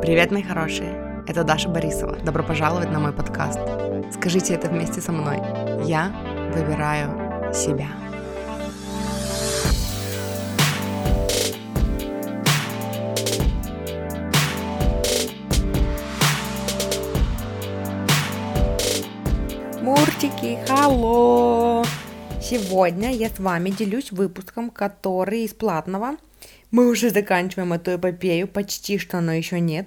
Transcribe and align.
Привет, 0.00 0.30
мои 0.30 0.44
хорошие! 0.44 1.24
Это 1.26 1.42
Даша 1.42 1.68
Борисова. 1.68 2.16
Добро 2.18 2.44
пожаловать 2.44 2.88
на 2.92 3.00
мой 3.00 3.12
подкаст. 3.12 3.58
Скажите 4.14 4.54
это 4.54 4.68
вместе 4.68 5.00
со 5.00 5.10
мной. 5.10 5.38
Я 5.84 6.12
выбираю 6.54 7.52
себя. 7.52 7.88
Мурчики, 19.82 20.60
халло! 20.68 21.84
Сегодня 22.40 23.12
я 23.12 23.30
с 23.30 23.40
вами 23.40 23.70
делюсь 23.70 24.12
выпуском, 24.12 24.70
который 24.70 25.42
из 25.42 25.54
платного– 25.54 26.16
мы 26.70 26.88
уже 26.88 27.10
заканчиваем 27.10 27.72
эту 27.72 27.96
эпопею, 27.96 28.48
почти 28.48 28.98
что, 28.98 29.20
но 29.20 29.32
еще 29.32 29.60
нет. 29.60 29.86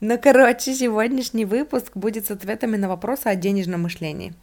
Но, 0.00 0.18
короче, 0.18 0.74
сегодняшний 0.74 1.44
выпуск 1.44 1.92
будет 1.94 2.26
с 2.26 2.30
ответами 2.30 2.76
на 2.76 2.88
вопросы 2.88 3.28
о 3.28 3.36
денежном 3.36 3.82
мышлении. 3.82 4.34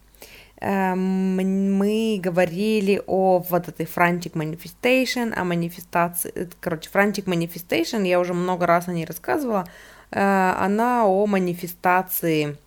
Эм, 0.62 1.76
мы 1.78 2.20
говорили 2.24 3.02
о 3.08 3.40
вот 3.40 3.68
этой 3.68 3.86
Frantic 3.86 4.34
Manifestation, 4.34 5.34
о 5.34 5.44
манифестации, 5.44 6.50
короче, 6.60 6.90
Frantic 6.94 7.26
Manifestation, 7.26 8.08
я 8.08 8.20
уже 8.20 8.34
много 8.34 8.68
раз 8.68 8.88
о 8.88 8.94
ней 8.94 9.06
рассказывала, 9.06 9.68
э, 10.12 10.20
она 10.20 11.06
о 11.06 11.26
манифестации 11.26 12.58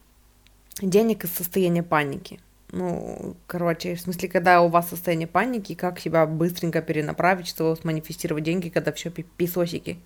денег 0.82 1.24
из 1.24 1.32
состояния 1.32 1.84
паники. 1.84 2.40
Ну, 2.76 3.36
короче, 3.46 3.94
в 3.94 4.00
смысле, 4.00 4.28
когда 4.28 4.60
у 4.60 4.66
вас 4.66 4.88
состояние 4.88 5.28
паники, 5.28 5.76
как 5.76 6.00
себя 6.00 6.26
быстренько 6.26 6.82
перенаправить, 6.82 7.46
чтобы 7.46 7.76
сманифестировать 7.76 8.42
деньги, 8.42 8.68
когда 8.68 8.90
все 8.90 9.10
писосики. 9.10 9.96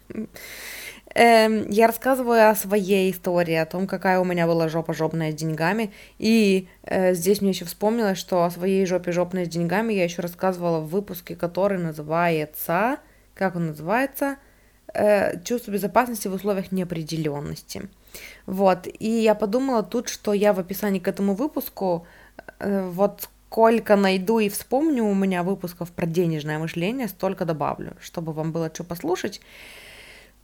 Эм, 1.15 1.71
я 1.71 1.87
рассказываю 1.87 2.51
о 2.51 2.55
своей 2.55 3.11
истории, 3.11 3.55
о 3.55 3.65
том, 3.65 3.87
какая 3.87 4.21
у 4.21 4.25
меня 4.25 4.47
была 4.47 4.69
жопа 4.69 4.93
жопная 4.93 5.33
с 5.33 5.35
деньгами. 5.35 5.95
И 6.19 6.69
э, 6.83 7.15
здесь 7.15 7.41
мне 7.41 7.51
еще 7.51 7.65
вспомнилось, 7.65 8.19
что 8.19 8.45
о 8.45 8.51
своей 8.51 8.85
жопе 8.85 9.13
жопной 9.13 9.47
с 9.47 9.49
деньгами 9.49 9.95
я 9.95 10.05
еще 10.05 10.21
рассказывала 10.21 10.81
в 10.81 10.89
выпуске, 10.89 11.37
который 11.37 11.79
называется... 11.79 12.99
Как 13.35 13.57
он 13.57 13.69
называется? 13.69 14.37
Э, 14.93 15.43
чувство 15.43 15.71
безопасности 15.71 16.29
в 16.29 16.35
условиях 16.35 16.71
неопределенности. 16.71 17.89
Вот. 18.45 18.87
И 18.87 19.09
я 19.09 19.35
подумала 19.35 19.83
тут, 19.83 20.11
что 20.11 20.35
я 20.35 20.53
в 20.53 20.61
описании 20.61 20.99
к 20.99 21.09
этому 21.09 21.35
выпуску 21.35 22.07
вот 22.61 23.29
сколько 23.49 23.97
найду 23.97 24.39
и 24.39 24.49
вспомню 24.49 25.05
у 25.05 25.15
меня 25.15 25.43
выпусков 25.43 25.91
про 25.91 26.07
денежное 26.07 26.59
мышление, 26.59 27.09
столько 27.09 27.45
добавлю, 27.45 27.97
чтобы 28.01 28.33
вам 28.33 28.53
было 28.53 28.71
что 28.73 28.85
послушать. 28.85 29.41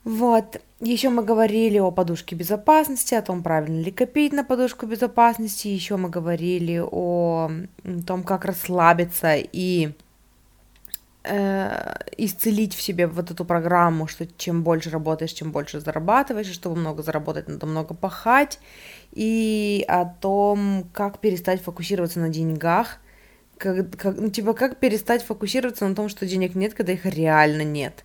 Вот. 0.04 0.60
Еще 0.80 1.08
мы 1.08 1.22
говорили 1.22 1.78
о 1.78 1.90
подушке 1.90 2.36
безопасности, 2.36 3.14
о 3.14 3.22
том, 3.22 3.42
правильно 3.42 3.82
ли 3.82 3.90
копить 3.90 4.32
на 4.32 4.44
подушку 4.44 4.86
безопасности. 4.86 5.68
Еще 5.68 5.96
мы 5.96 6.10
говорили 6.10 6.78
о 6.78 7.50
том, 8.06 8.22
как 8.22 8.44
расслабиться 8.44 9.34
и 9.36 9.92
э, 11.25 11.94
исцелить 12.17 12.75
в 12.75 12.83
себе 12.83 13.06
вот 13.06 13.30
эту 13.30 13.44
программу, 13.44 14.06
что 14.06 14.27
чем 14.27 14.62
больше 14.62 14.91
работаешь, 14.91 15.33
чем 15.33 15.53
больше 15.53 15.80
зарабатываешь, 15.80 16.48
и 16.48 16.53
чтобы 16.53 16.77
много 16.77 17.03
заработать, 17.03 17.48
надо 17.48 17.67
много 17.67 17.94
пахать 17.94 18.61
и 19.12 19.84
о 19.89 20.05
том, 20.05 20.89
как 20.92 21.20
перестать 21.20 21.62
фокусироваться 21.62 22.20
на 22.20 22.28
деньгах, 22.28 22.98
как, 23.58 23.97
как, 23.97 24.17
ну, 24.17 24.28
типа, 24.28 24.52
как 24.52 24.78
перестать 24.78 25.22
фокусироваться 25.22 25.89
на 25.89 25.95
том, 25.95 26.08
что 26.08 26.27
денег 26.27 26.55
нет, 26.55 26.75
когда 26.75 26.92
их 26.92 27.06
реально 27.06 27.62
нет. 27.62 28.05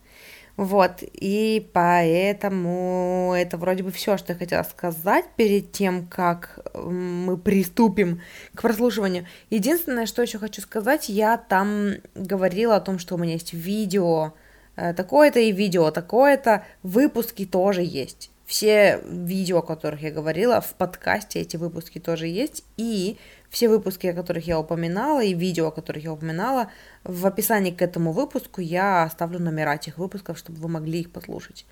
Вот, 0.59 1.03
и 1.13 1.69
поэтому 1.71 3.33
это 3.33 3.55
вроде 3.55 3.81
бы 3.81 3.91
все, 3.91 4.17
что 4.17 4.33
я 4.33 4.37
хотела 4.37 4.63
сказать 4.63 5.23
перед 5.37 5.71
тем, 5.71 6.05
как 6.05 6.59
мы 6.73 7.37
приступим 7.37 8.19
к 8.53 8.61
прослушиванию. 8.63 9.25
Единственное, 9.49 10.05
что 10.05 10.21
еще 10.21 10.37
хочу 10.37 10.61
сказать, 10.61 11.07
я 11.07 11.37
там 11.37 11.91
говорила 12.13 12.75
о 12.75 12.81
том, 12.81 12.99
что 12.99 13.15
у 13.15 13.17
меня 13.17 13.31
есть 13.33 13.53
видео 13.53 14.33
э, 14.75 14.93
такое-то 14.93 15.39
и 15.39 15.53
видео 15.53 15.91
такое-то, 15.91 16.65
выпуски 16.83 17.45
тоже 17.45 17.81
есть. 17.81 18.29
Все 18.49 18.99
видео, 19.05 19.59
о 19.59 19.61
которых 19.61 20.01
я 20.01 20.09
говорила, 20.09 20.59
в 20.59 20.73
подкасте 20.73 21.39
эти 21.39 21.55
выпуски 21.55 21.99
тоже 21.99 22.25
есть. 22.25 22.65
И 22.77 23.19
все 23.51 23.69
выпуски, 23.69 24.07
о 24.07 24.13
которых 24.15 24.47
я 24.47 24.59
упоминала, 24.59 25.23
и 25.23 25.35
видео, 25.35 25.67
о 25.67 25.71
которых 25.71 26.03
я 26.03 26.11
упоминала, 26.11 26.71
в 27.03 27.27
описании 27.27 27.69
к 27.69 27.79
этому 27.79 28.11
выпуску 28.11 28.59
я 28.59 29.03
оставлю 29.03 29.37
номера 29.37 29.75
этих 29.75 29.99
выпусков, 29.99 30.39
чтобы 30.39 30.57
вы 30.61 30.67
могли 30.67 31.01
их 31.01 31.11
послушать. 31.11 31.67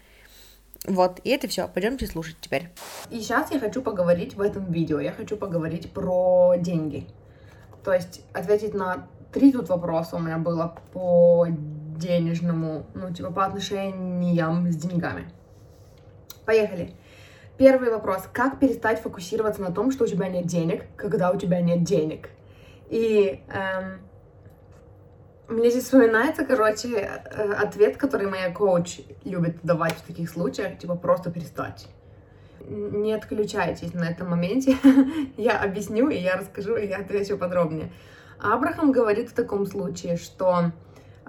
Вот, 0.85 1.19
и 1.23 1.31
это 1.31 1.47
все. 1.47 1.67
Пойдемте 1.67 2.05
слушать 2.05 2.37
теперь. 2.39 2.69
И 3.09 3.21
сейчас 3.21 3.51
я 3.51 3.59
хочу 3.59 3.81
поговорить 3.81 4.35
в 4.35 4.41
этом 4.41 4.71
видео. 4.71 4.99
Я 4.99 5.13
хочу 5.13 5.35
поговорить 5.35 5.91
про 5.91 6.57
деньги. 6.59 7.07
То 7.83 7.91
есть 7.91 8.21
ответить 8.33 8.75
на 8.75 9.07
три 9.33 9.51
тут 9.51 9.67
вопроса 9.69 10.17
у 10.17 10.19
меня 10.19 10.37
было 10.37 10.75
по 10.93 11.47
денежному, 11.49 12.85
ну, 12.93 13.11
типа 13.11 13.31
по 13.31 13.45
отношениям 13.45 14.71
с 14.71 14.75
деньгами. 14.75 15.31
Поехали. 16.47 16.93
Первый 17.57 17.91
вопрос. 17.91 18.23
Как 18.31 18.57
перестать 18.57 19.01
фокусироваться 19.01 19.61
на 19.61 19.73
том, 19.73 19.91
что 19.91 20.05
у 20.05 20.07
тебя 20.07 20.29
нет 20.29 20.45
денег, 20.45 20.85
когда 20.95 21.29
у 21.29 21.37
тебя 21.37 21.59
нет 21.59 21.83
денег? 21.83 22.29
И 22.87 23.43
эм, 23.49 23.99
мне 25.49 25.69
здесь 25.69 25.83
вспоминается, 25.83 26.45
короче, 26.45 26.87
э, 26.99 27.51
ответ, 27.51 27.97
который 27.97 28.27
моя 28.27 28.49
коуч 28.49 29.01
любит 29.25 29.57
давать 29.63 29.95
в 29.95 30.03
таких 30.03 30.29
случаях, 30.29 30.77
типа 30.77 30.95
просто 30.95 31.31
перестать. 31.31 31.89
Не 32.61 33.11
отключайтесь 33.11 33.93
на 33.93 34.05
этом 34.05 34.29
моменте. 34.29 34.77
я 35.37 35.61
объясню, 35.61 36.07
и 36.07 36.15
я 36.15 36.37
расскажу, 36.37 36.77
и 36.77 36.87
я 36.87 36.99
отвечу 36.99 37.37
подробнее. 37.37 37.91
Абрахам 38.39 38.93
говорит 38.93 39.31
в 39.31 39.33
таком 39.33 39.65
случае, 39.65 40.15
что 40.15 40.71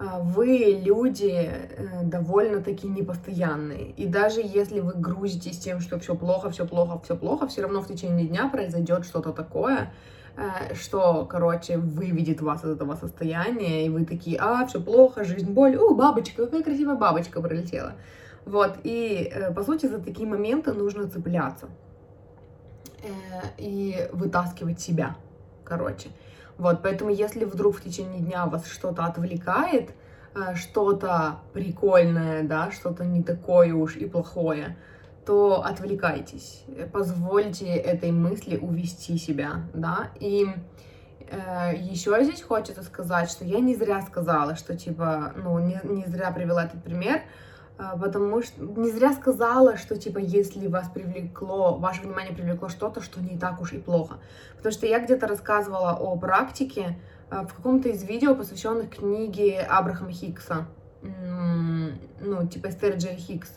вы 0.00 0.80
люди 0.84 1.50
э, 1.50 2.02
довольно-таки 2.04 2.86
непостоянные. 2.86 3.90
И 3.90 4.06
даже 4.06 4.40
если 4.40 4.78
вы 4.78 4.92
грузитесь 4.92 5.58
тем, 5.58 5.80
что 5.80 5.98
все 5.98 6.14
плохо, 6.14 6.50
все 6.50 6.66
плохо, 6.66 7.00
все 7.02 7.16
плохо, 7.16 7.48
все 7.48 7.62
равно 7.62 7.80
в 7.80 7.88
течение 7.88 8.26
дня 8.26 8.48
произойдет 8.48 9.04
что-то 9.04 9.32
такое, 9.32 9.92
э, 10.36 10.74
что, 10.74 11.24
короче, 11.24 11.78
выведет 11.78 12.40
вас 12.40 12.64
из 12.64 12.70
этого 12.70 12.94
состояния, 12.94 13.86
и 13.86 13.88
вы 13.88 14.04
такие, 14.04 14.38
а, 14.40 14.66
все 14.66 14.80
плохо, 14.80 15.24
жизнь, 15.24 15.50
боль, 15.50 15.76
о, 15.76 15.94
бабочка, 15.94 16.44
какая 16.44 16.62
красивая 16.62 16.94
бабочка 16.94 17.40
пролетела. 17.40 17.94
Вот, 18.44 18.76
и, 18.84 19.30
э, 19.34 19.52
по 19.52 19.64
сути, 19.64 19.86
за 19.86 19.98
такие 19.98 20.28
моменты 20.28 20.72
нужно 20.72 21.08
цепляться 21.08 21.68
и 23.56 24.08
вытаскивать 24.12 24.80
себя, 24.80 25.16
короче. 25.64 26.08
Вот, 26.58 26.82
поэтому 26.82 27.10
если 27.10 27.44
вдруг 27.44 27.76
в 27.76 27.82
течение 27.82 28.20
дня 28.20 28.46
вас 28.46 28.66
что-то 28.66 29.04
отвлекает, 29.04 29.90
э, 30.34 30.56
что-то 30.56 31.38
прикольное, 31.52 32.42
да, 32.42 32.70
что-то 32.72 33.04
не 33.04 33.22
такое 33.22 33.72
уж 33.72 33.96
и 33.96 34.06
плохое, 34.06 34.76
то 35.24 35.62
отвлекайтесь, 35.64 36.64
позвольте 36.92 37.66
этой 37.66 38.10
мысли 38.10 38.56
увести 38.56 39.18
себя, 39.18 39.66
да, 39.72 40.10
и 40.18 40.46
э, 41.30 41.74
еще 41.76 42.18
здесь 42.24 42.42
хочется 42.42 42.82
сказать, 42.82 43.30
что 43.30 43.44
я 43.44 43.60
не 43.60 43.76
зря 43.76 44.02
сказала, 44.02 44.56
что 44.56 44.76
типа, 44.76 45.34
ну, 45.36 45.58
не, 45.58 45.78
не 45.84 46.06
зря 46.06 46.32
привела 46.32 46.64
этот 46.64 46.82
пример, 46.82 47.22
потому 48.00 48.42
что 48.42 48.60
не 48.62 48.90
зря 48.90 49.12
сказала, 49.12 49.76
что 49.76 49.96
типа 49.96 50.18
если 50.18 50.66
вас 50.66 50.88
привлекло, 50.92 51.76
ваше 51.76 52.02
внимание 52.02 52.34
привлекло 52.34 52.68
что-то, 52.68 53.00
что 53.00 53.20
не 53.20 53.38
так 53.38 53.60
уж 53.60 53.72
и 53.72 53.78
плохо. 53.78 54.18
Потому 54.56 54.72
что 54.72 54.86
я 54.86 54.98
где-то 54.98 55.26
рассказывала 55.28 55.92
о 55.92 56.16
практике 56.16 56.98
а, 57.30 57.46
в 57.46 57.54
каком-то 57.54 57.88
из 57.88 58.02
видео, 58.02 58.34
посвященных 58.34 58.90
книге 58.90 59.60
Абрахама 59.60 60.10
Хиггса, 60.10 60.66
ну, 61.02 62.46
типа 62.48 62.68
Эстер 62.68 62.96
Джей 62.96 63.16
Хиггс. 63.16 63.50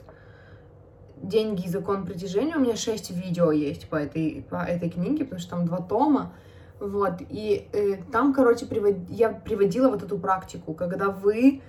«Деньги 1.18 1.66
и 1.66 1.70
закон 1.70 2.06
притяжения». 2.06 2.56
У 2.56 2.60
меня 2.60 2.76
шесть 2.76 3.12
видео 3.12 3.52
есть 3.52 3.88
по 3.90 3.96
этой, 3.96 4.46
по 4.50 4.64
этой 4.64 4.90
книге, 4.90 5.24
потому 5.24 5.40
что 5.40 5.52
там 5.52 5.66
два 5.66 5.78
тома. 5.78 6.34
Вот, 6.80 7.22
и 7.30 7.70
э, 7.74 7.98
там, 8.12 8.34
короче, 8.34 8.66
привод... 8.66 8.96
я 9.10 9.30
приводила 9.30 9.90
вот 9.90 10.02
эту 10.02 10.18
практику, 10.18 10.74
когда 10.74 11.10
вы 11.10 11.62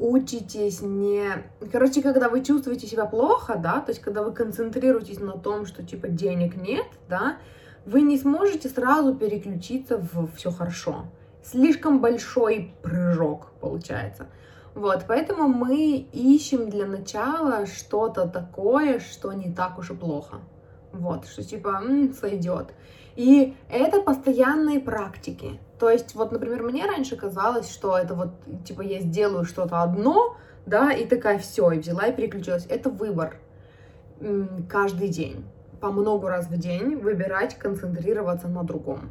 учитесь 0.00 0.80
не... 0.80 1.22
Короче, 1.70 2.00
когда 2.00 2.28
вы 2.28 2.42
чувствуете 2.42 2.86
себя 2.86 3.04
плохо, 3.04 3.56
да, 3.56 3.80
то 3.80 3.90
есть 3.90 4.00
когда 4.00 4.22
вы 4.22 4.32
концентрируетесь 4.32 5.20
на 5.20 5.32
том, 5.32 5.66
что 5.66 5.84
типа 5.84 6.08
денег 6.08 6.56
нет, 6.56 6.86
да, 7.08 7.36
вы 7.84 8.00
не 8.00 8.18
сможете 8.18 8.68
сразу 8.68 9.14
переключиться 9.14 9.98
в 9.98 10.28
все 10.34 10.50
хорошо. 10.50 11.04
Слишком 11.44 12.00
большой 12.00 12.74
прыжок 12.82 13.48
получается. 13.60 14.26
Вот, 14.74 15.04
поэтому 15.06 15.48
мы 15.48 15.96
ищем 16.12 16.70
для 16.70 16.86
начала 16.86 17.66
что-то 17.66 18.26
такое, 18.26 19.00
что 19.00 19.32
не 19.32 19.52
так 19.52 19.78
уж 19.78 19.90
и 19.90 19.94
плохо. 19.94 20.36
Вот, 20.92 21.26
что 21.26 21.42
типа 21.42 21.82
м, 21.84 22.14
сойдет. 22.14 22.72
И 23.16 23.54
это 23.68 24.00
постоянные 24.00 24.80
практики. 24.80 25.58
То 25.80 25.88
есть, 25.90 26.14
вот, 26.14 26.30
например, 26.30 26.62
мне 26.62 26.84
раньше 26.84 27.16
казалось, 27.16 27.72
что 27.72 27.96
это 27.96 28.14
вот, 28.14 28.28
типа, 28.66 28.82
я 28.82 29.00
сделаю 29.00 29.46
что-то 29.46 29.82
одно, 29.82 30.36
да, 30.66 30.92
и 30.92 31.06
такая, 31.06 31.38
все, 31.38 31.70
и 31.72 31.78
взяла 31.78 32.06
и 32.06 32.14
переключилась. 32.14 32.66
Это 32.66 32.90
выбор. 32.90 33.38
каждый 34.68 35.08
день, 35.08 35.42
по 35.80 35.90
много 35.90 36.28
раз 36.28 36.48
в 36.48 36.58
день 36.58 36.96
выбирать 36.96 37.56
концентрироваться 37.56 38.46
на 38.48 38.62
другом 38.62 39.10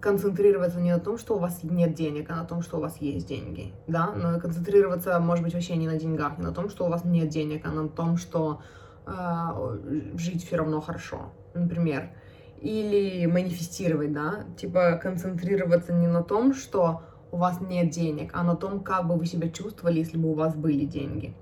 концентрироваться 0.00 0.78
не 0.78 0.92
на 0.92 1.00
том, 1.00 1.18
что 1.18 1.36
у 1.36 1.38
вас 1.38 1.60
нет 1.62 1.94
денег, 1.94 2.30
а 2.30 2.36
на 2.36 2.44
том, 2.44 2.62
что 2.62 2.76
у 2.76 2.80
вас 2.80 2.98
есть 2.98 3.26
деньги, 3.26 3.72
да, 3.86 4.12
но 4.12 4.38
концентрироваться, 4.38 5.18
может 5.20 5.42
быть, 5.42 5.54
вообще 5.54 5.74
не 5.76 5.88
на 5.88 5.96
деньгах, 5.96 6.38
не 6.38 6.44
на 6.44 6.52
том, 6.52 6.68
что 6.68 6.86
у 6.86 6.88
вас 6.88 7.04
нет 7.04 7.28
денег, 7.28 7.66
а 7.66 7.70
на 7.70 7.88
том, 7.88 8.16
что 8.16 8.60
э, 9.06 9.12
жить 10.16 10.46
все 10.46 10.56
равно 10.56 10.80
хорошо, 10.80 11.32
например, 11.54 12.10
или 12.60 13.26
манифестировать, 13.26 14.12
да, 14.12 14.44
типа 14.56 14.98
концентрироваться 15.02 15.92
не 15.92 16.06
на 16.06 16.22
том, 16.22 16.54
что 16.54 17.02
у 17.30 17.36
вас 17.36 17.60
нет 17.60 17.90
денег, 17.90 18.30
а 18.34 18.42
на 18.42 18.56
том, 18.56 18.80
как 18.80 19.06
бы 19.06 19.16
вы 19.16 19.26
себя 19.26 19.48
чувствовали, 19.48 19.98
если 19.98 20.16
бы 20.16 20.30
у 20.30 20.34
вас 20.34 20.54
были 20.54 20.84
деньги. 20.84 21.34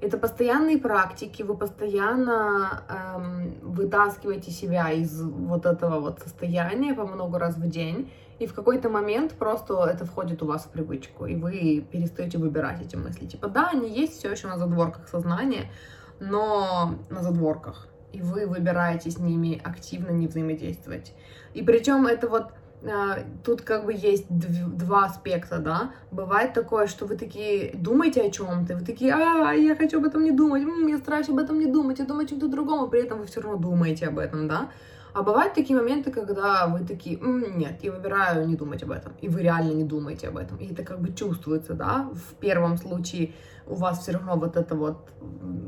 Это 0.00 0.16
постоянные 0.16 0.78
практики, 0.78 1.42
вы 1.42 1.56
постоянно 1.56 2.82
эм, 2.88 3.54
вытаскиваете 3.60 4.50
себя 4.50 4.90
из 4.90 5.20
вот 5.22 5.66
этого 5.66 6.00
вот 6.00 6.20
состояния 6.20 6.94
по 6.94 7.04
много 7.04 7.38
раз 7.38 7.56
в 7.56 7.68
день, 7.68 8.10
и 8.38 8.46
в 8.46 8.54
какой-то 8.54 8.88
момент 8.88 9.32
просто 9.32 9.84
это 9.84 10.06
входит 10.06 10.42
у 10.42 10.46
вас 10.46 10.64
в 10.64 10.70
привычку, 10.70 11.26
и 11.26 11.36
вы 11.36 11.84
перестаете 11.92 12.38
выбирать 12.38 12.80
эти 12.80 12.96
мысли. 12.96 13.26
Типа, 13.26 13.48
да, 13.48 13.68
они 13.68 13.90
есть 13.90 14.18
все 14.18 14.30
еще 14.30 14.48
на 14.48 14.56
задворках 14.56 15.06
сознания, 15.08 15.70
но 16.18 16.94
на 17.10 17.22
задворках, 17.22 17.86
и 18.12 18.20
вы 18.20 18.46
выбираете 18.46 19.10
с 19.10 19.18
ними 19.18 19.60
активно 19.62 20.10
не 20.10 20.26
взаимодействовать. 20.26 21.12
И 21.54 21.62
причем 21.62 22.06
это 22.06 22.28
вот 22.28 22.52
а, 22.82 23.18
тут 23.44 23.60
как 23.62 23.84
бы 23.84 23.92
есть 23.92 24.26
два 24.28 25.06
аспекта, 25.06 25.58
да. 25.58 25.92
Бывает 26.10 26.54
такое, 26.54 26.86
что 26.86 27.06
вы 27.06 27.16
такие 27.16 27.72
думаете 27.74 28.22
о 28.22 28.30
чем-то, 28.30 28.76
вы 28.76 28.84
такие, 28.84 29.12
а, 29.12 29.52
я 29.52 29.76
хочу 29.76 29.98
об 29.98 30.06
этом 30.06 30.24
не 30.24 30.30
думать, 30.30 30.62
мне 30.62 30.96
страшно 30.96 31.34
об 31.34 31.40
этом 31.40 31.58
не 31.58 31.66
думать, 31.66 31.98
я 31.98 32.06
думаю 32.06 32.24
о 32.24 32.28
чем-то 32.28 32.48
другом, 32.48 32.86
и 32.86 32.90
при 32.90 33.02
этом 33.02 33.18
вы 33.18 33.26
все 33.26 33.40
равно 33.40 33.58
думаете 33.58 34.06
об 34.06 34.18
этом, 34.18 34.48
да. 34.48 34.70
А 35.12 35.22
бывают 35.22 35.54
такие 35.54 35.78
моменты, 35.78 36.10
когда 36.10 36.66
вы 36.66 36.84
такие, 36.86 37.18
М, 37.18 37.58
нет, 37.58 37.82
я 37.82 37.92
выбираю 37.92 38.46
не 38.46 38.56
думать 38.56 38.82
об 38.82 38.92
этом, 38.92 39.12
и 39.20 39.28
вы 39.28 39.42
реально 39.42 39.72
не 39.72 39.84
думаете 39.84 40.28
об 40.28 40.36
этом, 40.36 40.58
и 40.58 40.72
это 40.72 40.84
как 40.84 41.00
бы 41.00 41.12
чувствуется, 41.12 41.74
да. 41.74 42.10
В 42.12 42.34
первом 42.34 42.76
случае 42.76 43.32
у 43.66 43.74
вас 43.74 44.00
все 44.00 44.12
равно 44.12 44.36
вот 44.36 44.56
это 44.56 44.74
вот, 44.74 45.10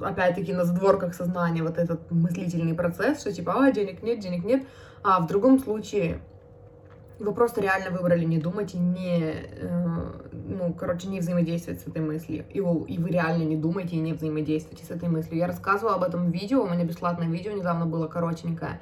опять-таки 0.03 0.53
на 0.53 0.65
задворках 0.65 1.15
сознания, 1.15 1.63
вот 1.63 1.79
этот 1.79 2.11
мыслительный 2.11 2.75
процесс, 2.75 3.21
что 3.21 3.33
типа, 3.33 3.55
а, 3.57 3.73
денег 3.73 4.03
нет, 4.03 4.21
денег 4.21 4.45
нет, 4.45 4.65
а 5.03 5.21
в 5.21 5.27
другом 5.27 5.59
случае 5.59 6.21
вы 7.19 7.33
просто 7.33 7.61
реально 7.61 7.91
выбрали 7.91 8.25
не 8.25 8.39
думать 8.39 8.75
и 8.75 8.79
не, 8.79 9.35
э, 9.35 10.13
ну, 10.33 10.75
короче, 10.75 11.09
не 11.09 11.21
взаимодействовать 11.21 11.81
с 11.81 11.87
этой 11.87 12.03
мыслью. 12.03 12.45
И, 12.51 12.59
и 12.59 12.99
вы 12.99 13.11
реально 13.11 13.45
не 13.45 13.57
думаете 13.57 13.97
и 13.97 14.01
не 14.01 14.13
взаимодействуете 14.13 14.85
с 14.85 14.91
этой 14.91 15.09
мыслью. 15.09 15.39
Я 15.39 15.47
рассказывала 15.47 15.97
об 15.97 16.03
этом 16.03 16.31
видео, 16.31 16.63
у 16.63 16.69
меня 16.69 16.85
бесплатное 16.85 17.29
видео 17.29 17.53
недавно 17.53 17.87
было 17.87 18.09
коротенькое, 18.09 18.81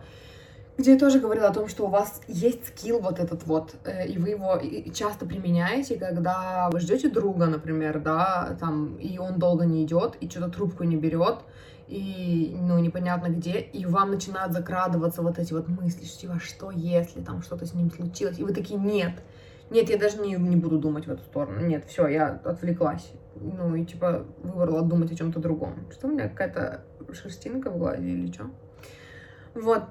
где 0.81 0.94
я 0.94 0.99
тоже 0.99 1.21
говорила 1.21 1.49
о 1.49 1.53
том, 1.53 1.69
что 1.69 1.87
у 1.87 1.91
вас 1.91 2.21
есть 2.27 2.67
скилл 2.69 3.00
вот 3.00 3.21
этот 3.21 3.47
вот, 3.47 3.75
э, 3.85 4.09
и 4.09 4.19
вы 4.19 4.31
его 4.31 4.61
часто 4.93 5.27
применяете, 5.27 5.97
когда 5.97 6.69
вы 6.73 6.81
ждете 6.81 7.11
друга, 7.11 7.47
например, 7.47 8.00
да, 8.00 8.56
там, 8.59 8.97
и 8.97 9.19
он 9.19 9.38
долго 9.38 9.67
не 9.67 9.85
идет, 9.85 10.17
и 10.21 10.29
что-то 10.29 10.49
трубку 10.49 10.85
не 10.85 10.97
берет, 10.97 11.41
и, 11.87 12.56
ну, 12.59 12.79
непонятно 12.79 13.29
где, 13.29 13.61
и 13.61 13.85
вам 13.85 14.11
начинают 14.11 14.53
закрадываться 14.53 15.23
вот 15.23 15.38
эти 15.38 15.53
вот 15.53 15.69
мысли, 15.69 16.05
что, 16.05 16.19
типа, 16.19 16.41
что 16.41 16.71
если 16.71 17.21
там 17.21 17.43
что-то 17.43 17.67
с 17.67 17.75
ним 17.75 17.91
случилось, 17.91 18.38
и 18.38 18.43
вы 18.43 18.53
такие, 18.53 18.81
нет, 18.81 19.12
нет, 19.71 19.91
я 19.91 19.99
даже 19.99 20.19
не, 20.19 20.35
не 20.35 20.56
буду 20.56 20.79
думать 20.79 21.06
в 21.06 21.11
эту 21.11 21.23
сторону, 21.25 21.61
нет, 21.61 21.85
все, 21.87 22.06
я 22.06 22.41
отвлеклась, 22.44 23.12
ну, 23.37 23.75
и, 23.75 23.85
типа, 23.85 24.25
выбрала 24.43 24.83
думать 24.83 25.12
о 25.12 25.17
чем-то 25.17 25.41
другом. 25.41 25.75
Что 25.91 26.06
у 26.06 26.11
меня, 26.11 26.29
какая-то 26.29 26.85
шерстинка 27.12 27.71
в 27.71 27.79
глазе 27.79 28.09
или 28.09 28.33
что? 28.33 28.47
Вот. 29.55 29.83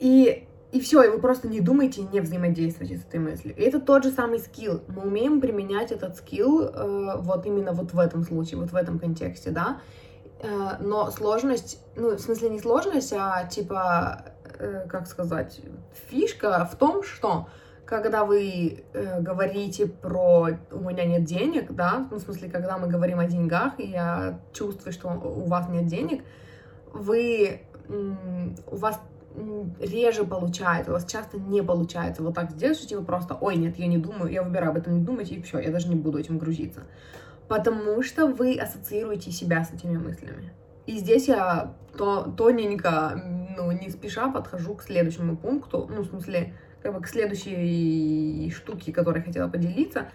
И 0.00 0.46
и 0.72 0.80
все, 0.80 1.02
и 1.02 1.08
вы 1.08 1.18
просто 1.18 1.48
не 1.48 1.60
думаете 1.60 2.02
и 2.02 2.06
не 2.12 2.20
взаимодействуете 2.20 2.98
с 2.98 3.04
этой 3.04 3.18
мыслью. 3.18 3.54
И 3.56 3.62
это 3.62 3.80
тот 3.80 4.04
же 4.04 4.10
самый 4.10 4.38
скилл. 4.38 4.82
Мы 4.86 5.02
умеем 5.02 5.40
применять 5.40 5.90
этот 5.90 6.16
скилл 6.16 6.62
э, 6.62 7.16
вот 7.16 7.44
именно 7.44 7.72
вот 7.72 7.92
в 7.92 7.98
этом 7.98 8.22
случае, 8.22 8.60
вот 8.60 8.70
в 8.70 8.76
этом 8.76 9.00
контексте, 9.00 9.50
да. 9.50 9.80
Э, 10.40 10.76
но 10.80 11.10
сложность, 11.10 11.80
ну, 11.96 12.16
в 12.16 12.20
смысле 12.20 12.50
не 12.50 12.60
сложность, 12.60 13.12
а 13.12 13.44
типа, 13.44 14.26
э, 14.58 14.86
как 14.88 15.06
сказать, 15.08 15.60
фишка 16.08 16.68
в 16.70 16.76
том, 16.76 17.02
что 17.02 17.48
когда 17.84 18.24
вы 18.24 18.84
э, 18.92 19.20
говорите 19.20 19.86
про 19.86 20.50
у 20.70 20.78
меня 20.78 21.04
нет 21.04 21.24
денег, 21.24 21.72
да, 21.72 22.06
ну, 22.10 22.18
в 22.18 22.20
смысле, 22.20 22.48
когда 22.48 22.78
мы 22.78 22.86
говорим 22.86 23.18
о 23.18 23.26
деньгах, 23.26 23.72
и 23.78 23.88
я 23.88 24.38
чувствую, 24.52 24.92
что 24.92 25.08
у 25.08 25.46
вас 25.46 25.68
нет 25.68 25.86
денег, 25.86 26.22
вы, 26.92 27.62
у 27.88 28.76
вас 28.76 29.00
реже 29.80 30.24
получается, 30.24 30.90
у 30.90 30.94
вас 30.94 31.04
часто 31.06 31.38
не 31.38 31.62
получается 31.62 32.22
вот 32.22 32.34
так 32.34 32.50
сделать, 32.50 32.76
что 32.76 32.88
типа 32.88 33.02
просто, 33.02 33.34
ой, 33.34 33.56
нет, 33.56 33.78
я 33.78 33.86
не 33.86 33.98
думаю, 33.98 34.32
я 34.32 34.42
выбираю 34.42 34.70
об 34.70 34.78
этом 34.78 34.98
не 34.98 35.04
думать, 35.04 35.30
и 35.30 35.40
все, 35.42 35.58
я 35.58 35.70
даже 35.70 35.88
не 35.88 35.94
буду 35.94 36.18
этим 36.18 36.38
грузиться 36.38 36.82
потому 37.50 38.00
что 38.04 38.28
вы 38.28 38.54
ассоциируете 38.54 39.32
себя 39.32 39.64
с 39.64 39.72
этими 39.72 39.98
мыслями. 39.98 40.52
И 40.86 40.98
здесь 40.98 41.26
я 41.26 41.74
то, 41.98 42.22
тоненько, 42.22 43.20
ну, 43.56 43.72
не 43.72 43.90
спеша 43.90 44.30
подхожу 44.30 44.76
к 44.76 44.84
следующему 44.84 45.36
пункту, 45.36 45.90
ну, 45.92 46.02
в 46.02 46.06
смысле, 46.06 46.54
как 46.80 46.94
бы 46.94 47.00
к 47.00 47.08
следующей 47.08 48.48
штуке, 48.52 48.92
которой 48.92 49.20
хотела 49.20 49.48
поделиться. 49.48 50.12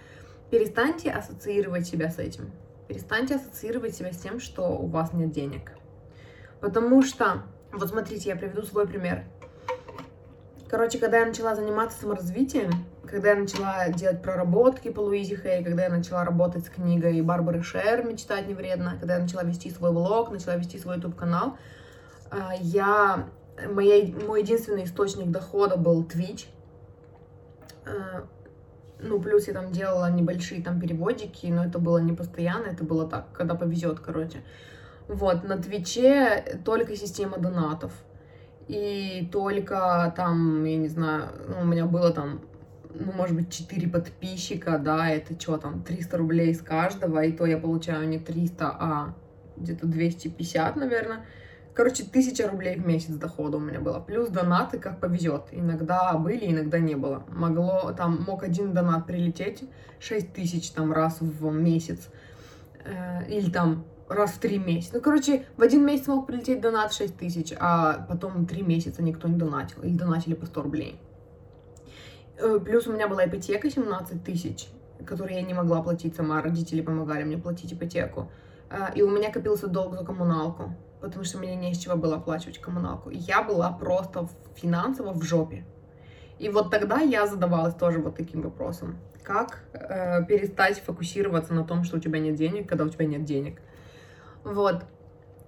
Перестаньте 0.50 1.12
ассоциировать 1.12 1.86
себя 1.86 2.10
с 2.10 2.20
этим. 2.20 2.52
Перестаньте 2.88 3.36
ассоциировать 3.36 3.94
себя 3.94 4.14
с 4.14 4.18
тем, 4.18 4.40
что 4.40 4.70
у 4.70 4.88
вас 4.88 5.12
нет 5.12 5.32
денег. 5.32 5.74
Потому 6.62 7.02
что, 7.02 7.44
вот 7.78 7.90
смотрите, 7.90 8.30
я 8.30 8.36
приведу 8.36 8.64
свой 8.64 8.88
пример. 8.88 9.24
Короче, 10.70 10.98
когда 10.98 11.20
я 11.20 11.26
начала 11.26 11.56
заниматься 11.56 12.00
саморазвитием, 12.00 12.72
когда 13.08 13.30
я 13.30 13.36
начала 13.36 13.88
делать 13.90 14.22
проработки 14.22 14.90
по 14.90 15.02
Луизе 15.02 15.36
Хей, 15.36 15.64
когда 15.64 15.84
я 15.84 15.90
начала 15.90 16.26
работать 16.26 16.66
с 16.66 16.70
книгой 16.70 17.22
Барбары 17.22 17.62
Шер 17.62 18.04
«Мечтать 18.04 18.48
не 18.48 18.54
вредно», 18.54 18.98
когда 19.00 19.16
я 19.16 19.22
начала 19.22 19.44
вести 19.44 19.70
свой 19.70 19.92
блог, 19.92 20.32
начала 20.32 20.56
вести 20.56 20.80
свой 20.80 20.96
YouTube-канал, 20.98 21.58
а, 22.32 22.54
я... 22.60 23.28
Моя, 23.70 24.14
мой 24.28 24.42
единственный 24.42 24.84
источник 24.84 25.32
дохода 25.32 25.78
был 25.78 26.04
Twitch. 26.04 26.48
А, 27.86 28.26
ну, 29.00 29.22
плюс 29.22 29.48
я 29.48 29.54
там 29.54 29.72
делала 29.72 30.10
небольшие 30.12 30.62
там 30.62 30.82
переводики, 30.82 31.46
но 31.48 31.64
это 31.64 31.80
было 31.80 32.00
не 32.00 32.12
постоянно, 32.14 32.68
это 32.68 32.84
было 32.84 33.08
так, 33.08 33.32
когда 33.32 33.56
повезет, 33.56 34.00
короче. 34.00 34.44
Вот, 35.08 35.44
на 35.44 35.58
Твиче 35.58 36.60
только 36.64 36.96
система 36.96 37.38
донатов 37.38 37.92
и 38.68 39.30
только 39.32 40.12
там, 40.16 40.64
я 40.64 40.78
не 40.78 40.88
знаю, 40.88 41.30
ну, 41.48 41.62
у 41.62 41.66
меня 41.66 41.86
было 41.86 42.12
там, 42.12 42.42
ну, 42.94 43.12
может 43.12 43.36
быть, 43.36 43.54
4 43.54 43.88
подписчика, 43.90 44.80
да, 44.80 45.10
это 45.10 45.40
что 45.40 45.58
там, 45.58 45.84
300 45.84 46.18
рублей 46.18 46.54
с 46.56 46.62
каждого, 46.62 47.24
и 47.24 47.32
то 47.32 47.46
я 47.46 47.58
получаю 47.58 48.08
не 48.08 48.18
300, 48.18 48.66
а 48.68 49.14
где-то 49.58 49.86
250, 49.86 50.76
наверное. 50.78 51.26
Короче, 51.76 52.04
1000 52.04 52.48
рублей 52.50 52.78
в 52.78 52.88
месяц 52.88 53.14
дохода 53.16 53.58
у 53.58 53.60
меня 53.60 53.82
было. 53.82 54.00
Плюс 54.00 54.30
донаты, 54.30 54.80
как 54.80 55.02
повезет. 55.02 55.48
Иногда 55.52 56.14
были, 56.14 56.50
иногда 56.50 56.80
не 56.80 56.96
было. 56.96 57.26
Могло, 57.28 57.92
там, 57.92 58.24
мог 58.26 58.44
один 58.44 58.74
донат 58.74 59.06
прилететь 59.06 59.70
6 60.00 60.32
тысяч 60.32 60.70
там 60.70 60.94
раз 60.94 61.18
в 61.20 61.52
месяц. 61.52 62.08
Э, 62.86 63.28
или 63.28 63.50
там 63.50 63.84
раз 64.08 64.32
в 64.32 64.40
три 64.40 64.60
месяца. 64.60 64.96
Ну, 64.96 65.02
короче, 65.02 65.46
в 65.58 65.62
один 65.62 65.86
месяц 65.86 66.08
мог 66.08 66.28
прилететь 66.28 66.62
донат 66.62 66.94
6 66.94 67.18
тысяч, 67.18 67.54
а 67.60 68.06
потом 68.08 68.46
три 68.46 68.62
месяца 68.62 69.02
никто 69.02 69.28
не 69.28 69.36
донатил. 69.36 69.82
Или 69.84 69.98
донатили 69.98 70.36
по 70.36 70.46
100 70.46 70.62
рублей. 70.62 71.00
Э, 72.38 72.60
плюс 72.64 72.88
у 72.88 72.94
меня 72.94 73.08
была 73.08 73.26
ипотека 73.26 73.70
17 73.70 74.24
тысяч, 74.24 74.68
которую 75.06 75.36
я 75.36 75.42
не 75.42 75.54
могла 75.54 75.82
платить 75.82 76.16
сама. 76.16 76.42
Родители 76.42 76.82
помогали 76.82 77.24
мне 77.24 77.38
платить 77.38 77.74
ипотеку. 77.74 78.30
Э, 78.70 78.94
и 78.94 79.02
у 79.02 79.10
меня 79.10 79.32
копился 79.32 79.68
долг 79.68 79.96
за 79.98 80.06
коммуналку, 80.06 80.76
потому 81.02 81.24
что 81.24 81.38
мне 81.38 81.56
не 81.56 81.72
из 81.72 81.78
чего 81.78 81.96
было 81.96 82.18
оплачивать 82.18 82.60
коммуналку. 82.60 83.10
Я 83.10 83.42
была 83.42 83.72
просто 83.72 84.28
финансово 84.56 85.14
в 85.14 85.24
жопе. 85.24 85.66
И 86.38 86.50
вот 86.50 86.70
тогда 86.70 87.00
я 87.00 87.28
задавалась 87.28 87.76
тоже 87.76 88.00
вот 88.00 88.18
таким 88.18 88.42
вопросом. 88.42 88.98
Как 89.24 89.64
э, 89.74 90.24
перестать 90.26 90.80
фокусироваться 90.80 91.54
на 91.54 91.64
том, 91.64 91.84
что 91.84 91.98
у 91.98 92.00
тебя 92.00 92.20
нет 92.20 92.36
денег, 92.36 92.68
когда 92.68 92.84
у 92.84 92.90
тебя 92.90 93.06
нет 93.06 93.24
денег? 93.24 93.62
Вот. 94.46 94.84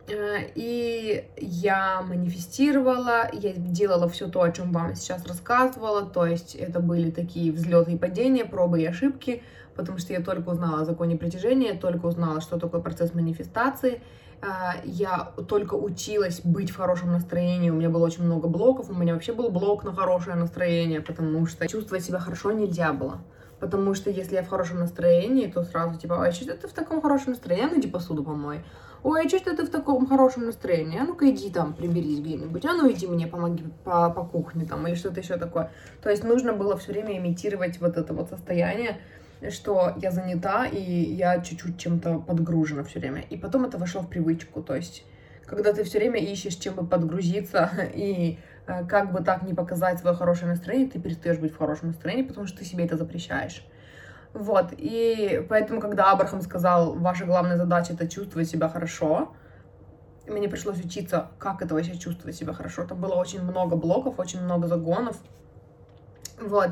Э, 0.09 0.39
и 0.55 1.23
я 1.37 2.01
манифестировала, 2.01 3.29
я 3.31 3.53
делала 3.53 4.09
все 4.09 4.27
то, 4.27 4.41
о 4.41 4.51
чем 4.51 4.71
вам 4.71 4.95
сейчас 4.95 5.25
рассказывала, 5.25 6.03
то 6.03 6.25
есть 6.25 6.55
это 6.55 6.79
были 6.79 7.11
такие 7.11 7.51
взлеты 7.51 7.93
и 7.93 7.97
падения, 7.97 8.43
пробы 8.43 8.81
и 8.81 8.85
ошибки, 8.85 9.43
потому 9.75 9.99
что 9.99 10.13
я 10.13 10.21
только 10.21 10.49
узнала 10.49 10.81
о 10.81 10.85
законе 10.85 11.15
притяжения, 11.15 11.75
только 11.75 12.07
узнала, 12.07 12.41
что 12.41 12.57
такое 12.57 12.81
процесс 12.81 13.13
манифестации, 13.13 14.01
э, 14.41 14.45
я 14.85 15.31
только 15.47 15.75
училась 15.75 16.41
быть 16.43 16.71
в 16.71 16.77
хорошем 16.77 17.11
настроении, 17.11 17.69
у 17.69 17.75
меня 17.75 17.89
было 17.89 18.05
очень 18.05 18.23
много 18.23 18.47
блоков, 18.47 18.89
у 18.89 18.95
меня 18.95 19.13
вообще 19.13 19.33
был 19.33 19.49
блок 19.49 19.83
на 19.83 19.93
хорошее 19.93 20.37
настроение, 20.37 21.01
потому 21.01 21.45
что 21.45 21.67
чувствовать 21.67 22.03
себя 22.03 22.17
хорошо 22.17 22.51
нельзя 22.51 22.93
было 22.93 23.21
Потому 23.59 23.95
что 23.95 24.09
если 24.09 24.35
я 24.35 24.43
в 24.43 24.49
хорошем 24.49 24.79
настроении, 24.79 25.47
то 25.47 25.63
сразу 25.63 25.97
типа, 25.97 26.13
ой, 26.13 26.31
что 26.31 26.53
ты 26.53 26.67
в 26.67 26.73
таком 26.73 27.01
хорошем 27.01 27.31
настроении? 27.31 27.69
Ну, 27.71 27.79
иди 27.79 27.87
посуду 27.87 28.23
помой. 28.23 28.63
Ой, 29.03 29.25
а 29.25 29.29
что 29.29 29.55
ты 29.55 29.63
в 29.63 29.69
таком 29.69 30.07
хорошем 30.07 30.45
настроении? 30.45 30.99
А 30.99 31.03
ну-ка 31.03 31.29
иди 31.29 31.49
там, 31.49 31.73
приберись 31.73 32.19
где-нибудь. 32.19 32.65
А 32.65 32.73
ну 32.73 32.91
иди 32.91 33.07
мне 33.07 33.27
помоги 33.27 33.63
по, 33.83 34.09
по 34.09 34.23
кухне 34.23 34.65
там 34.65 34.87
или 34.87 34.95
что-то 34.95 35.19
еще 35.19 35.37
такое. 35.37 35.71
То 36.01 36.09
есть 36.09 36.23
нужно 36.23 36.53
было 36.53 36.77
все 36.77 36.91
время 36.91 37.17
имитировать 37.17 37.79
вот 37.79 37.97
это 37.97 38.13
вот 38.13 38.29
состояние, 38.29 38.97
что 39.49 39.93
я 40.01 40.11
занята 40.11 40.65
и 40.65 40.81
я 40.81 41.39
чуть-чуть 41.41 41.77
чем-то 41.77 42.19
подгружена 42.19 42.83
все 42.83 42.99
время. 42.99 43.21
И 43.29 43.37
потом 43.37 43.65
это 43.65 43.77
вошло 43.77 44.01
в 44.01 44.09
привычку. 44.09 44.63
То 44.63 44.75
есть 44.75 45.05
когда 45.45 45.73
ты 45.73 45.83
все 45.83 45.99
время 45.99 46.19
ищешь, 46.19 46.55
чем 46.55 46.75
бы 46.75 46.85
подгрузиться 46.85 47.71
и 47.93 48.37
э, 48.67 48.85
как 48.85 49.11
бы 49.13 49.23
так 49.23 49.43
не 49.43 49.53
показать 49.53 49.99
свое 49.99 50.15
хорошее 50.15 50.47
настроение, 50.47 50.89
ты 50.89 50.99
перестаешь 50.99 51.37
быть 51.37 51.53
в 51.53 51.57
хорошем 51.57 51.89
настроении, 51.89 52.23
потому 52.23 52.47
что 52.47 52.59
ты 52.59 52.65
себе 52.65 52.85
это 52.85 52.97
запрещаешь. 52.97 53.65
Вот, 54.37 54.67
и 54.77 55.43
поэтому, 55.49 55.81
когда 55.81 56.11
Абрахам 56.11 56.41
сказал, 56.41 56.93
ваша 56.93 57.25
главная 57.25 57.57
задача 57.57 57.93
это 57.93 58.07
чувствовать 58.07 58.47
себя 58.47 58.69
хорошо, 58.69 59.33
мне 60.27 60.47
пришлось 60.47 60.79
учиться, 60.79 61.29
как 61.39 61.63
это 61.63 61.73
вообще 61.73 61.97
чувствовать 61.97 62.35
себя 62.35 62.53
хорошо. 62.53 62.85
Там 62.85 63.01
было 63.01 63.15
очень 63.15 63.41
много 63.41 63.75
блоков, 63.75 64.19
очень 64.19 64.39
много 64.43 64.67
загонов. 64.67 65.17
Вот. 66.39 66.69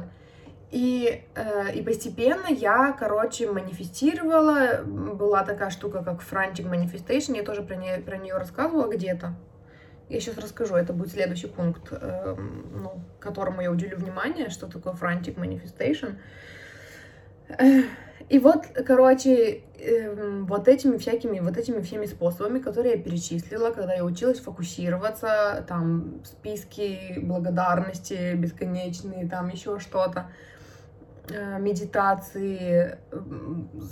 И, 0.69 1.24
э, 1.34 1.74
и 1.74 1.81
постепенно 1.81 2.48
я, 2.50 2.91
короче, 2.91 3.50
манифестировала. 3.50 4.84
Была 4.84 5.43
такая 5.43 5.72
штука, 5.72 6.03
как 6.03 6.22
Frantic 6.22 6.69
Manifestation. 6.69 7.36
Я 7.36 7.41
тоже 7.41 7.63
про 7.63 7.75
нее, 7.75 7.98
про 7.98 8.17
нее 8.17 8.38
рассказывала 8.38 8.88
где-то. 8.88 9.34
Я 10.07 10.19
сейчас 10.19 10.38
расскажу, 10.38 10.75
это 10.75 10.93
будет 10.93 11.13
следующий 11.13 11.48
пункт, 11.48 11.88
э, 11.89 12.36
ну, 12.36 13.01
которому 13.19 13.62
я 13.62 13.72
уделю 13.72 13.98
внимание, 13.98 14.50
что 14.50 14.67
такое 14.67 14.93
Frantic 14.93 15.36
Manifestation. 15.36 16.17
И 18.29 18.39
вот, 18.39 18.65
короче, 18.87 19.61
эм, 19.77 20.45
вот 20.47 20.67
этими 20.67 20.97
всякими, 20.97 21.39
вот 21.39 21.57
этими 21.57 21.81
всеми 21.81 22.07
способами, 22.07 22.59
которые 22.59 22.95
я 22.95 23.01
перечислила, 23.01 23.69
когда 23.69 23.93
я 23.93 24.03
училась 24.03 24.39
фокусироваться, 24.39 25.63
там, 25.67 26.21
списки 26.23 27.19
благодарности 27.21 28.33
бесконечные, 28.33 29.29
там, 29.29 29.49
еще 29.49 29.79
что-то, 29.79 30.31
э, 31.29 31.59
медитации, 31.59 32.97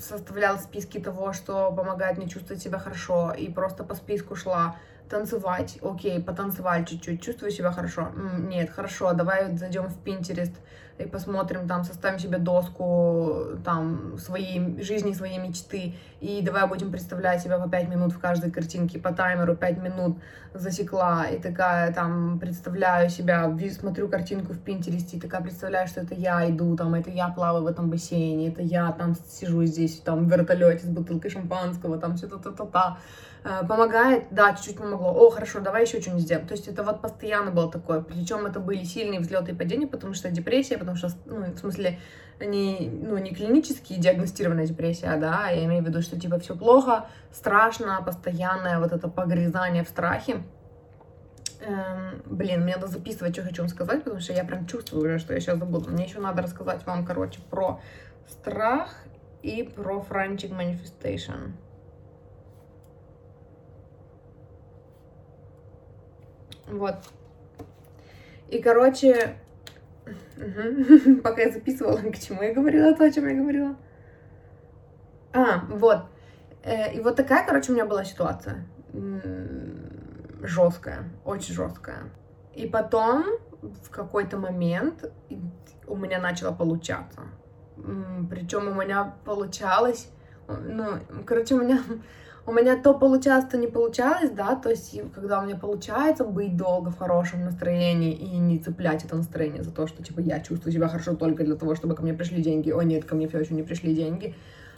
составляла 0.02 0.58
списки 0.58 1.00
того, 1.00 1.34
что 1.34 1.72
помогает 1.72 2.18
мне 2.18 2.28
чувствовать 2.28 2.64
себя 2.64 2.80
хорошо, 2.80 3.34
и 3.38 3.50
просто 3.50 3.84
по 3.84 3.94
списку 3.94 4.36
шла 4.36 4.78
танцевать, 5.10 5.78
окей, 5.84 6.20
потанцевали 6.20 6.86
чуть-чуть, 6.86 7.22
чувствую 7.22 7.52
себя 7.52 7.72
хорошо, 7.72 8.12
нет, 8.40 8.72
хорошо, 8.72 9.14
давай 9.14 9.56
зайдем 9.58 9.90
в 9.90 10.04
Pinterest, 10.04 10.56
и 10.98 11.06
посмотрим, 11.06 11.68
там, 11.68 11.84
составим 11.84 12.20
себе 12.20 12.38
доску, 12.38 13.58
там, 13.64 14.18
своей 14.18 14.82
жизни, 14.82 15.14
своей 15.14 15.40
мечты, 15.40 15.96
и 16.22 16.42
давай 16.42 16.68
будем 16.68 16.92
представлять 16.92 17.42
себя 17.42 17.58
по 17.58 17.70
5 17.70 17.90
минут 17.90 18.14
в 18.14 18.20
каждой 18.20 18.52
картинке, 18.52 19.00
по 19.00 19.14
таймеру 19.14 19.56
5 19.56 19.78
минут 19.80 20.18
засекла, 20.54 21.26
и 21.26 21.40
такая, 21.40 21.94
там, 21.94 22.40
представляю 22.40 23.10
себя, 23.10 23.52
смотрю 23.72 24.08
картинку 24.08 24.54
в 24.54 24.60
Пинтересте, 24.60 25.18
и 25.18 25.20
такая 25.20 25.42
представляю, 25.42 25.88
что 25.88 26.02
это 26.02 26.14
я 26.14 26.50
иду, 26.50 26.76
там, 26.76 26.94
это 26.94 27.10
я 27.10 27.30
плаваю 27.30 27.64
в 27.64 27.68
этом 27.68 27.90
бассейне, 27.90 28.50
это 28.50 28.62
я 28.62 28.92
там 28.92 29.16
сижу 29.28 29.64
здесь, 29.66 30.00
там, 30.00 30.26
в 30.26 30.32
вертолете 30.32 30.86
с 30.86 30.90
бутылкой 30.90 31.32
шампанского, 31.32 31.98
там, 31.98 32.16
все 32.16 32.28
то-то-то-то, 32.28 32.98
Э, 33.46 33.66
помогает, 33.68 34.28
да, 34.32 34.54
чуть-чуть 34.54 34.78
помогло, 34.78 35.12
о, 35.12 35.30
хорошо, 35.30 35.60
давай 35.60 35.84
еще 35.84 36.00
что-нибудь 36.00 36.24
сделаем. 36.24 36.48
То 36.48 36.54
есть 36.54 36.70
это 36.70 36.82
вот 36.82 37.02
постоянно 37.02 37.52
было 37.52 37.70
такое, 37.70 38.02
причем 38.02 38.46
это 38.46 38.62
были 38.62 38.86
сильные 38.86 39.20
взлеты 39.20 39.52
и 39.52 39.56
падения, 39.56 39.86
потому 39.86 40.14
что 40.14 40.32
депрессия, 40.32 40.78
потому 40.86 40.98
что, 40.98 41.10
ну, 41.26 41.46
в 41.46 41.58
смысле, 41.58 42.00
не, 42.40 42.90
ну, 42.92 43.18
не 43.18 43.34
клинически 43.34 43.94
диагностированная 43.94 44.66
депрессия, 44.66 45.16
да, 45.18 45.50
я 45.50 45.66
имею 45.66 45.84
в 45.84 45.88
виду, 45.88 46.02
что 46.02 46.20
типа 46.20 46.40
все 46.40 46.56
плохо, 46.56 47.08
страшно, 47.32 48.02
постоянное 48.06 48.80
вот 48.80 48.92
это 48.92 49.08
погрязание 49.08 49.84
в 49.84 49.90
страхе. 49.90 50.44
Эм, 51.62 52.22
блин, 52.26 52.64
мне 52.64 52.76
надо 52.76 52.88
записывать, 52.88 53.34
что 53.34 53.44
хочу 53.44 53.62
вам 53.62 53.70
сказать, 53.70 54.04
потому 54.04 54.20
что 54.20 54.34
я 54.34 54.44
прям 54.44 54.66
чувствую 54.68 55.06
уже, 55.06 55.20
что 55.20 55.34
я 55.34 55.40
сейчас 55.40 55.60
забуду. 55.60 55.90
Мне 55.90 56.06
еще 56.06 56.20
надо 56.20 56.42
рассказать 56.42 56.86
вам, 56.86 57.06
короче, 57.06 57.40
про 57.50 57.80
страх 58.28 58.96
и 59.42 59.64
про 59.64 60.06
frantic 60.10 60.52
manifestation. 60.52 61.54
Вот. 66.68 66.96
И, 68.50 68.62
короче, 68.62 69.36
угу. 70.06 71.22
пока 71.24 71.42
я 71.42 71.52
записывала, 71.52 71.98
к 71.98 72.18
чему 72.18 72.42
я 72.44 72.54
говорила, 72.54 72.96
то, 72.96 73.06
о 73.06 73.12
чем 73.12 73.28
я 73.28 73.36
говорила. 73.36 73.76
А, 75.34 75.66
вот. 75.70 76.06
Э, 76.64 76.94
и 76.94 77.02
вот 77.02 77.16
такая, 77.16 77.46
короче, 77.46 77.72
у 77.72 77.76
меня 77.76 77.86
была 77.86 78.04
ситуация. 78.04 78.66
Жесткая, 80.42 81.10
очень 81.26 81.54
жесткая. 81.54 82.12
И 82.54 82.68
потом, 82.68 83.26
в 83.62 83.90
какой-то 83.90 84.38
момент, 84.38 85.12
у 85.88 85.96
меня 85.96 86.20
начало 86.20 86.54
получаться. 86.54 87.22
Причем 88.30 88.68
у 88.68 88.74
меня 88.82 89.16
получалось, 89.26 90.12
ну, 90.48 91.00
короче, 91.26 91.56
у 91.56 91.62
меня 91.62 91.82
у 92.46 92.52
меня 92.52 92.76
то 92.76 92.94
получалось, 92.94 93.46
то 93.46 93.58
не 93.58 93.68
получалось, 93.68 94.32
да, 94.32 94.56
то 94.56 94.70
есть 94.70 95.00
когда 95.14 95.40
у 95.40 95.46
меня 95.46 95.56
получается 95.56 96.26
быть 96.26 96.58
долго 96.58 96.92
в 96.92 96.98
хорошем 96.98 97.46
настроении 97.46 98.14
и 98.14 98.38
не 98.38 98.60
цеплять 98.60 99.06
это 99.06 99.16
настроение 99.16 99.64
за 99.64 99.72
то, 99.72 99.88
что, 99.88 100.04
типа, 100.04 100.20
я 100.20 100.40
чувствую 100.42 100.74
себя 100.74 100.90
хорошо 100.90 101.16
только 101.16 101.46
для 101.46 101.56
того, 101.56 101.76
чтобы 101.76 101.96
ко 101.96 102.04
мне 102.04 102.14
пришли 102.14 102.42
деньги, 102.42 102.72
о 102.72 102.82
нет, 102.82 103.06
ко 103.06 103.16
мне 103.16 103.28
все 103.28 103.40
еще 103.40 103.54
не 103.54 103.64
пришли 103.64 103.96
деньги, 103.96 104.36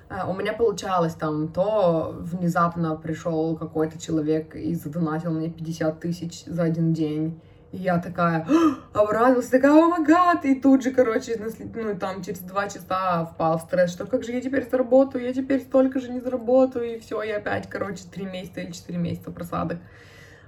а, 0.10 0.30
у 0.30 0.36
меня 0.36 0.54
получалось 0.54 1.16
там, 1.16 1.48
то 1.48 2.16
внезапно 2.20 2.96
пришел 2.96 3.56
какой-то 3.58 4.00
человек 4.00 4.56
и 4.56 4.76
задонатил 4.76 5.32
мне 5.32 5.50
50 5.50 6.00
тысяч 6.00 6.46
за 6.46 6.64
один 6.64 6.94
день, 6.94 7.42
и 7.72 7.78
я 7.78 8.00
такая 8.00 8.48
обрадовалась, 8.94 9.48
такая, 9.48 9.72
о 9.72 9.88
май 9.88 10.04
гад, 10.04 10.46
и 10.46 10.56
тут 10.56 10.84
же, 10.84 10.92
короче, 10.92 11.40
ну, 11.76 11.96
там, 11.98 12.24
через 12.24 12.40
два 12.40 12.68
часа 12.68 13.26
впал 13.26 13.58
в 13.58 13.62
стресс, 13.64 13.92
что 13.92 14.06
как 14.06 14.24
же 14.24 14.32
я 14.32 14.42
теперь 14.42 14.70
заработаю, 14.70 15.26
я 15.26 15.34
теперь 15.34 15.62
столько 15.62 16.00
же 16.00 16.12
не 16.12 16.20
заработаю, 16.20 16.96
и 16.96 17.00
все, 17.00 17.22
и 17.22 17.32
опять, 17.32 17.70
короче, 17.70 18.04
три 18.12 18.26
месяца 18.26 18.62
или 18.62 18.72
четыре 18.72 19.00
месяца 19.00 19.32
просадок. 19.32 19.80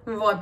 Вот, 0.06 0.38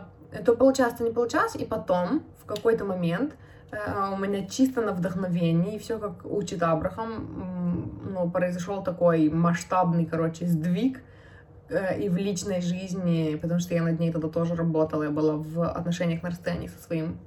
то 0.46 0.56
получалось, 0.56 0.96
то 0.96 1.04
не 1.04 1.12
получалось, 1.12 1.56
и 1.56 1.66
потом, 1.66 2.24
в 2.42 2.46
какой-то 2.46 2.86
момент, 2.86 3.36
э, 3.72 4.12
у 4.14 4.18
меня 4.18 4.46
чисто 4.46 4.82
на 4.82 4.92
вдохновении, 4.92 5.80
все 5.80 5.98
как 5.98 6.26
учит 6.26 6.62
Абрахам, 6.62 8.02
ну, 8.14 8.30
произошел 8.30 8.84
такой 8.84 9.30
масштабный, 9.30 10.06
короче, 10.06 10.46
сдвиг, 10.46 11.02
и 11.70 12.10
в 12.10 12.18
личной 12.18 12.62
жизни, 12.62 13.38
потому 13.42 13.60
что 13.60 13.74
я 13.74 13.84
над 13.84 14.00
ней 14.00 14.12
тогда 14.12 14.28
тоже 14.30 14.56
работала, 14.56 15.04
я 15.04 15.10
была 15.10 15.36
в 15.36 15.68
отношениях 15.68 16.22
на 16.24 16.30
расстоянии 16.30 16.68
со 16.68 16.82
своим 16.82 17.20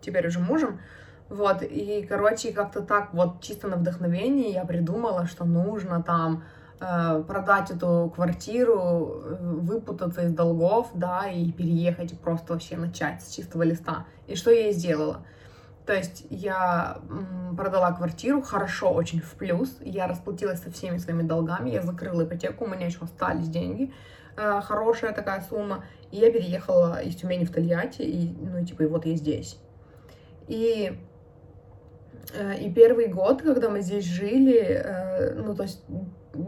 теперь 0.00 0.26
уже 0.26 0.38
мужем, 0.38 0.80
вот, 1.28 1.62
и, 1.62 2.06
короче, 2.06 2.52
как-то 2.52 2.82
так 2.82 3.14
вот 3.14 3.40
чисто 3.40 3.66
на 3.66 3.76
вдохновении 3.76 4.52
я 4.52 4.64
придумала, 4.66 5.26
что 5.26 5.46
нужно 5.46 6.02
там 6.02 6.44
э, 6.78 7.24
продать 7.26 7.70
эту 7.70 8.12
квартиру, 8.14 9.22
выпутаться 9.40 10.24
из 10.24 10.32
долгов, 10.32 10.90
да, 10.94 11.28
и 11.28 11.50
переехать, 11.50 12.12
и 12.12 12.16
просто 12.16 12.52
вообще 12.52 12.76
начать 12.76 13.22
с 13.22 13.34
чистого 13.34 13.62
листа. 13.62 14.04
И 14.26 14.36
что 14.36 14.50
я 14.50 14.68
и 14.68 14.72
сделала. 14.72 15.24
То 15.86 15.94
есть 15.94 16.26
я 16.30 16.98
продала 17.56 17.92
квартиру 17.92 18.40
хорошо, 18.40 18.92
очень 18.92 19.20
в 19.20 19.34
плюс. 19.34 19.76
Я 19.80 20.06
расплатилась 20.06 20.62
со 20.62 20.70
всеми 20.70 20.98
своими 20.98 21.22
долгами, 21.22 21.70
я 21.70 21.82
закрыла 21.82 22.24
ипотеку, 22.24 22.64
у 22.64 22.68
меня 22.68 22.86
еще 22.86 22.98
остались 23.00 23.48
деньги, 23.48 23.92
э, 24.36 24.60
хорошая 24.62 25.12
такая 25.12 25.40
сумма. 25.40 25.84
И 26.12 26.18
я 26.18 26.30
переехала 26.30 27.02
из 27.02 27.16
Тюмени 27.16 27.44
в 27.44 27.52
Тольятти, 27.52 28.02
и, 28.02 28.36
ну, 28.40 28.64
типа, 28.64 28.82
и 28.82 28.86
вот 28.86 29.06
я 29.06 29.16
здесь. 29.16 29.58
И, 30.46 30.96
э, 32.34 32.58
и 32.58 32.72
первый 32.72 33.08
год, 33.08 33.42
когда 33.42 33.68
мы 33.68 33.80
здесь 33.80 34.04
жили, 34.04 34.60
э, 34.62 35.34
ну, 35.34 35.54
то 35.54 35.64
есть, 35.64 35.84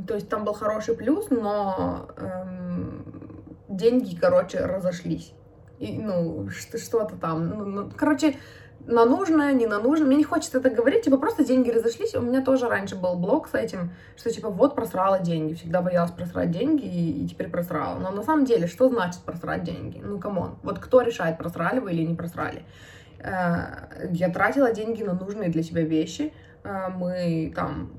то 0.07 0.15
есть 0.15 0.29
там 0.29 0.45
был 0.45 0.53
хороший 0.53 0.95
плюс, 0.95 1.29
но 1.31 2.09
эм, 2.17 3.05
деньги, 3.69 4.17
короче, 4.17 4.61
разошлись. 4.61 5.33
И, 5.79 5.99
ну, 5.99 6.49
что-то 6.51 7.17
там, 7.17 7.49
ну, 7.49 7.65
ну, 7.65 7.91
короче, 7.95 8.37
на 8.87 9.05
нужное, 9.05 9.53
не 9.53 9.67
на 9.67 9.81
нужное. 9.81 10.07
Мне 10.07 10.17
не 10.17 10.25
хочется 10.25 10.59
это 10.59 10.71
говорить, 10.71 11.05
типа 11.05 11.17
просто 11.17 11.45
деньги 11.45 11.71
разошлись. 11.71 12.15
У 12.15 12.21
меня 12.21 12.43
тоже 12.43 12.69
раньше 12.69 12.97
был 12.97 13.15
блог 13.17 13.49
с 13.49 13.55
этим, 13.55 13.93
что 14.17 14.31
типа 14.31 14.51
вот 14.51 14.75
просрала 14.75 15.21
деньги. 15.21 15.55
Всегда 15.55 15.81
боялась 15.81 16.11
просрать 16.11 16.51
деньги 16.51 16.85
и, 16.85 17.25
и 17.25 17.29
теперь 17.29 17.49
просрала. 17.49 17.99
Но 17.99 18.11
на 18.11 18.23
самом 18.23 18.45
деле, 18.45 18.67
что 18.67 18.89
значит 18.89 19.21
просрать 19.21 19.65
деньги? 19.65 20.01
Ну, 20.03 20.19
come 20.19 20.40
on. 20.40 20.57
Вот 20.63 20.79
кто 20.79 21.01
решает, 21.01 21.39
просрали 21.39 21.81
вы 21.81 21.93
или 21.93 22.03
не 22.03 22.15
просрали? 22.15 22.65
Э, 23.21 24.07
я 24.11 24.29
тратила 24.29 24.73
деньги 24.73 25.03
на 25.03 25.15
нужные 25.15 25.49
для 25.49 25.63
себя 25.63 25.83
вещи. 25.83 26.33
Э, 26.63 26.89
мы 26.95 27.53
там 27.55 27.91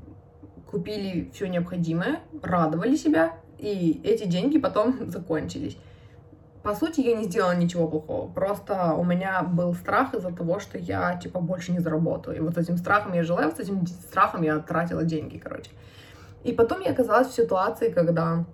купили 0.69 1.31
все 1.33 1.47
необходимое, 1.47 2.19
радовали 2.43 2.95
себя, 2.95 3.33
и 3.57 4.01
эти 4.03 4.25
деньги 4.25 4.59
потом 4.59 5.09
закончились. 5.09 5.77
По 6.65 6.73
сути, 6.73 7.01
я 7.01 7.15
не 7.15 7.25
сделала 7.25 7.53
ничего 7.55 7.87
плохого. 7.87 8.27
Просто 8.27 8.93
у 8.95 9.03
меня 9.03 9.43
был 9.43 9.75
страх 9.75 10.15
из-за 10.15 10.31
того, 10.31 10.59
что 10.59 10.79
я, 10.79 11.15
типа, 11.15 11.39
больше 11.39 11.71
не 11.71 11.79
заработаю. 11.79 12.37
И 12.37 12.39
вот 12.39 12.57
этим 12.57 12.77
страхом 12.77 13.13
я 13.13 13.21
жила, 13.21 13.43
и 13.43 13.45
вот 13.45 13.59
этим 13.59 13.85
страхом 13.85 14.41
я 14.41 14.57
тратила 14.57 15.03
деньги, 15.03 15.37
короче. 15.37 15.69
И 16.43 16.53
потом 16.53 16.81
я 16.81 16.89
оказалась 16.89 17.27
в 17.27 17.35
ситуации, 17.35 17.91
когда, 17.91 18.45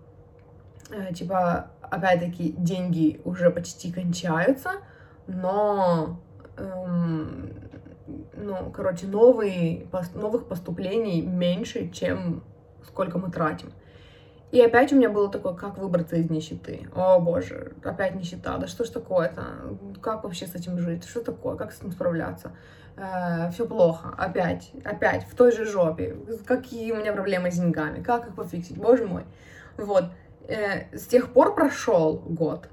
э, 0.89 1.13
типа, 1.13 1.71
опять-таки, 1.81 2.53
деньги 2.57 3.21
уже 3.23 3.49
почти 3.49 3.93
кончаются, 3.93 4.71
но, 5.27 6.19
эм, 6.57 7.49
ну, 8.35 8.71
короче, 8.75 9.07
новые, 9.07 9.87
новых 10.15 10.49
поступлений 10.49 11.21
меньше, 11.21 11.89
чем 11.91 12.43
сколько 12.85 13.17
мы 13.17 13.31
тратим. 13.31 13.71
И 14.51 14.59
опять 14.61 14.91
у 14.91 14.97
меня 14.97 15.09
было 15.09 15.31
такое, 15.31 15.53
как 15.53 15.77
выбраться 15.77 16.17
из 16.17 16.29
нищеты. 16.29 16.87
О 16.93 17.19
боже, 17.19 17.73
опять 17.83 18.15
нищета, 18.15 18.57
да 18.57 18.67
что 18.67 18.83
ж 18.83 18.89
такое-то? 18.89 19.43
Как 20.01 20.23
вообще 20.23 20.45
с 20.45 20.55
этим 20.55 20.77
жить? 20.77 21.05
Что 21.05 21.21
такое? 21.21 21.55
Как 21.55 21.71
с 21.71 21.79
этим 21.79 21.91
справляться? 21.91 22.51
Э, 22.97 23.49
все 23.51 23.65
плохо, 23.65 24.13
опять, 24.17 24.71
опять, 24.83 25.23
в 25.23 25.35
той 25.35 25.53
же 25.53 25.65
жопе. 25.65 26.17
Какие 26.45 26.91
у 26.91 26.97
меня 26.97 27.13
проблемы 27.13 27.49
с 27.49 27.55
деньгами? 27.55 28.03
Как 28.03 28.27
их 28.27 28.35
пофиксить? 28.35 28.77
Боже 28.77 29.05
мой. 29.05 29.23
Вот. 29.77 30.05
Э, 30.49 30.95
с 30.97 31.05
тех 31.07 31.31
пор 31.31 31.55
прошел 31.55 32.17
год. 32.17 32.67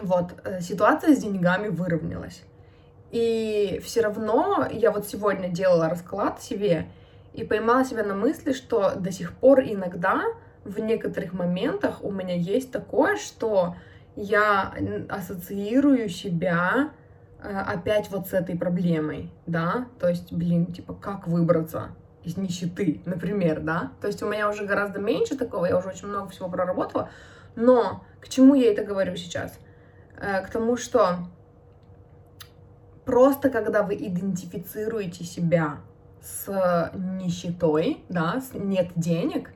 Вот, 0.00 0.34
э, 0.44 0.60
ситуация 0.60 1.14
с 1.14 1.18
деньгами 1.18 1.68
выровнялась. 1.68 2.42
И 3.10 3.80
все 3.82 4.02
равно 4.02 4.68
я 4.70 4.92
вот 4.92 5.08
сегодня 5.08 5.48
делала 5.48 5.88
расклад 5.88 6.40
себе 6.40 6.86
и 7.32 7.42
поймала 7.42 7.84
себя 7.84 8.04
на 8.04 8.14
мысли, 8.14 8.52
что 8.52 8.94
до 8.94 9.10
сих 9.10 9.32
пор 9.32 9.60
иногда 9.60 10.22
в 10.64 10.78
некоторых 10.80 11.32
моментах 11.32 12.02
у 12.02 12.10
меня 12.10 12.34
есть 12.34 12.70
такое, 12.72 13.16
что 13.16 13.76
я 14.16 14.74
ассоциирую 15.08 16.08
себя 16.08 16.90
э, 17.40 17.48
опять 17.48 18.10
вот 18.10 18.26
с 18.28 18.32
этой 18.32 18.56
проблемой, 18.56 19.30
да, 19.46 19.86
то 20.00 20.08
есть, 20.08 20.32
блин, 20.32 20.66
типа, 20.66 20.94
как 20.94 21.28
выбраться 21.28 21.90
из 22.24 22.36
нищеты, 22.36 23.00
например, 23.06 23.60
да, 23.60 23.92
то 24.00 24.08
есть 24.08 24.22
у 24.22 24.28
меня 24.28 24.50
уже 24.50 24.66
гораздо 24.66 24.98
меньше 24.98 25.36
такого, 25.36 25.66
я 25.66 25.78
уже 25.78 25.88
очень 25.88 26.08
много 26.08 26.30
всего 26.30 26.48
проработала, 26.48 27.10
но 27.54 28.04
к 28.20 28.28
чему 28.28 28.54
я 28.54 28.72
это 28.72 28.84
говорю 28.84 29.16
сейчас? 29.16 29.58
Э, 30.20 30.44
к 30.44 30.50
тому, 30.50 30.76
что 30.76 31.18
просто 33.04 33.50
когда 33.50 33.82
вы 33.82 33.94
идентифицируете 33.94 35.24
себя 35.24 35.78
с 36.20 36.90
нищетой, 36.94 38.02
да, 38.08 38.40
с 38.40 38.52
нет 38.54 38.90
денег, 38.96 39.50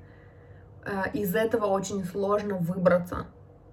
из 1.12 1.34
этого 1.34 1.66
очень 1.66 2.04
сложно 2.04 2.56
выбраться, 2.56 3.26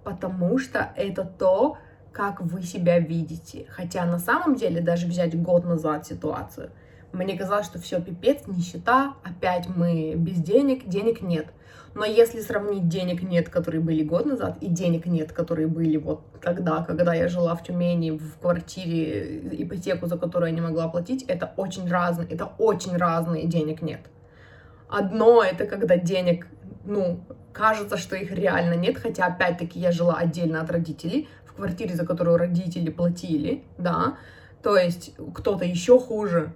потому 0.04 0.58
что 0.58 0.92
это 0.96 1.24
то, 1.24 1.78
как 2.12 2.40
вы 2.40 2.62
себя 2.62 2.98
видите. 2.98 3.66
Хотя 3.70 4.04
на 4.04 4.18
самом 4.18 4.56
деле, 4.56 4.80
даже 4.80 5.06
взять 5.06 5.40
год 5.40 5.64
назад 5.64 6.06
ситуацию, 6.06 6.70
мне 7.12 7.36
казалось, 7.36 7.66
что 7.66 7.80
все 7.80 8.00
пипец, 8.00 8.46
нищета, 8.46 9.14
опять 9.24 9.66
мы 9.68 10.14
без 10.14 10.36
денег, 10.36 10.88
денег 10.88 11.22
нет. 11.22 11.46
Но 11.92 12.04
если 12.04 12.40
сравнить 12.40 12.88
денег 12.88 13.22
нет, 13.22 13.48
которые 13.48 13.80
были 13.80 14.04
год 14.04 14.24
назад, 14.26 14.58
и 14.60 14.68
денег 14.68 15.06
нет, 15.06 15.32
которые 15.32 15.66
были 15.66 15.96
вот 15.96 16.22
тогда, 16.40 16.84
когда 16.84 17.14
я 17.14 17.26
жила 17.26 17.56
в 17.56 17.64
Тюмени, 17.64 18.12
в 18.12 18.38
квартире, 18.38 19.40
ипотеку, 19.64 20.06
за 20.06 20.16
которую 20.16 20.50
я 20.50 20.54
не 20.54 20.60
могла 20.60 20.86
платить, 20.88 21.24
это 21.24 21.52
очень 21.56 21.90
разные, 21.90 22.28
это 22.28 22.46
очень 22.58 22.96
разные 22.96 23.46
денег 23.46 23.82
нет. 23.82 24.02
Одно 24.88 25.42
это 25.42 25.66
когда 25.66 25.96
денег 25.96 26.46
ну, 26.84 27.20
кажется, 27.52 27.96
что 27.96 28.16
их 28.16 28.32
реально 28.32 28.74
нет, 28.74 28.98
хотя, 28.98 29.26
опять-таки, 29.26 29.78
я 29.78 29.92
жила 29.92 30.14
отдельно 30.14 30.60
от 30.60 30.70
родителей, 30.70 31.28
в 31.44 31.54
квартире, 31.54 31.94
за 31.94 32.06
которую 32.06 32.36
родители 32.36 32.90
платили, 32.90 33.64
да, 33.76 34.16
то 34.62 34.76
есть 34.76 35.14
кто-то 35.34 35.64
еще 35.64 35.98
хуже 35.98 36.52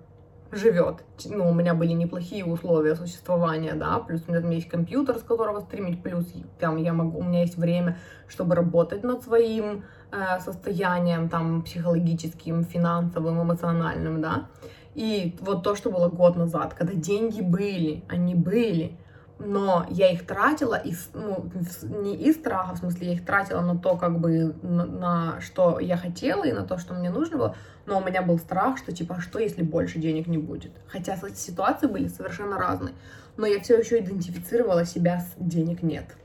живет. 0.52 1.04
Ну, 1.24 1.48
у 1.48 1.54
меня 1.54 1.74
были 1.74 1.92
неплохие 1.92 2.44
условия 2.44 2.94
существования, 2.94 3.74
да, 3.74 3.98
плюс 3.98 4.22
у 4.26 4.32
меня 4.32 4.48
есть 4.50 4.68
компьютер, 4.68 5.18
с 5.18 5.22
которого 5.22 5.60
стримить, 5.60 6.02
плюс 6.02 6.32
там 6.58 6.76
я 6.76 6.92
могу, 6.92 7.18
у 7.18 7.22
меня 7.22 7.40
есть 7.40 7.56
время, 7.56 7.98
чтобы 8.28 8.54
работать 8.54 9.02
над 9.02 9.22
своим 9.22 9.84
э, 10.12 10.40
состоянием, 10.40 11.28
там, 11.28 11.62
психологическим, 11.62 12.64
финансовым, 12.64 13.42
эмоциональным, 13.42 14.20
да. 14.20 14.46
И 14.94 15.36
вот 15.40 15.64
то, 15.64 15.74
что 15.74 15.90
было 15.90 16.08
год 16.08 16.36
назад, 16.36 16.74
когда 16.74 16.94
деньги 16.94 17.40
были, 17.40 18.04
они 18.08 18.34
были, 18.34 18.96
но 19.44 19.86
я 19.90 20.10
их 20.10 20.26
тратила 20.26 20.74
из, 20.74 21.10
ну, 21.12 21.50
не 21.82 22.16
из 22.16 22.36
страха, 22.36 22.74
в 22.74 22.78
смысле, 22.78 23.08
я 23.08 23.12
их 23.14 23.24
тратила 23.24 23.60
на 23.60 23.78
то, 23.78 23.96
как 23.96 24.18
бы, 24.18 24.54
на, 24.62 24.86
на 24.86 25.40
что 25.40 25.78
я 25.78 25.96
хотела 25.96 26.44
и 26.44 26.52
на 26.52 26.64
то, 26.64 26.78
что 26.78 26.94
мне 26.94 27.10
нужно 27.10 27.36
было, 27.36 27.56
но 27.86 27.98
у 27.98 28.04
меня 28.04 28.22
был 28.22 28.38
страх, 28.38 28.78
что, 28.78 28.92
типа, 28.92 29.16
а 29.18 29.20
что, 29.20 29.38
если 29.38 29.62
больше 29.62 29.98
денег 29.98 30.26
не 30.26 30.38
будет? 30.38 30.72
Хотя 30.88 31.16
ситуации 31.34 31.86
были 31.86 32.08
совершенно 32.08 32.58
разные, 32.58 32.94
но 33.36 33.46
я 33.46 33.60
все 33.60 33.78
еще 33.78 33.98
идентифицировала 33.98 34.84
себя 34.84 35.20
с 35.20 35.34
денег 35.36 35.82
нет. 35.82 36.16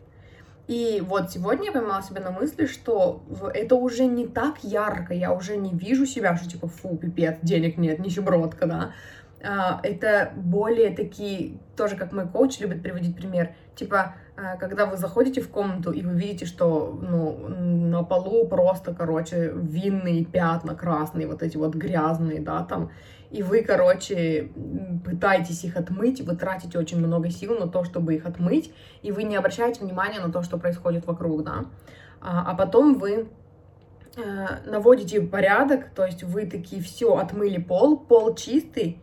И 0.67 1.03
вот 1.03 1.32
сегодня 1.32 1.65
я 1.65 1.71
поймала 1.71 2.03
себя 2.03 2.21
на 2.21 2.29
мысли, 2.29 2.67
что 2.67 3.23
это 3.55 3.73
уже 3.73 4.05
не 4.05 4.27
так 4.27 4.63
ярко, 4.63 5.15
я 5.15 5.34
уже 5.34 5.58
не 5.58 5.73
вижу 5.73 6.05
себя, 6.05 6.38
что 6.38 6.47
типа, 6.47 6.67
фу, 6.67 6.95
пипец, 6.95 7.38
денег 7.41 7.77
нет, 7.77 7.97
нищебродка, 7.97 8.67
да, 8.67 8.91
это 9.41 10.34
более 10.36 10.93
такие, 10.93 11.60
тоже 11.78 11.95
как 11.95 12.12
мой 12.12 12.28
коуч 12.28 12.60
любит 12.60 12.84
приводить 12.84 13.15
пример, 13.15 13.54
типа, 13.75 14.15
а, 14.39 14.56
когда 14.58 14.86
вы 14.86 14.97
заходите 14.97 15.41
в 15.41 15.49
комнату 15.49 15.91
и 15.91 16.02
вы 16.02 16.13
видите, 16.13 16.45
что 16.45 16.97
ну, 17.02 17.47
на 17.47 18.04
полу 18.04 18.47
просто, 18.47 18.93
короче, 18.93 19.52
винные 19.54 20.23
пятна 20.23 20.75
красные, 20.75 21.28
вот 21.28 21.43
эти 21.43 21.58
вот 21.58 21.75
грязные, 21.75 22.39
да, 22.39 22.63
там, 22.63 22.91
и 23.32 23.43
вы, 23.43 23.62
короче, 23.62 24.49
пытаетесь 25.06 25.63
их 25.63 25.75
отмыть, 25.75 26.21
вы 26.21 26.36
тратите 26.36 26.80
очень 26.80 26.99
много 26.99 27.30
сил 27.30 27.58
на 27.58 27.67
то, 27.67 27.84
чтобы 27.84 28.15
их 28.15 28.25
отмыть, 28.25 28.73
и 29.02 29.12
вы 29.12 29.23
не 29.23 29.36
обращаете 29.36 29.82
внимания 29.82 30.19
на 30.19 30.32
то, 30.32 30.41
что 30.41 30.58
происходит 30.58 31.06
вокруг, 31.06 31.43
да, 31.43 31.65
а, 32.21 32.52
а 32.52 32.56
потом 32.56 32.95
вы 32.95 33.28
наводите 34.65 35.21
порядок, 35.21 35.91
то 35.95 36.04
есть 36.04 36.23
вы 36.23 36.45
такие 36.45 36.82
все 36.82 37.15
отмыли 37.15 37.58
пол, 37.58 37.97
пол 37.97 38.36
чистый, 38.36 38.99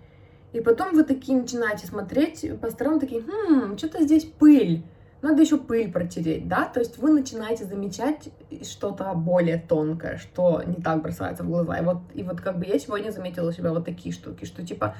и 0.56 0.60
потом 0.60 0.94
вы 0.94 1.04
такие 1.04 1.38
начинаете 1.38 1.86
смотреть 1.86 2.50
по 2.60 2.70
сторонам, 2.70 2.98
такие, 2.98 3.20
хм, 3.20 3.76
что-то 3.76 4.02
здесь 4.02 4.24
пыль, 4.24 4.82
надо 5.20 5.42
еще 5.42 5.58
пыль 5.58 5.92
протереть, 5.92 6.48
да, 6.48 6.64
то 6.64 6.80
есть 6.80 6.96
вы 6.96 7.10
начинаете 7.10 7.64
замечать 7.64 8.30
что-то 8.62 9.12
более 9.14 9.58
тонкое, 9.58 10.16
что 10.16 10.62
не 10.64 10.76
так 10.76 11.02
бросается 11.02 11.42
в 11.42 11.48
глаза. 11.48 11.76
И 11.76 11.84
вот, 11.84 11.98
и 12.14 12.22
вот 12.22 12.40
как 12.40 12.58
бы 12.58 12.64
я 12.64 12.78
сегодня 12.78 13.10
заметила 13.10 13.50
у 13.50 13.52
себя 13.52 13.70
вот 13.70 13.84
такие 13.84 14.14
штуки, 14.14 14.46
что 14.46 14.66
типа 14.66 14.94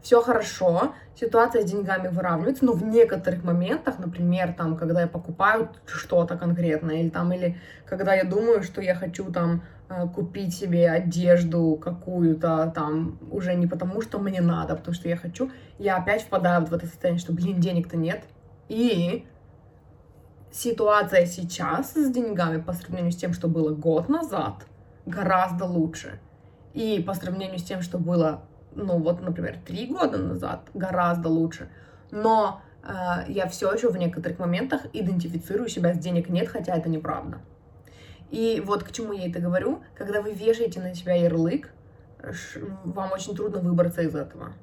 все 0.00 0.22
хорошо, 0.22 0.94
ситуация 1.14 1.60
с 1.60 1.70
деньгами 1.70 2.08
выравнивается, 2.08 2.64
но 2.64 2.72
в 2.72 2.82
некоторых 2.82 3.44
моментах, 3.44 3.98
например, 3.98 4.54
там, 4.54 4.76
когда 4.76 5.02
я 5.02 5.06
покупаю 5.06 5.68
что-то 5.84 6.38
конкретное, 6.38 7.02
или 7.02 7.10
там, 7.10 7.32
или 7.32 7.60
когда 7.84 8.14
я 8.14 8.24
думаю, 8.24 8.62
что 8.62 8.80
я 8.80 8.94
хочу 8.94 9.30
там 9.30 9.62
купить 10.14 10.54
себе 10.54 10.90
одежду 10.90 11.78
какую-то 11.82 12.72
там 12.74 13.18
уже 13.30 13.54
не 13.54 13.66
потому, 13.66 14.00
что 14.02 14.18
мне 14.18 14.40
надо, 14.40 14.74
а 14.74 14.76
потому 14.76 14.94
что 14.94 15.08
я 15.08 15.16
хочу, 15.16 15.50
я 15.78 15.96
опять 15.96 16.22
впадаю 16.22 16.64
в 16.64 16.72
это 16.72 16.86
состояние, 16.86 17.20
что, 17.20 17.32
блин, 17.32 17.60
денег-то 17.60 17.96
нет. 17.96 18.24
И 18.68 19.26
ситуация 20.50 21.26
сейчас 21.26 21.94
с 21.94 22.10
деньгами 22.10 22.60
по 22.60 22.72
сравнению 22.72 23.12
с 23.12 23.16
тем, 23.16 23.32
что 23.32 23.48
было 23.48 23.74
год 23.74 24.08
назад, 24.08 24.66
гораздо 25.06 25.64
лучше. 25.64 26.20
И 26.74 27.02
по 27.06 27.14
сравнению 27.14 27.58
с 27.58 27.64
тем, 27.64 27.82
что 27.82 27.98
было, 27.98 28.42
ну 28.74 28.98
вот, 28.98 29.20
например, 29.20 29.58
три 29.66 29.86
года 29.86 30.18
назад, 30.18 30.68
гораздо 30.74 31.28
лучше. 31.28 31.68
Но 32.10 32.62
э, 32.82 33.24
я 33.28 33.46
все 33.48 33.72
еще 33.72 33.90
в 33.90 33.96
некоторых 33.96 34.38
моментах 34.38 34.86
идентифицирую 34.92 35.68
себя 35.68 35.94
с 35.94 35.98
денег 35.98 36.28
нет, 36.28 36.48
хотя 36.48 36.76
это 36.76 36.88
неправда. 36.88 37.38
И 38.32 38.62
вот 38.64 38.82
к 38.82 38.92
чему 38.92 39.12
я 39.12 39.28
это 39.28 39.40
говорю, 39.40 39.82
когда 39.94 40.22
вы 40.22 40.32
вешаете 40.32 40.80
на 40.80 40.94
себя 40.94 41.14
ярлык, 41.14 41.68
вам 42.82 43.12
очень 43.12 43.36
трудно 43.36 43.60
выбраться 43.60 44.00
из 44.00 44.14
этого. 44.16 44.54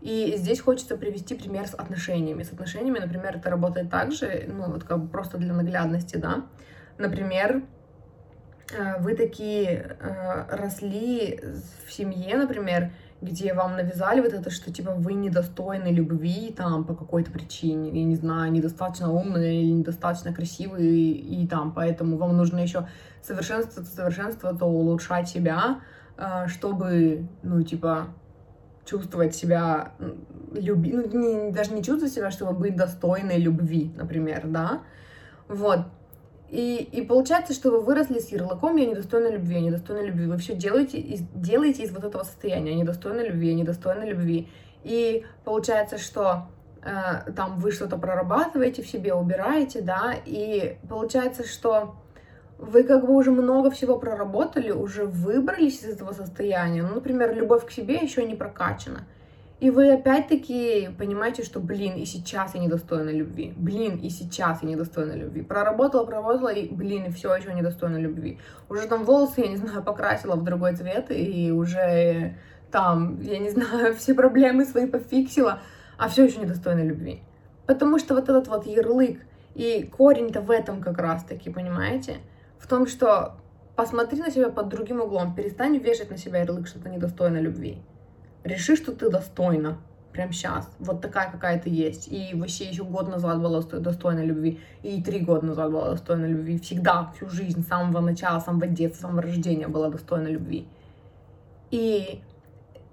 И 0.00 0.34
здесь 0.36 0.60
хочется 0.60 0.96
привести 0.96 1.34
пример 1.34 1.66
с 1.66 1.74
отношениями. 1.74 2.44
С 2.44 2.52
отношениями, 2.52 3.00
например, 3.00 3.36
это 3.38 3.50
работает 3.50 3.90
так 3.90 4.12
же, 4.12 4.44
ну, 4.46 4.70
вот 4.70 4.84
как 4.84 5.00
бы 5.00 5.08
просто 5.08 5.36
для 5.36 5.52
наглядности, 5.52 6.16
да. 6.16 6.46
Например, 6.96 7.64
э, 8.72 9.00
вы 9.00 9.16
такие 9.16 9.96
э, 9.98 10.56
росли 10.56 11.40
в 11.86 11.92
семье, 11.92 12.36
например, 12.36 12.92
где 13.20 13.52
вам 13.52 13.76
навязали 13.76 14.20
вот 14.20 14.32
это, 14.32 14.50
что 14.50 14.72
типа 14.72 14.92
вы 14.92 15.14
недостойны 15.14 15.88
любви 15.88 16.54
там 16.56 16.84
по 16.84 16.94
какой-то 16.94 17.30
причине, 17.30 17.90
я 17.90 18.04
не 18.04 18.14
знаю, 18.14 18.52
недостаточно 18.52 19.12
умные 19.12 19.62
или 19.62 19.72
недостаточно 19.72 20.32
красивые, 20.32 20.88
и, 20.88 21.42
и 21.42 21.46
там 21.48 21.72
поэтому 21.72 22.16
вам 22.16 22.36
нужно 22.36 22.60
еще 22.60 22.86
совершенствоваться, 23.22 23.94
совершенствоваться, 23.94 24.64
улучшать 24.64 25.28
себя, 25.28 25.80
э, 26.16 26.46
чтобы, 26.46 27.28
ну, 27.42 27.62
типа, 27.62 28.08
чувствовать 28.84 29.34
себя, 29.34 29.92
люби, 30.52 30.92
ну, 30.92 31.06
не, 31.06 31.52
даже 31.52 31.72
не 31.74 31.82
чувствовать 31.82 32.14
себя, 32.14 32.30
чтобы 32.30 32.52
быть 32.52 32.76
достойной 32.76 33.38
любви, 33.38 33.92
например, 33.96 34.42
да, 34.46 34.82
вот. 35.48 35.80
И, 36.50 36.76
и 36.76 37.02
получается, 37.02 37.52
что 37.52 37.70
вы 37.70 37.80
выросли 37.80 38.18
с 38.18 38.30
ярлыком 38.30 38.76
«я 38.76 38.86
недостойна 38.86 39.28
любви, 39.28 39.56
я 39.56 39.60
недостойна 39.60 40.06
любви». 40.06 40.26
Вы 40.26 40.38
все 40.38 40.54
делаете 40.54 40.98
из, 40.98 41.20
делаете 41.34 41.82
из 41.82 41.92
вот 41.92 42.04
этого 42.04 42.22
состояния 42.22 42.72
«я 42.72 42.78
недостойна 42.78 43.20
любви, 43.20 43.48
я 43.48 43.54
недостойна 43.54 44.04
любви». 44.04 44.48
И 44.82 45.26
получается, 45.44 45.98
что 45.98 46.46
э, 46.82 47.32
там 47.32 47.58
вы 47.58 47.70
что-то 47.70 47.98
прорабатываете 47.98 48.82
в 48.82 48.88
себе, 48.88 49.12
убираете, 49.12 49.82
да, 49.82 50.14
и 50.24 50.78
получается, 50.88 51.46
что 51.46 51.96
вы 52.58 52.82
как 52.82 53.06
бы 53.06 53.14
уже 53.14 53.30
много 53.30 53.70
всего 53.70 53.98
проработали, 53.98 54.70
уже 54.70 55.04
выбрались 55.04 55.82
из 55.82 55.90
этого 55.90 56.12
состояния. 56.12 56.82
Ну, 56.82 56.94
например, 56.94 57.34
любовь 57.34 57.66
к 57.66 57.70
себе 57.70 57.96
еще 57.96 58.24
не 58.24 58.34
прокачана. 58.34 59.06
И 59.60 59.70
вы 59.70 59.92
опять-таки 59.92 60.90
понимаете, 60.98 61.42
что, 61.42 61.58
блин, 61.58 61.96
и 61.96 62.04
сейчас 62.04 62.54
я 62.54 62.60
недостойна 62.60 63.10
любви. 63.10 63.52
Блин, 63.56 63.96
и 63.96 64.08
сейчас 64.08 64.62
я 64.62 64.68
недостойна 64.68 65.14
любви. 65.14 65.42
Проработала, 65.42 66.04
проработала, 66.04 66.50
и, 66.50 66.72
блин, 66.72 67.06
и 67.06 67.10
все 67.10 67.34
еще 67.34 67.52
недостойна 67.52 67.96
любви. 67.96 68.38
Уже 68.68 68.86
там 68.86 69.04
волосы, 69.04 69.40
я 69.40 69.48
не 69.48 69.56
знаю, 69.56 69.82
покрасила 69.82 70.36
в 70.36 70.44
другой 70.44 70.76
цвет, 70.76 71.06
и 71.10 71.50
уже 71.50 72.36
там, 72.70 73.20
я 73.20 73.40
не 73.40 73.50
знаю, 73.50 73.94
все 73.98 74.14
проблемы 74.14 74.64
свои 74.64 74.86
пофиксила, 74.86 75.60
а 75.96 76.08
все 76.08 76.24
еще 76.24 76.38
недостойна 76.38 76.84
любви. 76.84 77.22
Потому 77.66 77.98
что 77.98 78.14
вот 78.14 78.28
этот 78.28 78.46
вот 78.46 78.64
ярлык, 78.64 79.18
и 79.56 79.82
корень-то 79.82 80.40
в 80.40 80.52
этом 80.52 80.80
как 80.80 80.98
раз-таки, 80.98 81.50
понимаете? 81.50 82.18
В 82.60 82.68
том, 82.68 82.86
что 82.86 83.34
посмотри 83.74 84.20
на 84.20 84.30
себя 84.30 84.50
под 84.50 84.68
другим 84.68 85.00
углом, 85.00 85.34
перестань 85.34 85.78
вешать 85.78 86.10
на 86.10 86.16
себя 86.16 86.42
ярлык, 86.42 86.68
что 86.68 86.78
ты 86.78 86.88
недостойна 86.90 87.38
любви 87.38 87.82
реши, 88.48 88.76
что 88.76 88.92
ты 88.92 89.10
достойна 89.10 89.78
прямо 90.12 90.32
сейчас, 90.32 90.68
вот 90.80 91.00
такая, 91.00 91.30
какая 91.30 91.60
ты 91.60 91.70
есть. 91.70 92.08
И 92.08 92.34
вообще 92.34 92.64
еще 92.64 92.82
год 92.82 93.08
назад 93.08 93.40
была 93.40 93.62
достойна 93.62 94.24
любви, 94.24 94.60
и 94.82 95.00
три 95.02 95.20
года 95.20 95.46
назад 95.46 95.70
была 95.70 95.90
достойна 95.90 96.26
любви. 96.26 96.58
Всегда, 96.58 97.12
всю 97.14 97.28
жизнь, 97.28 97.62
с 97.62 97.68
самого 97.68 98.00
начала, 98.00 98.40
с 98.40 98.44
самого 98.44 98.66
детства, 98.66 98.98
с 98.98 99.00
самого 99.02 99.22
рождения 99.22 99.68
была 99.68 99.90
достойна 99.90 100.28
любви. 100.28 100.66
И, 101.70 102.20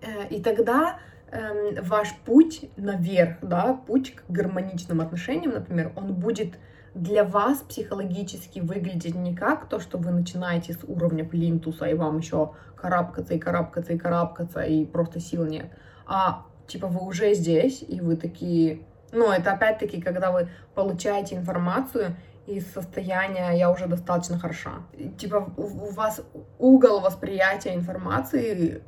э, 0.02 0.28
и 0.30 0.42
тогда 0.42 1.00
э, 1.32 1.82
ваш 1.82 2.14
путь 2.26 2.70
наверх, 2.78 3.38
да, 3.42 3.74
путь 3.74 4.16
к 4.16 4.24
гармоничным 4.30 5.02
отношениям, 5.02 5.54
например, 5.54 5.94
он 5.96 6.14
будет 6.14 6.60
для 6.96 7.26
вас 7.26 7.60
психологически 7.60 8.62
выглядит 8.62 9.16
не 9.16 9.36
как 9.36 9.68
то, 9.68 9.80
что 9.80 9.98
вы 9.98 10.12
начинаете 10.12 10.74
с 10.74 10.80
уровня 10.88 11.26
плинтуса, 11.26 11.86
и 11.86 11.94
вам 11.94 12.18
еще 12.20 12.54
карабкаться 12.78 13.34
и 13.34 13.40
карабкаться 13.40 13.94
и 13.94 13.98
карабкаться, 13.98 14.62
и 14.62 14.86
просто 14.86 15.20
сил 15.20 15.46
нет, 15.46 15.70
а 16.08 16.46
типа 16.68 16.88
вы 16.88 17.06
уже 17.06 17.34
здесь, 17.34 17.84
и 17.86 18.00
вы 18.00 18.16
такие... 18.16 18.80
Ну, 19.12 19.30
это 19.30 19.52
опять-таки, 19.52 20.02
когда 20.02 20.32
вы 20.32 20.50
получаете 20.74 21.36
информацию 21.36 22.16
из 22.48 22.66
состояния 22.72 23.52
«я 23.58 23.72
уже 23.72 23.88
достаточно 23.88 24.40
хороша». 24.40 24.84
Типа 25.18 25.52
у 25.58 25.92
вас 25.92 26.22
угол 26.60 27.02
восприятия 27.02 27.76
информации 27.76 28.84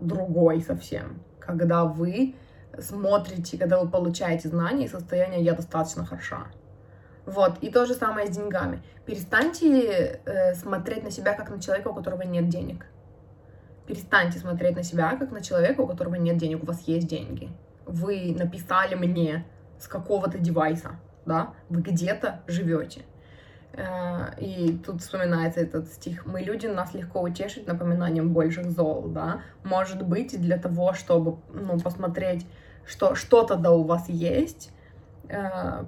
другой 0.00 0.60
совсем, 0.60 1.22
когда 1.38 1.84
вы 1.84 2.34
смотрите, 2.78 3.56
когда 3.56 3.80
вы 3.80 3.88
получаете 3.88 4.48
знания 4.48 4.84
из 4.84 4.90
состояния 4.90 5.42
«я 5.42 5.54
достаточно 5.54 6.04
хороша». 6.04 6.48
Вот, 7.28 7.58
и 7.60 7.70
то 7.70 7.84
же 7.84 7.92
самое 7.92 8.26
с 8.26 8.30
деньгами. 8.30 8.82
Перестаньте 9.04 10.18
э, 10.24 10.54
смотреть 10.54 11.04
на 11.04 11.10
себя 11.10 11.34
как 11.34 11.50
на 11.50 11.60
человека, 11.60 11.88
у 11.88 11.94
которого 11.94 12.22
нет 12.22 12.48
денег. 12.48 12.86
Перестаньте 13.86 14.38
смотреть 14.38 14.76
на 14.76 14.82
себя 14.82 15.14
как 15.14 15.30
на 15.30 15.42
человека, 15.42 15.82
у 15.82 15.86
которого 15.86 16.14
нет 16.14 16.38
денег, 16.38 16.62
у 16.62 16.66
вас 16.66 16.80
есть 16.86 17.06
деньги. 17.06 17.50
Вы 17.84 18.34
написали 18.34 18.94
мне 18.94 19.44
с 19.78 19.88
какого-то 19.88 20.38
девайса, 20.38 20.92
да, 21.26 21.52
вы 21.68 21.82
где-то 21.82 22.40
живете. 22.46 23.02
Э, 23.74 24.34
и 24.38 24.78
тут 24.78 25.02
вспоминается 25.02 25.60
этот 25.60 25.88
стих. 25.88 26.24
Мы 26.24 26.40
люди, 26.40 26.66
нас 26.66 26.94
легко 26.94 27.20
утешить 27.20 27.66
напоминанием 27.66 28.32
больших 28.32 28.70
зол, 28.70 29.02
да. 29.08 29.42
Может 29.64 30.02
быть, 30.02 30.40
для 30.40 30.56
того, 30.56 30.94
чтобы, 30.94 31.36
ну, 31.52 31.78
посмотреть, 31.78 32.46
что 32.86 33.14
что-то 33.14 33.56
да 33.56 33.70
у 33.70 33.82
вас 33.82 34.08
есть, 34.08 34.70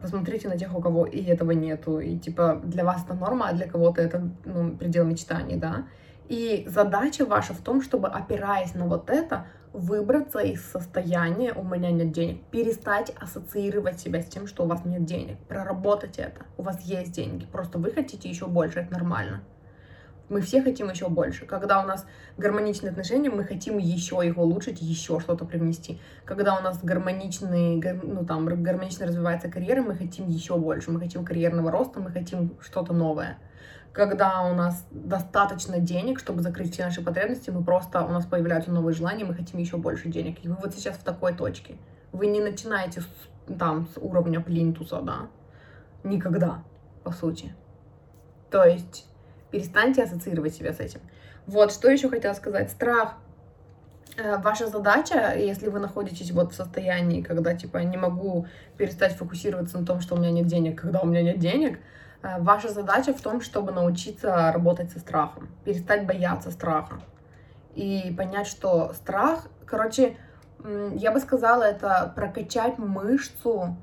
посмотрите 0.01 0.49
на 0.49 0.59
тех, 0.59 0.75
у 0.77 0.81
кого 0.81 1.07
и 1.07 1.23
этого 1.23 1.53
нету, 1.53 1.99
и 1.99 2.19
типа 2.19 2.61
для 2.65 2.85
вас 2.85 3.05
это 3.05 3.15
норма, 3.15 3.49
а 3.49 3.53
для 3.53 3.67
кого-то 3.67 4.03
это 4.03 4.29
ну, 4.45 4.77
предел 4.77 5.05
мечтаний, 5.05 5.57
да. 5.57 5.87
И 6.29 6.65
задача 6.69 7.25
ваша 7.25 7.55
в 7.55 7.61
том, 7.61 7.83
чтобы, 7.83 8.09
опираясь 8.09 8.75
на 8.75 8.87
вот 8.87 9.11
это, 9.11 9.47
выбраться 9.73 10.41
из 10.41 10.65
состояния 10.65 11.53
«у 11.53 11.63
меня 11.63 11.91
нет 11.91 12.13
денег», 12.13 12.43
перестать 12.51 13.13
ассоциировать 13.21 14.01
себя 14.01 14.23
с 14.23 14.27
тем, 14.27 14.47
что 14.47 14.65
у 14.65 14.67
вас 14.67 14.85
нет 14.85 15.05
денег, 15.05 15.39
проработать 15.49 16.19
это, 16.19 16.43
у 16.57 16.63
вас 16.63 16.81
есть 16.83 17.13
деньги, 17.13 17.47
просто 17.47 17.79
вы 17.79 17.91
хотите 17.93 18.29
еще 18.29 18.47
больше, 18.47 18.81
это 18.81 18.93
нормально. 18.93 19.43
Мы 20.31 20.41
все 20.43 20.63
хотим 20.63 20.89
еще 20.89 21.09
больше. 21.09 21.45
Когда 21.45 21.83
у 21.83 21.87
нас 21.87 22.07
гармоничные 22.39 22.93
отношения, 22.93 23.31
мы 23.31 23.45
хотим 23.45 23.79
еще 23.79 24.25
их 24.25 24.39
улучшить, 24.39 24.81
еще 24.81 25.19
что-то 25.19 25.45
привнести. 25.45 26.01
Когда 26.25 26.57
у 26.57 26.63
нас 26.63 26.83
гармоничный, 26.85 27.83
ну 28.05 28.25
там, 28.25 28.47
гармонично 28.47 29.07
развивается 29.07 29.49
карьера, 29.49 29.83
мы 29.83 29.97
хотим 29.97 30.29
еще 30.29 30.57
больше. 30.57 30.93
Мы 30.93 31.01
хотим 31.01 31.25
карьерного 31.25 31.73
роста, 31.73 31.99
мы 31.99 32.13
хотим 32.13 32.57
что-то 32.61 32.93
новое. 32.93 33.39
Когда 33.93 34.43
у 34.43 34.55
нас 34.55 34.87
достаточно 34.93 35.81
денег, 35.81 36.21
чтобы 36.21 36.43
закрыть 36.43 36.75
все 36.75 36.85
наши 36.85 37.03
потребности, 37.03 37.51
мы 37.51 37.65
просто, 37.65 38.05
у 38.05 38.11
нас 38.11 38.25
появляются 38.25 38.71
новые 38.71 38.95
желания, 38.95 39.25
мы 39.25 39.35
хотим 39.35 39.59
еще 39.59 39.79
больше 39.79 40.09
денег. 40.09 40.45
И 40.45 40.49
вы 40.49 40.55
вот 40.63 40.73
сейчас 40.73 40.97
в 40.97 41.03
такой 41.03 41.35
точке. 41.35 41.75
Вы 42.13 42.29
не 42.29 42.41
начинаете 42.41 43.01
с, 43.01 43.57
там 43.59 43.89
с 43.89 43.99
уровня 43.99 44.41
плинтуса, 44.41 45.01
да? 45.01 45.29
Никогда, 46.05 46.63
по 47.03 47.11
сути. 47.11 47.53
То 48.49 48.65
есть 48.65 49.10
Перестаньте 49.51 50.03
ассоциировать 50.03 50.55
себя 50.55 50.73
с 50.73 50.81
этим. 50.81 51.01
Вот, 51.47 51.73
что 51.73 51.91
еще 51.91 52.09
хотела 52.09 52.35
сказать. 52.35 52.71
Страх. 52.71 53.17
Э, 54.17 54.39
ваша 54.39 54.67
задача, 54.67 55.35
если 55.37 55.69
вы 55.69 55.79
находитесь 55.81 56.31
вот 56.31 56.53
в 56.53 56.55
состоянии, 56.55 57.23
когда, 57.23 57.55
типа, 57.55 57.79
не 57.79 57.97
могу 57.97 58.47
перестать 58.77 59.17
фокусироваться 59.17 59.79
на 59.79 59.87
том, 59.87 60.01
что 60.01 60.15
у 60.15 60.19
меня 60.19 60.31
нет 60.31 60.47
денег, 60.47 60.81
когда 60.81 61.01
у 61.01 61.07
меня 61.07 61.23
нет 61.23 61.39
денег, 61.39 61.79
э, 62.23 62.41
ваша 62.41 62.69
задача 62.69 63.13
в 63.13 63.21
том, 63.21 63.41
чтобы 63.41 63.73
научиться 63.73 64.53
работать 64.53 64.91
со 64.91 64.99
страхом, 64.99 65.49
перестать 65.65 66.07
бояться 66.07 66.51
страха 66.51 67.01
и 67.75 68.15
понять, 68.17 68.47
что 68.47 68.93
страх, 68.95 69.47
короче, 69.65 70.17
я 70.95 71.13
бы 71.13 71.21
сказала, 71.21 71.63
это 71.63 72.13
прокачать 72.15 72.79
мышцу 72.79 73.77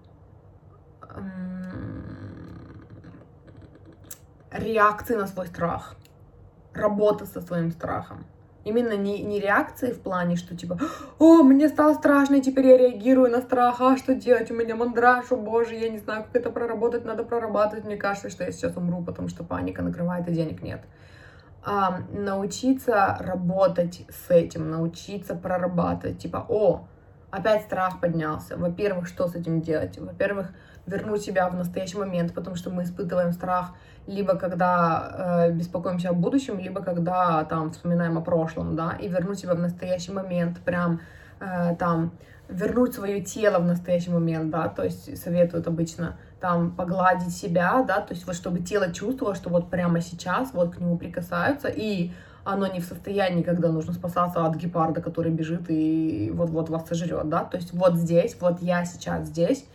реакции 4.58 5.16
на 5.16 5.28
свой 5.28 5.48
страх, 5.48 5.96
работа 6.74 7.26
со 7.26 7.42
своим 7.42 7.72
страхом. 7.72 8.26
Именно 8.64 8.98
не, 8.98 9.24
не 9.24 9.40
реакции 9.40 9.94
в 9.94 10.02
плане, 10.02 10.36
что 10.36 10.56
типа, 10.56 10.78
о, 11.20 11.42
мне 11.44 11.70
стало 11.70 11.94
страшно, 11.94 12.36
и 12.36 12.42
теперь 12.42 12.68
я 12.68 12.78
реагирую 12.78 13.32
на 13.32 13.42
страх, 13.42 13.80
а 13.80 13.96
что 13.96 14.14
делать, 14.14 14.52
у 14.52 14.54
меня 14.54 14.76
мандраж, 14.76 15.32
о 15.32 15.38
боже, 15.38 15.76
я 15.76 15.90
не 15.90 16.00
знаю, 16.00 16.26
как 16.26 16.36
это 16.36 16.50
проработать, 16.50 17.06
надо 17.06 17.24
прорабатывать, 17.24 17.86
мне 17.86 17.96
кажется, 17.96 18.30
что 18.30 18.44
я 18.44 18.52
сейчас 18.52 18.76
умру, 18.76 19.02
потому 19.04 19.30
что 19.30 19.46
паника 19.46 19.82
накрывает, 19.82 20.28
и 20.28 20.34
денег 20.34 20.62
нет. 20.62 20.82
А, 21.64 22.02
научиться 22.12 23.18
работать 23.22 24.06
с 24.10 24.30
этим, 24.30 24.70
научиться 24.70 25.34
прорабатывать, 25.34 26.20
типа, 26.20 26.46
о, 26.50 26.88
опять 27.32 27.64
страх 27.64 28.00
поднялся. 28.00 28.58
Во-первых, 28.58 29.08
что 29.08 29.28
с 29.28 29.36
этим 29.36 29.62
делать? 29.62 29.98
Во-первых, 29.98 30.54
вернуть 30.88 31.22
себя 31.22 31.50
в 31.50 31.56
настоящий 31.56 31.98
момент, 31.98 32.34
потому 32.34 32.56
что 32.56 32.70
мы 32.70 32.84
испытываем 32.84 33.32
страх 33.34 33.74
либо 34.08 34.36
когда 34.36 35.48
э, 35.48 35.52
беспокоимся 35.52 36.10
о 36.10 36.14
будущем, 36.14 36.60
либо 36.60 36.82
когда 36.82 37.44
там 37.44 37.72
вспоминаем 37.72 38.18
о 38.18 38.22
прошлом, 38.22 38.76
да, 38.76 38.94
и 39.00 39.08
вернуть 39.10 39.40
себя 39.40 39.54
в 39.54 39.60
настоящий 39.60 40.14
момент, 40.14 40.60
прям 40.60 41.02
э, 41.42 41.76
там 41.78 42.12
вернуть 42.50 42.94
свое 42.94 43.22
тело 43.22 43.60
в 43.60 43.66
настоящий 43.66 44.10
момент, 44.10 44.50
да, 44.50 44.70
то 44.70 44.84
есть 44.84 45.22
советуют 45.22 45.68
обычно 45.68 46.18
там 46.40 46.72
погладить 46.72 47.36
себя, 47.36 47.84
да, 47.86 48.00
то 48.00 48.14
есть 48.14 48.26
вот 48.26 48.36
чтобы 48.36 48.60
тело 48.60 48.94
чувствовало, 48.94 49.36
что 49.36 49.50
вот 49.50 49.70
прямо 49.70 50.00
сейчас 50.00 50.54
вот 50.54 50.76
к 50.76 50.80
нему 50.80 50.98
прикасаются, 50.98 51.68
и 51.68 52.12
оно 52.46 52.66
не 52.68 52.80
в 52.80 52.86
состоянии, 52.86 53.44
когда 53.44 53.70
нужно 53.70 53.92
спасаться 53.92 54.46
от 54.46 54.56
гепарда, 54.56 55.02
который 55.02 55.34
бежит 55.34 55.66
и 55.68 56.32
вот-вот 56.34 56.70
вас 56.70 56.88
сожрет, 56.88 57.28
да, 57.28 57.44
то 57.44 57.58
есть 57.58 57.74
вот 57.74 57.96
здесь, 57.96 58.38
вот 58.40 58.62
я 58.62 58.86
сейчас 58.86 59.28
здесь, 59.28 59.66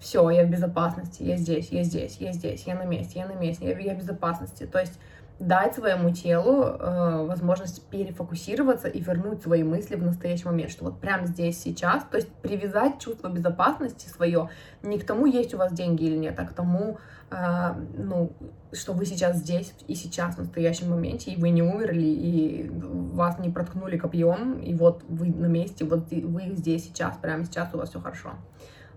все, 0.00 0.28
я 0.30 0.44
в 0.44 0.50
безопасности, 0.50 1.22
я 1.22 1.36
здесь, 1.36 1.68
я 1.70 1.84
здесь, 1.84 2.16
я 2.18 2.32
здесь, 2.32 2.64
я 2.66 2.74
на 2.74 2.84
месте, 2.84 3.20
я 3.20 3.26
на 3.26 3.34
месте, 3.34 3.66
я, 3.68 3.78
я 3.78 3.94
в 3.94 3.98
безопасности. 3.98 4.66
То 4.66 4.80
есть 4.80 4.98
дать 5.40 5.74
своему 5.74 6.10
телу 6.10 6.64
э, 6.64 7.26
возможность 7.26 7.82
перефокусироваться 7.88 8.88
и 8.88 9.00
вернуть 9.00 9.42
свои 9.42 9.62
мысли 9.62 9.96
в 9.96 10.02
настоящий 10.02 10.44
момент, 10.44 10.70
что 10.70 10.84
вот 10.84 11.00
прямо 11.00 11.26
здесь, 11.26 11.58
сейчас, 11.58 12.04
то 12.10 12.18
есть 12.18 12.28
привязать 12.28 12.98
чувство 12.98 13.28
безопасности 13.28 14.06
свое 14.08 14.50
не 14.82 14.98
к 14.98 15.06
тому, 15.06 15.24
есть 15.24 15.54
у 15.54 15.56
вас 15.56 15.72
деньги 15.72 16.04
или 16.04 16.16
нет, 16.16 16.38
а 16.38 16.44
к 16.44 16.52
тому, 16.52 16.98
э, 17.30 17.74
ну, 17.96 18.32
что 18.72 18.92
вы 18.92 19.06
сейчас 19.06 19.38
здесь 19.38 19.72
и 19.88 19.94
сейчас, 19.94 20.36
в 20.36 20.40
настоящем 20.40 20.90
моменте, 20.90 21.30
и 21.30 21.40
вы 21.40 21.48
не 21.48 21.62
умерли, 21.62 22.06
и 22.06 22.70
вас 22.70 23.38
не 23.38 23.48
проткнули 23.48 23.96
копьем, 23.96 24.58
и 24.60 24.74
вот 24.74 25.04
вы 25.08 25.28
на 25.28 25.46
месте, 25.46 25.86
вот 25.86 26.10
вы 26.10 26.54
здесь 26.54 26.84
сейчас, 26.84 27.16
прямо 27.16 27.46
сейчас 27.46 27.70
у 27.72 27.78
вас 27.78 27.88
все 27.88 28.00
хорошо. 28.00 28.32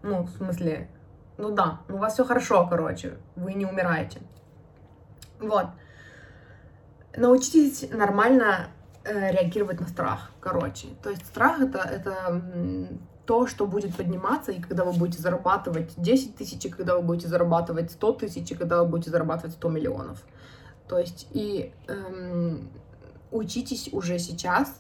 Ну, 0.04 0.24
в 0.24 0.30
смысле, 0.30 0.90
ну 1.38 1.52
да, 1.52 1.80
у 1.90 1.98
вас 1.98 2.14
все 2.14 2.26
хорошо, 2.26 2.68
короче, 2.70 3.14
вы 3.36 3.54
не 3.54 3.66
умираете. 3.66 4.22
Вот. 5.40 5.68
Научитесь 7.16 7.90
нормально 7.90 8.68
э, 9.04 9.32
реагировать 9.32 9.80
на 9.80 9.88
страх, 9.88 10.32
короче. 10.40 10.88
То 11.02 11.10
есть 11.10 11.26
страх 11.26 11.62
это, 11.62 11.80
это 11.80 12.42
то, 13.26 13.48
что 13.48 13.66
будет 13.66 13.96
подниматься, 13.96 14.52
и 14.52 14.62
когда 14.62 14.84
вы 14.84 14.92
будете 14.92 15.22
зарабатывать 15.22 15.94
10 15.96 16.36
тысяч, 16.36 16.66
и 16.66 16.70
когда 16.70 16.98
вы 16.98 17.02
будете 17.02 17.28
зарабатывать 17.28 17.92
100 17.92 18.14
тысяч, 18.14 18.52
и 18.52 18.56
когда 18.56 18.84
вы 18.84 18.90
будете 18.90 19.12
зарабатывать 19.12 19.56
100 19.56 19.70
миллионов. 19.70 20.24
То 20.88 21.00
есть 21.00 21.28
и 21.32 21.74
эм, 21.88 22.70
учитесь 23.32 23.90
уже 23.94 24.20
сейчас 24.20 24.80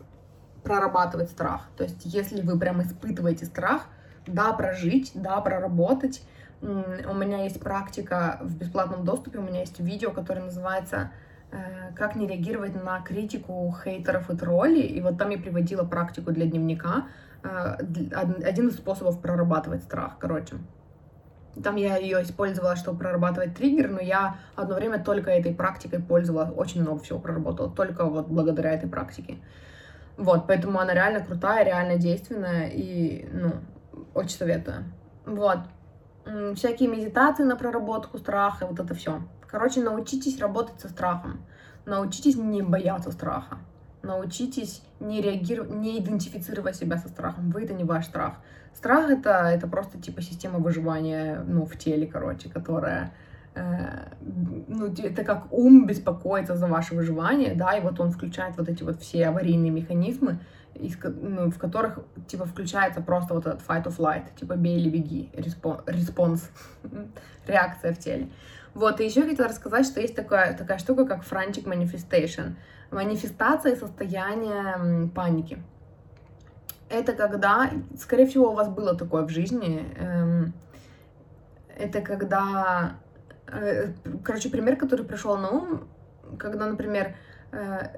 прорабатывать 0.63 1.29
страх. 1.29 1.61
То 1.77 1.83
есть 1.83 2.01
если 2.03 2.41
вы 2.41 2.59
прям 2.59 2.81
испытываете 2.81 3.45
страх, 3.45 3.87
да, 4.27 4.53
прожить, 4.53 5.11
да, 5.13 5.39
проработать. 5.41 6.23
У 6.61 7.13
меня 7.13 7.43
есть 7.43 7.59
практика 7.59 8.39
в 8.41 8.57
бесплатном 8.57 9.03
доступе, 9.03 9.39
у 9.39 9.41
меня 9.41 9.61
есть 9.61 9.79
видео, 9.79 10.11
которое 10.11 10.41
называется 10.41 11.11
э, 11.51 11.91
«Как 11.93 12.15
не 12.15 12.25
реагировать 12.25 12.81
на 12.81 13.01
критику 13.01 13.75
хейтеров 13.83 14.29
и 14.29 14.37
троллей». 14.37 14.87
И 14.87 15.01
вот 15.01 15.17
там 15.17 15.29
я 15.29 15.37
приводила 15.37 15.83
практику 15.83 16.31
для 16.31 16.45
дневника, 16.45 17.07
э, 17.43 17.77
один 18.45 18.69
из 18.69 18.75
способов 18.75 19.19
прорабатывать 19.21 19.83
страх, 19.83 20.17
короче. 20.19 20.55
Там 21.61 21.75
я 21.75 21.97
ее 21.97 22.23
использовала, 22.23 22.75
чтобы 22.75 22.99
прорабатывать 22.99 23.55
триггер, 23.55 23.89
но 23.89 23.99
я 23.99 24.37
одно 24.55 24.75
время 24.75 25.03
только 25.03 25.31
этой 25.31 25.53
практикой 25.53 25.99
пользовалась, 25.99 26.49
очень 26.55 26.81
много 26.81 27.03
всего 27.03 27.19
проработала, 27.19 27.69
только 27.69 28.05
вот 28.05 28.27
благодаря 28.27 28.71
этой 28.71 28.89
практике. 28.89 29.37
Вот, 30.17 30.47
поэтому 30.47 30.79
она 30.79 30.93
реально 30.93 31.19
крутая, 31.19 31.65
реально 31.65 31.97
действенная, 31.97 32.69
и, 32.69 33.27
ну, 33.31 33.53
очень 34.13 34.37
советую. 34.37 34.85
Вот. 35.25 35.59
Всякие 36.55 36.89
медитации 36.89 37.43
на 37.43 37.55
проработку 37.55 38.17
страха, 38.17 38.65
вот 38.65 38.79
это 38.79 38.93
все. 38.95 39.21
Короче, 39.47 39.81
научитесь 39.81 40.39
работать 40.39 40.79
со 40.79 40.89
страхом. 40.89 41.45
Научитесь 41.85 42.37
не 42.37 42.61
бояться 42.61 43.11
страха. 43.11 43.57
Научитесь 44.01 44.81
не 44.99 45.21
реагировать, 45.21 45.71
не 45.71 45.99
идентифицировать 45.99 46.75
себя 46.75 46.97
со 46.97 47.09
страхом. 47.09 47.51
Вы 47.51 47.63
это 47.63 47.73
не 47.73 47.83
ваш 47.83 48.05
страх. 48.05 48.35
Страх 48.73 49.09
это, 49.09 49.29
это 49.29 49.67
просто 49.67 49.99
типа 50.01 50.21
система 50.21 50.59
выживания, 50.59 51.43
ну, 51.45 51.65
в 51.65 51.77
теле, 51.77 52.07
короче, 52.07 52.49
которая 52.49 53.13
э, 53.53 53.61
ну, 54.67 54.87
это 54.87 55.23
как 55.23 55.51
ум 55.51 55.85
беспокоится 55.85 56.55
за 56.55 56.67
ваше 56.67 56.95
выживание, 56.95 57.53
да, 57.53 57.77
и 57.77 57.81
вот 57.81 57.99
он 57.99 58.11
включает 58.11 58.57
вот 58.57 58.67
эти 58.67 58.83
вот 58.83 58.99
все 58.99 59.27
аварийные 59.27 59.71
механизмы, 59.71 60.39
из, 60.75 60.97
ну, 61.03 61.51
в 61.51 61.57
которых, 61.57 61.99
типа, 62.27 62.45
включается 62.45 63.01
просто 63.01 63.33
вот 63.33 63.45
этот 63.45 63.61
fight 63.61 63.83
or 63.85 63.95
flight, 63.95 64.23
типа, 64.39 64.55
бей 64.55 64.79
или 64.79 64.89
беги, 64.89 65.29
response, 65.33 66.49
реакция 67.47 67.93
в 67.93 67.99
теле. 67.99 68.29
Вот, 68.73 68.99
и 68.99 69.05
еще 69.05 69.21
хотела 69.23 69.49
рассказать, 69.49 69.85
что 69.85 70.01
есть 70.01 70.15
такая, 70.15 70.57
такая 70.57 70.79
штука, 70.79 71.05
как 71.05 71.23
frantic 71.23 71.65
manifestation. 71.65 72.55
Манифестация 72.91 73.75
состояния 73.75 75.09
паники. 75.13 75.59
Это 76.89 77.13
когда, 77.13 77.69
скорее 77.99 78.25
всего, 78.27 78.51
у 78.51 78.55
вас 78.55 78.69
было 78.69 78.95
такое 78.95 79.23
в 79.23 79.29
жизни, 79.29 79.85
эм, 79.97 80.53
это 81.77 82.01
когда, 82.01 82.97
э, 83.47 83.93
короче, 84.23 84.49
пример, 84.49 84.75
который 84.75 85.05
пришел 85.05 85.37
на 85.37 85.49
ум, 85.49 85.87
когда, 86.37 86.67
например, 86.67 87.15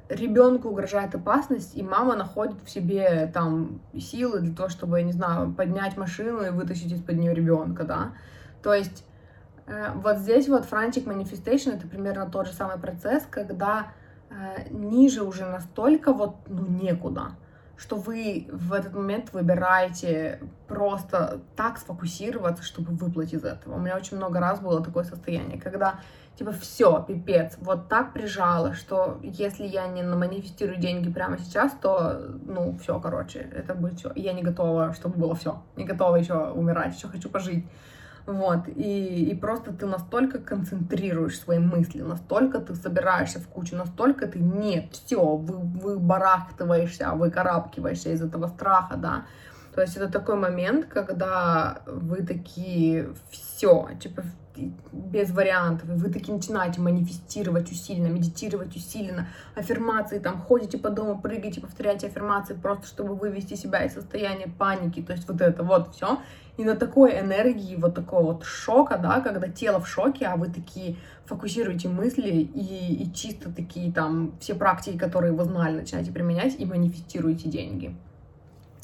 ребенку 0.10 0.70
угрожает 0.70 1.16
опасность, 1.16 1.78
и 1.78 1.84
мама 1.84 2.16
находит 2.16 2.62
в 2.64 2.70
себе 2.70 3.32
там 3.34 3.80
силы 3.98 4.42
для 4.42 4.54
того, 4.54 4.68
чтобы, 4.70 5.00
я 5.00 5.06
не 5.06 5.14
знаю, 5.14 5.54
поднять 5.54 5.96
машину 5.96 6.46
и 6.46 6.50
вытащить 6.50 6.92
из-под 6.92 7.16
нее 7.16 7.34
ребенка, 7.34 7.86
да. 7.86 8.14
То 8.62 8.74
есть 8.74 9.06
э, 9.68 9.92
вот 9.96 10.18
здесь 10.18 10.50
вот 10.50 10.66
frantic 10.70 11.06
manifestation 11.06 11.78
это 11.78 11.88
примерно 11.88 12.30
тот 12.30 12.48
же 12.48 12.54
самый 12.54 12.78
процесс, 12.78 13.26
когда 13.30 13.94
э, 14.30 14.70
ниже 14.72 15.24
уже 15.24 15.46
настолько 15.46 16.12
вот 16.12 16.36
ну 16.48 16.66
некуда, 16.66 17.32
что 17.78 17.98
вы 17.98 18.48
в 18.52 18.74
этот 18.74 18.94
момент 18.94 19.34
выбираете 19.34 20.40
просто 20.68 21.42
так 21.56 21.78
сфокусироваться, 21.78 22.64
чтобы 22.64 22.94
выплыть 22.94 23.34
из 23.34 23.44
этого. 23.44 23.76
У 23.76 23.80
меня 23.80 23.96
очень 23.96 24.18
много 24.18 24.40
раз 24.40 24.60
было 24.60 24.84
такое 24.84 25.04
состояние, 25.04 25.60
когда 25.60 26.00
типа, 26.38 26.52
все, 26.52 27.04
пипец, 27.08 27.58
вот 27.60 27.88
так 27.88 28.14
прижало, 28.14 28.74
что 28.74 29.20
если 29.24 29.66
я 29.66 29.88
не 29.88 30.04
манифестирую 30.04 30.78
деньги 30.78 31.10
прямо 31.10 31.38
сейчас, 31.38 31.74
то, 31.82 32.20
ну, 32.46 32.78
все, 32.82 33.00
короче, 33.00 33.40
это 33.40 33.74
будет 33.74 34.00
все. 34.00 34.12
Я 34.16 34.34
не 34.34 34.44
готова, 34.44 34.94
чтобы 34.94 35.18
было 35.18 35.36
все. 35.36 35.64
Не 35.76 35.86
готова 35.86 36.18
еще 36.18 36.50
умирать, 36.52 36.96
еще 36.96 37.08
хочу 37.08 37.30
пожить. 37.30 37.66
Вот, 38.26 38.68
и, 38.68 39.30
и 39.30 39.36
просто 39.36 39.72
ты 39.72 39.86
настолько 39.86 40.40
концентрируешь 40.40 41.40
свои 41.40 41.60
мысли, 41.60 42.02
настолько 42.02 42.60
ты 42.60 42.74
собираешься 42.74 43.40
в 43.40 43.48
кучу, 43.48 43.76
настолько 43.76 44.26
ты 44.28 44.40
нет, 44.40 44.92
все, 44.92 45.36
вы, 45.36 45.58
вы 45.58 46.00
барахтываешься, 46.00 47.12
выкарабкиваешься 47.12 48.10
из 48.10 48.24
этого 48.24 48.48
страха, 48.48 48.96
да. 48.98 49.26
То 49.76 49.82
есть 49.82 49.96
это 49.98 50.10
такой 50.10 50.38
момент, 50.38 50.86
когда 50.86 51.82
вы 51.86 52.26
такие, 52.26 53.14
все, 53.30 53.90
типа, 54.00 54.24
без 54.92 55.32
вариантов, 55.32 55.90
вы 55.90 56.10
таки 56.10 56.32
начинаете 56.32 56.82
манифестировать 56.82 57.72
усиленно, 57.72 58.08
медитировать 58.08 58.76
усиленно, 58.76 59.28
аффирмации, 59.54 60.20
там, 60.20 60.42
ходите 60.42 60.78
по 60.78 60.90
дому, 60.90 61.22
прыгаете, 61.22 61.62
повторяете 61.62 62.08
аффирмации, 62.08 62.54
просто 62.54 62.88
чтобы 62.88 63.16
вывести 63.16 63.56
себя 63.56 63.84
из 63.84 63.94
состояния 63.94 64.48
паники, 64.48 65.02
то 65.02 65.14
есть 65.14 65.28
вот 65.28 65.42
это 65.42 65.64
вот 65.64 65.94
все. 65.94 66.20
И 66.58 66.64
на 66.64 66.76
такой 66.76 67.20
энергии, 67.20 67.76
вот 67.76 67.96
такого 67.96 68.34
вот 68.34 68.46
шока, 68.46 68.98
да, 68.98 69.20
когда 69.20 69.50
тело 69.50 69.82
в 69.82 69.88
шоке, 69.90 70.26
а 70.26 70.38
вы 70.38 70.48
такие 70.48 70.96
фокусируете 71.26 71.90
мысли 71.90 72.30
и, 72.30 73.04
и 73.04 73.14
чисто 73.14 73.52
такие 73.52 73.92
там 73.92 74.34
все 74.40 74.56
практики, 74.56 74.98
которые 74.98 75.34
вы 75.34 75.44
знали, 75.44 75.76
начинаете 75.76 76.12
применять 76.12 76.58
и 76.58 76.66
манифестируете 76.66 77.50
деньги. 77.50 77.96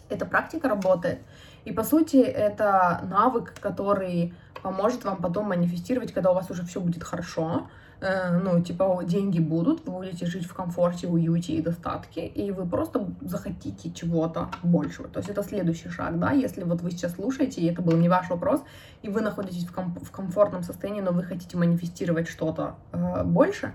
Эта 0.10 0.26
практика 0.26 0.68
работает. 0.68 1.20
И 1.64 1.72
по 1.72 1.84
сути 1.84 2.18
это 2.18 3.02
навык, 3.10 3.54
который 3.62 4.34
поможет 4.62 5.06
вам 5.06 5.18
потом 5.18 5.48
манифестировать, 5.48 6.12
когда 6.12 6.32
у 6.32 6.34
вас 6.34 6.50
уже 6.52 6.66
все 6.66 6.82
будет 6.82 7.04
хорошо, 7.04 7.70
ну, 8.02 8.62
типа, 8.62 9.02
деньги 9.06 9.40
будут, 9.40 9.86
вы 9.86 9.92
будете 9.92 10.26
жить 10.26 10.46
в 10.46 10.54
комфорте, 10.54 11.08
уюте 11.08 11.54
и 11.54 11.62
достатке, 11.62 12.26
и 12.26 12.52
вы 12.52 12.66
просто 12.66 13.08
захотите 13.22 13.92
чего-то 13.92 14.50
большего. 14.64 15.08
То 15.08 15.20
есть 15.20 15.30
это 15.30 15.44
следующий 15.44 15.90
шаг, 15.90 16.20
да, 16.20 16.32
если 16.32 16.64
вот 16.64 16.82
вы 16.82 16.92
сейчас 16.92 17.14
слушаете, 17.14 17.62
и 17.62 17.68
это 17.68 17.82
был 17.82 17.98
не 17.98 18.10
ваш 18.10 18.30
вопрос, 18.30 18.64
и 19.04 19.10
вы 19.10 19.22
находитесь 19.22 19.66
в, 19.66 19.72
ком- 19.72 19.96
в 20.02 20.12
комфортном 20.12 20.64
состоянии, 20.64 21.02
но 21.02 21.12
вы 21.12 21.24
хотите 21.24 21.58
манифестировать 21.58 22.28
что-то 22.28 22.76
э, 22.92 23.24
больше, 23.24 23.74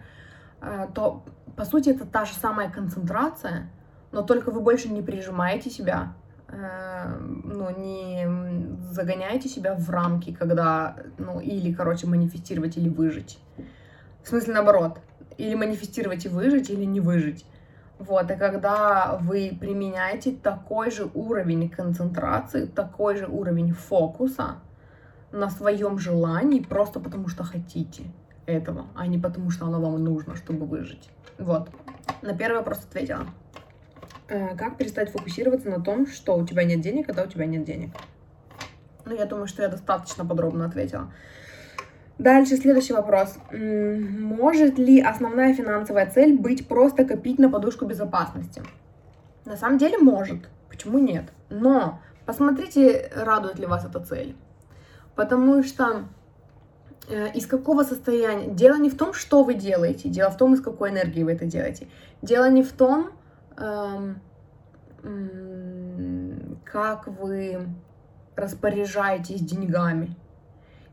э, 0.60 0.88
то, 0.92 1.24
по 1.54 1.64
сути, 1.64 1.90
это 1.90 2.04
та 2.04 2.24
же 2.24 2.34
самая 2.34 2.68
концентрация, 2.70 3.70
но 4.10 4.22
только 4.22 4.50
вы 4.50 4.60
больше 4.60 4.88
не 4.88 5.02
прижимаете 5.02 5.70
себя 5.70 6.14
Эм, 6.48 7.42
ну, 7.44 7.70
не 7.76 8.24
загоняйте 8.92 9.48
себя 9.48 9.74
в 9.74 9.90
рамки, 9.90 10.32
когда, 10.32 10.96
ну, 11.18 11.40
или, 11.40 11.72
короче, 11.72 12.06
манифестировать 12.06 12.76
или 12.76 12.88
выжить. 12.88 13.40
В 14.26 14.28
смысле, 14.28 14.54
наоборот, 14.54 14.98
или 15.38 15.54
манифестировать 15.54 16.24
и 16.24 16.28
выжить, 16.28 16.68
или 16.68 16.84
не 16.84 16.98
выжить. 16.98 17.46
Вот, 18.00 18.28
и 18.28 18.34
когда 18.34 19.18
вы 19.22 19.56
применяете 19.60 20.32
такой 20.32 20.90
же 20.90 21.08
уровень 21.14 21.70
концентрации, 21.70 22.66
такой 22.66 23.18
же 23.18 23.28
уровень 23.28 23.72
фокуса 23.72 24.56
на 25.30 25.48
своем 25.48 26.00
желании, 26.00 26.58
просто 26.58 26.98
потому 26.98 27.28
что 27.28 27.44
хотите 27.44 28.02
этого, 28.46 28.86
а 28.96 29.06
не 29.06 29.16
потому 29.16 29.52
что 29.52 29.66
оно 29.66 29.80
вам 29.80 30.02
нужно, 30.02 30.34
чтобы 30.34 30.66
выжить. 30.66 31.08
Вот. 31.38 31.70
На 32.20 32.36
первый 32.36 32.56
вопрос 32.56 32.78
ответила. 32.78 33.28
Э, 34.26 34.56
как 34.56 34.76
перестать 34.76 35.12
фокусироваться 35.12 35.70
на 35.70 35.80
том, 35.80 36.08
что 36.08 36.36
у 36.36 36.44
тебя 36.44 36.64
нет 36.64 36.80
денег, 36.80 37.06
когда 37.06 37.22
у 37.22 37.28
тебя 37.28 37.46
нет 37.46 37.62
денег? 37.62 37.90
Ну, 39.04 39.14
я 39.14 39.26
думаю, 39.26 39.46
что 39.46 39.62
я 39.62 39.68
достаточно 39.68 40.26
подробно 40.26 40.66
ответила. 40.66 41.12
Дальше 42.18 42.57
следующий 42.57 42.94
вопрос. 42.94 43.37
Может 43.52 44.79
ли 44.79 45.00
основная 45.00 45.52
финансовая 45.52 46.11
цель 46.11 46.38
быть 46.38 46.66
просто 46.66 47.05
копить 47.05 47.38
на 47.38 47.50
подушку 47.50 47.85
безопасности? 47.85 48.62
На 49.44 49.57
самом 49.57 49.79
деле 49.79 49.98
может. 49.98 50.48
Почему 50.68 50.98
нет? 50.98 51.24
Но 51.50 52.00
посмотрите, 52.24 53.11
радует 53.14 53.59
ли 53.59 53.66
вас 53.66 53.85
эта 53.85 54.00
цель. 54.00 54.35
Потому 55.14 55.62
что 55.62 56.05
э, 57.09 57.33
из 57.33 57.46
какого 57.46 57.83
состояния... 57.83 58.48
Дело 58.48 58.76
не 58.76 58.88
в 58.90 58.96
том, 58.96 59.12
что 59.12 59.44
вы 59.44 59.55
делаете, 59.55 60.09
дело 60.09 60.31
в 60.31 60.37
том, 60.38 60.55
из 60.55 60.62
какой 60.62 60.90
энергии 60.90 61.22
вы 61.22 61.33
это 61.33 61.44
делаете. 61.44 61.88
Дело 62.22 62.50
не 62.50 62.62
в 62.62 62.72
том, 62.72 63.11
эм, 63.59 64.20
как 66.64 67.07
вы 67.07 67.66
распоряжаетесь 68.35 69.40
деньгами. 69.40 70.16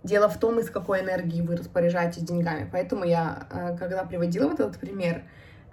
Дело 0.03 0.27
в 0.27 0.37
том, 0.37 0.59
из 0.59 0.69
какой 0.69 1.01
энергии 1.01 1.41
вы 1.41 1.55
распоряжаетесь 1.55 2.23
деньгами. 2.23 2.69
Поэтому 2.71 3.05
я, 3.05 3.47
э, 3.49 3.77
когда 3.77 4.03
приводила 4.03 4.49
вот 4.49 4.59
этот 4.59 4.77
пример, 4.77 5.23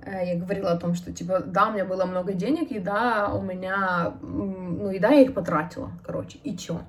э, 0.04 0.34
я 0.34 0.36
говорила 0.36 0.70
о 0.70 0.76
том, 0.76 0.94
что, 0.94 1.12
типа, 1.12 1.40
да, 1.40 1.68
у 1.68 1.72
меня 1.72 1.84
было 1.84 2.04
много 2.04 2.32
денег, 2.32 2.70
и 2.70 2.78
да, 2.78 3.32
у 3.34 3.42
меня, 3.42 4.14
ну, 4.22 4.90
и 4.90 4.98
да, 5.00 5.10
я 5.10 5.22
их 5.22 5.34
потратила, 5.34 5.90
короче, 6.04 6.38
и 6.44 6.56
чё? 6.56 6.80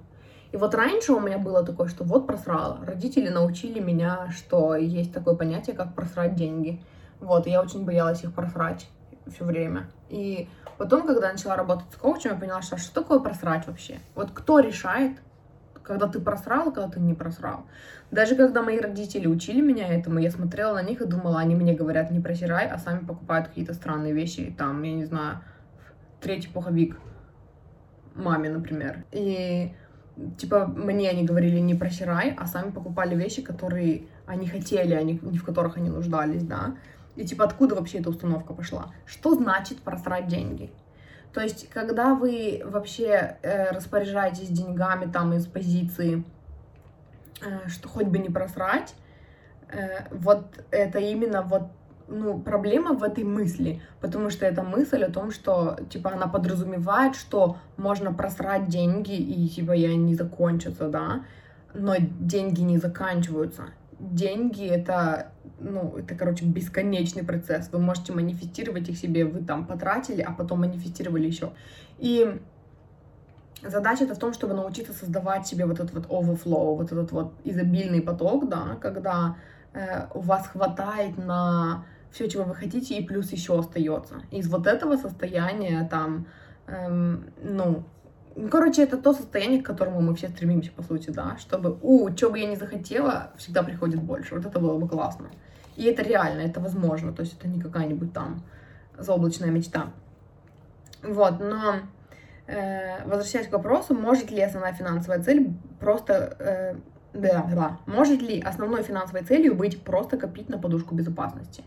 И 0.51 0.57
вот 0.57 0.75
раньше 0.75 1.13
у 1.13 1.19
меня 1.19 1.37
было 1.37 1.65
такое, 1.65 1.87
что 1.87 2.03
вот 2.03 2.27
просрала. 2.27 2.79
Родители 2.85 3.29
научили 3.29 3.79
меня, 3.79 4.29
что 4.31 4.75
есть 4.75 5.13
такое 5.13 5.35
понятие, 5.35 5.75
как 5.75 5.95
просрать 5.95 6.35
деньги. 6.35 6.81
Вот, 7.21 7.47
и 7.47 7.51
я 7.51 7.61
очень 7.61 7.85
боялась 7.85 8.23
их 8.23 8.33
просрать 8.33 8.87
все 9.33 9.45
время. 9.45 9.89
И 10.09 10.49
потом, 10.77 11.07
когда 11.07 11.27
я 11.27 11.33
начала 11.33 11.55
работать 11.55 11.91
с 11.93 11.95
коучем, 11.95 12.31
я 12.31 12.35
поняла, 12.35 12.61
что 12.61 12.77
что 12.77 13.01
такое 13.01 13.19
просрать 13.19 13.65
вообще? 13.67 13.99
Вот 14.15 14.31
кто 14.31 14.59
решает, 14.59 15.17
когда 15.83 16.07
ты 16.07 16.19
просрал, 16.19 16.71
когда 16.71 16.89
ты 16.89 16.99
не 16.99 17.13
просрал. 17.13 17.65
Даже 18.11 18.35
когда 18.35 18.61
мои 18.61 18.79
родители 18.79 19.27
учили 19.27 19.61
меня 19.61 19.87
этому, 19.87 20.19
я 20.19 20.31
смотрела 20.31 20.75
на 20.75 20.83
них 20.83 21.01
и 21.01 21.05
думала, 21.05 21.39
они 21.39 21.55
мне 21.55 21.73
говорят, 21.73 22.11
не 22.11 22.19
просирай, 22.19 22.67
а 22.67 22.77
сами 22.77 23.05
покупают 23.05 23.47
какие-то 23.47 23.73
странные 23.73 24.13
вещи, 24.13 24.53
там, 24.57 24.81
я 24.83 24.93
не 24.93 25.05
знаю, 25.05 25.39
третий 26.19 26.49
пуховик 26.49 26.97
маме, 28.15 28.49
например. 28.49 29.05
И 29.11 29.73
типа 30.37 30.67
мне 30.67 31.09
они 31.09 31.23
говорили 31.23 31.59
не 31.59 31.75
просирай, 31.75 32.35
а 32.37 32.45
сами 32.45 32.71
покупали 32.71 33.15
вещи, 33.15 33.41
которые 33.41 34.03
они 34.25 34.47
хотели, 34.47 35.01
не, 35.03 35.19
не 35.21 35.37
в 35.37 35.45
которых 35.45 35.77
они 35.77 35.89
нуждались, 35.89 36.43
да. 36.43 36.75
И 37.15 37.25
типа 37.25 37.45
откуда 37.45 37.75
вообще 37.75 37.99
эта 37.99 38.09
установка 38.09 38.53
пошла? 38.53 38.93
Что 39.05 39.33
значит 39.35 39.79
просрать 39.79 40.27
деньги? 40.27 40.71
То 41.33 41.41
есть, 41.41 41.69
когда 41.69 42.13
вы 42.13 42.61
вообще 42.65 43.37
э, 43.41 43.71
распоряжаетесь 43.71 44.49
деньгами 44.49 45.09
там 45.09 45.33
из 45.33 45.45
позиции, 45.45 46.23
э, 47.41 47.69
что 47.69 47.87
хоть 47.87 48.07
бы 48.07 48.19
не 48.19 48.29
просрать, 48.29 48.93
э, 49.69 50.07
вот 50.11 50.45
это 50.71 50.99
именно 50.99 51.41
вот 51.41 51.63
ну, 52.11 52.39
проблема 52.39 52.93
в 52.93 53.03
этой 53.03 53.23
мысли, 53.23 53.81
потому 54.01 54.29
что 54.29 54.45
эта 54.45 54.63
мысль 54.63 55.03
о 55.03 55.11
том, 55.11 55.31
что, 55.31 55.77
типа, 55.89 56.11
она 56.11 56.27
подразумевает, 56.27 57.15
что 57.15 57.57
можно 57.77 58.13
просрать 58.13 58.67
деньги 58.67 59.15
и, 59.15 59.47
типа, 59.47 59.71
я 59.71 59.95
не 59.95 60.15
закончатся, 60.15 60.89
да, 60.89 61.23
но 61.73 61.95
деньги 61.97 62.61
не 62.61 62.77
заканчиваются. 62.77 63.67
Деньги— 64.01 64.65
это, 64.67 65.31
ну, 65.59 65.95
это, 65.95 66.15
короче, 66.15 66.43
бесконечный 66.43 67.23
процесс. 67.23 67.69
Вы 67.71 67.77
можете 67.77 68.13
манифестировать 68.13 68.89
их 68.89 68.97
себе, 68.97 69.25
вы 69.25 69.43
там 69.43 69.67
потратили, 69.67 70.21
а 70.21 70.31
потом 70.31 70.61
манифестировали 70.61 71.27
еще. 71.27 71.51
И 71.99 72.41
задача 73.63 74.05
это 74.05 74.15
в 74.15 74.17
том, 74.17 74.33
чтобы 74.33 74.55
научиться 74.55 74.91
создавать 74.91 75.45
себе 75.45 75.67
вот 75.67 75.79
этот 75.79 75.93
вот 75.93 76.07
overflow, 76.07 76.77
вот 76.77 76.91
этот 76.91 77.11
вот 77.11 77.33
изобильный 77.43 78.01
поток, 78.01 78.49
да, 78.49 78.75
когда 78.81 79.35
э, 79.73 80.07
у 80.15 80.21
вас 80.21 80.47
хватает 80.47 81.19
на 81.19 81.85
все, 82.11 82.27
чего 82.27 82.43
вы 82.43 82.55
хотите, 82.55 82.97
и 82.97 83.05
плюс 83.05 83.31
еще 83.31 83.59
остается. 83.59 84.15
Из 84.31 84.49
вот 84.49 84.65
этого 84.65 84.97
состояния 84.97 85.87
там, 85.91 86.25
эм, 86.65 87.31
ну, 87.43 87.83
короче, 88.49 88.83
это 88.83 88.97
то 88.97 89.13
состояние, 89.13 89.61
к 89.61 89.65
которому 89.65 90.01
мы 90.01 90.15
все 90.15 90.29
стремимся, 90.29 90.71
по 90.71 90.83
сути, 90.83 91.09
да, 91.09 91.37
чтобы, 91.37 91.77
у, 91.81 92.09
что 92.15 92.29
бы 92.29 92.39
я 92.39 92.47
не 92.47 92.55
захотела, 92.55 93.31
всегда 93.37 93.63
приходит 93.63 94.01
больше. 94.01 94.35
Вот 94.35 94.45
это 94.45 94.59
было 94.59 94.77
бы 94.77 94.87
классно. 94.87 95.29
И 95.75 95.85
это 95.85 96.03
реально, 96.03 96.41
это 96.41 96.59
возможно, 96.59 97.13
то 97.13 97.21
есть 97.21 97.37
это 97.37 97.47
не 97.47 97.59
какая-нибудь 97.59 98.13
там 98.13 98.43
заоблачная 98.97 99.49
мечта. 99.49 99.91
Вот, 101.01 101.39
но 101.39 101.75
э, 102.47 103.03
возвращаясь 103.05 103.47
к 103.47 103.53
вопросу, 103.53 103.95
может 103.95 104.29
ли 104.31 104.41
основная 104.41 104.73
финансовая 104.73 105.23
цель 105.23 105.53
просто 105.79 106.35
э, 106.39 106.75
да, 107.13 107.45
да. 107.53 107.79
Может 107.85 108.21
ли 108.21 108.39
основной 108.39 108.83
финансовой 108.83 109.23
целью 109.23 109.55
быть 109.55 109.83
просто 109.83 110.17
копить 110.17 110.49
на 110.49 110.57
подушку 110.57 110.95
безопасности? 110.95 111.63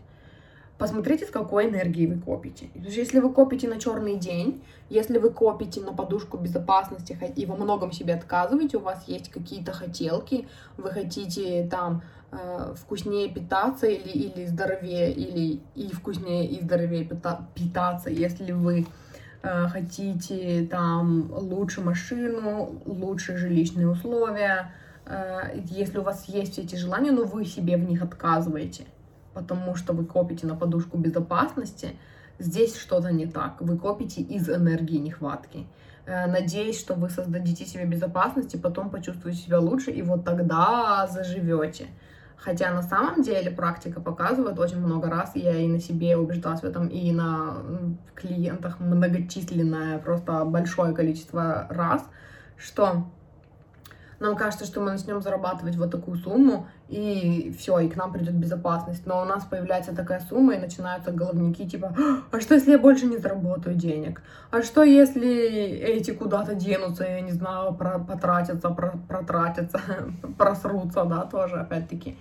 Посмотрите, 0.77 1.25
с 1.25 1.29
какой 1.29 1.69
энергией 1.69 2.07
вы 2.07 2.19
копите. 2.19 2.69
Если 2.75 3.19
вы 3.19 3.31
копите 3.31 3.67
на 3.67 3.79
черный 3.79 4.17
день, 4.17 4.61
если 4.89 5.17
вы 5.17 5.29
копите 5.29 5.81
на 5.81 5.93
подушку 5.93 6.37
безопасности 6.37 7.17
и 7.35 7.45
во 7.45 7.55
многом 7.55 7.91
себе 7.91 8.13
отказываете, 8.13 8.77
у 8.77 8.81
вас 8.81 9.07
есть 9.07 9.29
какие-то 9.29 9.71
хотелки, 9.71 10.47
вы 10.77 10.89
хотите 10.89 11.67
там 11.69 12.03
э, 12.31 12.73
вкуснее 12.75 13.29
питаться 13.29 13.87
или, 13.87 14.09
или 14.09 14.45
здоровее, 14.45 15.13
или 15.13 15.61
и 15.75 15.93
вкуснее 15.93 16.45
и 16.45 16.61
здоровее 16.61 17.05
питаться, 17.55 18.09
если 18.09 18.51
вы 18.51 18.85
э, 19.43 19.67
хотите 19.69 20.67
там 20.69 21.31
лучше 21.31 21.81
машину, 21.81 22.81
лучше 22.85 23.37
жилищные 23.37 23.89
условия, 23.89 24.73
э, 25.05 25.61
если 25.69 25.99
у 25.99 26.03
вас 26.03 26.25
есть 26.27 26.59
эти 26.59 26.75
желания, 26.75 27.11
но 27.11 27.23
вы 27.23 27.45
себе 27.45 27.77
в 27.77 27.89
них 27.89 28.01
отказываете, 28.01 28.85
потому 29.35 29.75
что 29.75 29.93
вы 29.93 30.05
копите 30.05 30.47
на 30.47 30.55
подушку 30.55 30.97
безопасности, 30.97 31.95
здесь 32.39 32.75
что-то 32.75 33.11
не 33.11 33.27
так. 33.27 33.61
Вы 33.61 33.77
копите 33.77 34.21
из 34.21 34.49
энергии 34.49 34.97
нехватки. 34.97 35.67
Э, 36.05 36.25
надеюсь, 36.25 36.79
что 36.79 36.95
вы 36.95 37.09
создадите 37.09 37.65
себе 37.65 37.85
безопасность 37.85 38.55
и 38.55 38.57
потом 38.57 38.89
почувствуете 38.89 39.39
себя 39.39 39.59
лучше, 39.59 39.91
и 39.91 40.01
вот 40.01 40.23
тогда 40.23 41.07
заживете. 41.11 41.87
Хотя 42.37 42.71
на 42.71 42.83
самом 42.83 43.23
деле 43.23 43.49
практика 43.51 43.99
показывает 43.99 44.59
очень 44.59 44.79
много 44.79 45.09
раз, 45.09 45.31
я 45.35 45.55
и 45.55 45.67
на 45.67 45.79
себе 45.79 46.15
убеждалась 46.15 46.61
в 46.61 46.65
этом, 46.65 46.87
и 46.87 47.11
на 47.11 47.57
клиентах 48.13 48.79
многочисленное, 48.79 49.99
просто 49.99 50.45
большое 50.45 50.93
количество 50.93 51.67
раз, 51.69 52.03
что 52.57 53.05
нам 54.19 54.35
кажется, 54.35 54.65
что 54.65 54.81
мы 54.81 54.91
начнем 54.91 55.21
зарабатывать 55.21 55.75
вот 55.75 55.91
такую 55.91 56.17
сумму, 56.17 56.67
и 56.87 57.53
все, 57.57 57.79
и 57.79 57.89
к 57.89 57.95
нам 57.95 58.13
придет 58.13 58.33
безопасность. 58.35 59.05
Но 59.05 59.21
у 59.21 59.25
нас 59.25 59.43
появляется 59.43 59.95
такая 59.95 60.19
сумма, 60.19 60.55
и 60.55 60.59
начинаются 60.59 61.11
головники, 61.11 61.67
типа, 61.67 61.95
а 62.31 62.39
что, 62.39 62.55
если 62.55 62.71
я 62.71 62.79
больше 62.79 63.05
не 63.05 63.17
заработаю 63.17 63.75
денег? 63.75 64.21
А 64.51 64.61
что, 64.61 64.83
если 64.83 65.27
эти 65.27 66.11
куда-то 66.11 66.55
денутся, 66.55 67.03
я 67.03 67.21
не 67.21 67.31
знаю, 67.31 67.73
про 67.73 67.99
потратятся, 67.99 68.69
про 68.69 68.97
протратятся, 69.07 69.81
просрутся, 70.37 71.03
да, 71.05 71.23
тоже, 71.25 71.55
опять-таки. 71.55 72.17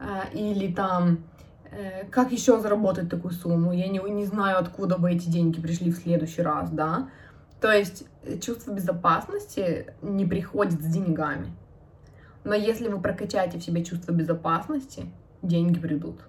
А, 0.00 0.24
или 0.32 0.72
там, 0.72 1.18
э, 1.70 2.06
как 2.10 2.32
еще 2.32 2.60
заработать 2.60 3.08
такую 3.08 3.32
сумму? 3.32 3.72
Я 3.72 3.88
не, 3.88 3.98
не 4.10 4.24
знаю, 4.24 4.58
откуда 4.58 4.98
бы 4.98 5.10
эти 5.10 5.28
деньги 5.28 5.60
пришли 5.60 5.90
в 5.90 5.96
следующий 5.96 6.42
раз, 6.42 6.70
да. 6.70 7.08
То 7.60 7.72
есть 7.72 8.04
э, 8.22 8.38
чувство 8.38 8.72
безопасности 8.72 9.92
не 10.02 10.26
приходит 10.26 10.80
с 10.82 10.86
деньгами. 10.86 11.52
Но 12.44 12.54
если 12.54 12.88
вы 12.88 13.00
прокачаете 13.00 13.58
в 13.58 13.62
себе 13.62 13.84
чувство 13.84 14.12
безопасности, 14.12 15.06
деньги 15.42 15.78
придут. 15.78 16.20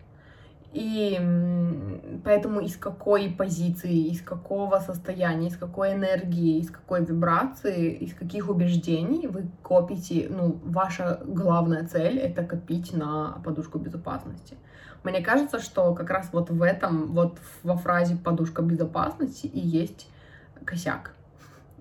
И 0.75 1.17
поэтому 2.25 2.59
из 2.59 2.75
какой 2.75 3.29
позиции, 3.29 4.07
из 4.09 4.21
какого 4.21 4.79
состояния, 4.79 5.47
из 5.47 5.55
какой 5.55 5.93
энергии, 5.93 6.59
из 6.59 6.69
какой 6.69 7.03
вибрации, 7.05 7.93
из 7.93 8.13
каких 8.13 8.49
убеждений 8.49 9.27
вы 9.27 9.45
копите, 9.63 10.27
ну, 10.29 10.59
ваша 10.65 11.21
главная 11.25 11.87
цель— 11.87 12.19
это 12.19 12.43
копить 12.43 12.91
на 12.93 13.37
подушку 13.45 13.79
безопасности. 13.79 14.57
Мне 15.03 15.21
кажется, 15.21 15.61
что 15.61 15.93
как 15.93 16.09
раз 16.09 16.27
вот 16.33 16.49
в 16.49 16.61
этом, 16.61 17.13
вот 17.13 17.37
во 17.63 17.77
фразе 17.77 18.17
«подушка 18.17 18.61
безопасности» 18.61 19.45
и 19.45 19.59
есть 19.59 20.09
косяк 20.65 21.14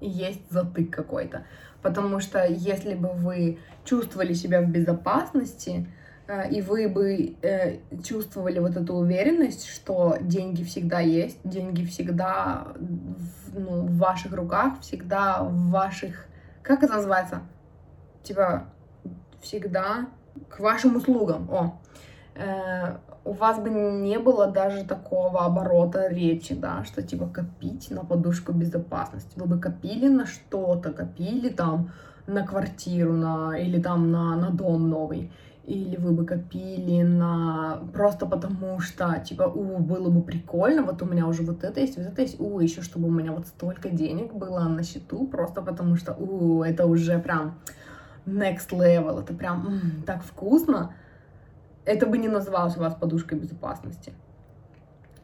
есть 0.00 0.50
затык 0.50 0.90
какой-то. 0.90 1.44
Потому 1.82 2.20
что 2.20 2.44
если 2.46 2.94
бы 2.94 3.10
вы 3.10 3.58
чувствовали 3.84 4.32
себя 4.32 4.62
в 4.62 4.68
безопасности, 4.68 5.86
э, 6.26 6.50
и 6.50 6.62
вы 6.62 6.88
бы 6.88 7.36
э, 7.42 7.78
чувствовали 8.02 8.58
вот 8.58 8.76
эту 8.76 8.94
уверенность, 8.94 9.68
что 9.68 10.16
деньги 10.20 10.64
всегда 10.64 11.00
есть, 11.00 11.38
деньги 11.44 11.84
всегда 11.84 12.68
ну, 13.52 13.82
в 13.82 13.98
ваших 13.98 14.32
руках, 14.32 14.80
всегда 14.80 15.42
в 15.42 15.70
ваших... 15.70 16.26
Как 16.62 16.82
это 16.82 16.94
называется? 16.94 17.42
Типа, 18.22 18.64
всегда 19.42 20.08
к 20.48 20.60
вашим 20.60 20.96
услугам. 20.96 21.50
О, 21.50 21.80
э, 22.34 22.96
у 23.24 23.32
вас 23.32 23.58
бы 23.58 23.70
не 23.70 24.18
было 24.18 24.46
даже 24.46 24.84
такого 24.84 25.44
оборота 25.46 26.08
речи, 26.08 26.54
да, 26.54 26.84
что 26.84 27.02
типа 27.02 27.26
копить 27.26 27.90
на 27.90 28.04
подушку 28.04 28.52
безопасности. 28.52 29.38
Вы 29.38 29.46
бы 29.46 29.58
копили 29.58 30.08
на 30.08 30.26
что-то, 30.26 30.92
копили 30.92 31.48
там 31.48 31.90
на 32.26 32.46
квартиру, 32.46 33.12
на, 33.12 33.58
или 33.58 33.80
там 33.80 34.10
на, 34.10 34.36
на 34.36 34.50
дом 34.50 34.88
новый. 34.88 35.32
Или 35.64 35.96
вы 35.96 36.12
бы 36.12 36.26
копили 36.26 37.02
на... 37.02 37.78
Просто 37.94 38.26
потому 38.26 38.80
что, 38.80 39.18
типа, 39.26 39.44
у, 39.44 39.78
было 39.78 40.10
бы 40.10 40.20
прикольно, 40.20 40.82
вот 40.82 41.00
у 41.00 41.06
меня 41.06 41.26
уже 41.26 41.42
вот 41.42 41.64
это 41.64 41.80
есть, 41.80 41.96
вот 41.96 42.06
это 42.06 42.20
есть, 42.20 42.38
у, 42.38 42.60
еще 42.60 42.82
чтобы 42.82 43.08
у 43.08 43.10
меня 43.10 43.32
вот 43.32 43.46
столько 43.46 43.88
денег 43.88 44.34
было 44.34 44.60
на 44.64 44.82
счету, 44.82 45.26
просто 45.26 45.62
потому 45.62 45.96
что, 45.96 46.12
у, 46.12 46.62
это 46.62 46.84
уже 46.84 47.18
прям 47.18 47.58
next 48.26 48.72
level, 48.72 49.22
это 49.22 49.32
прям 49.32 49.66
м, 49.66 50.02
так 50.04 50.22
вкусно 50.22 50.92
это 51.84 52.06
бы 52.06 52.18
не 52.18 52.28
называлось 52.28 52.76
у 52.76 52.80
вас 52.80 52.94
подушкой 52.94 53.38
безопасности. 53.38 54.12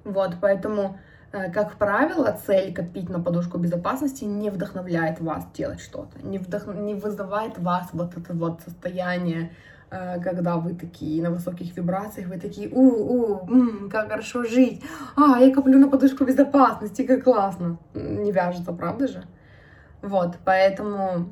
Вот, 0.04 0.36
поэтому, 0.40 0.98
э, 1.32 1.50
как 1.50 1.74
правило, 1.74 2.38
цель 2.46 2.74
копить 2.74 3.08
на 3.08 3.20
подушку 3.20 3.58
безопасности 3.58 4.24
не 4.24 4.50
вдохновляет 4.50 5.20
вас 5.20 5.46
делать 5.54 5.80
что-то, 5.80 6.18
не, 6.22 6.38
вдох... 6.38 6.66
не 6.66 6.94
вызывает 6.94 7.58
вас 7.58 7.88
вот 7.92 8.16
это 8.16 8.32
вот 8.32 8.62
состояние, 8.62 9.52
э, 9.90 10.20
когда 10.22 10.56
вы 10.56 10.74
такие 10.74 11.22
на 11.22 11.30
высоких 11.30 11.76
вибрациях, 11.76 12.28
вы 12.28 12.38
такие, 12.38 12.68
у, 12.70 12.80
у, 12.80 13.48
м, 13.48 13.90
как 13.90 14.08
хорошо 14.08 14.44
жить, 14.44 14.82
а, 15.16 15.38
я 15.38 15.52
коплю 15.54 15.78
на 15.78 15.88
подушку 15.88 16.24
безопасности, 16.24 17.06
как 17.06 17.24
классно. 17.24 17.78
Не 17.94 18.32
вяжется, 18.32 18.72
правда 18.72 19.06
же? 19.06 19.24
Вот, 20.02 20.38
поэтому 20.46 21.28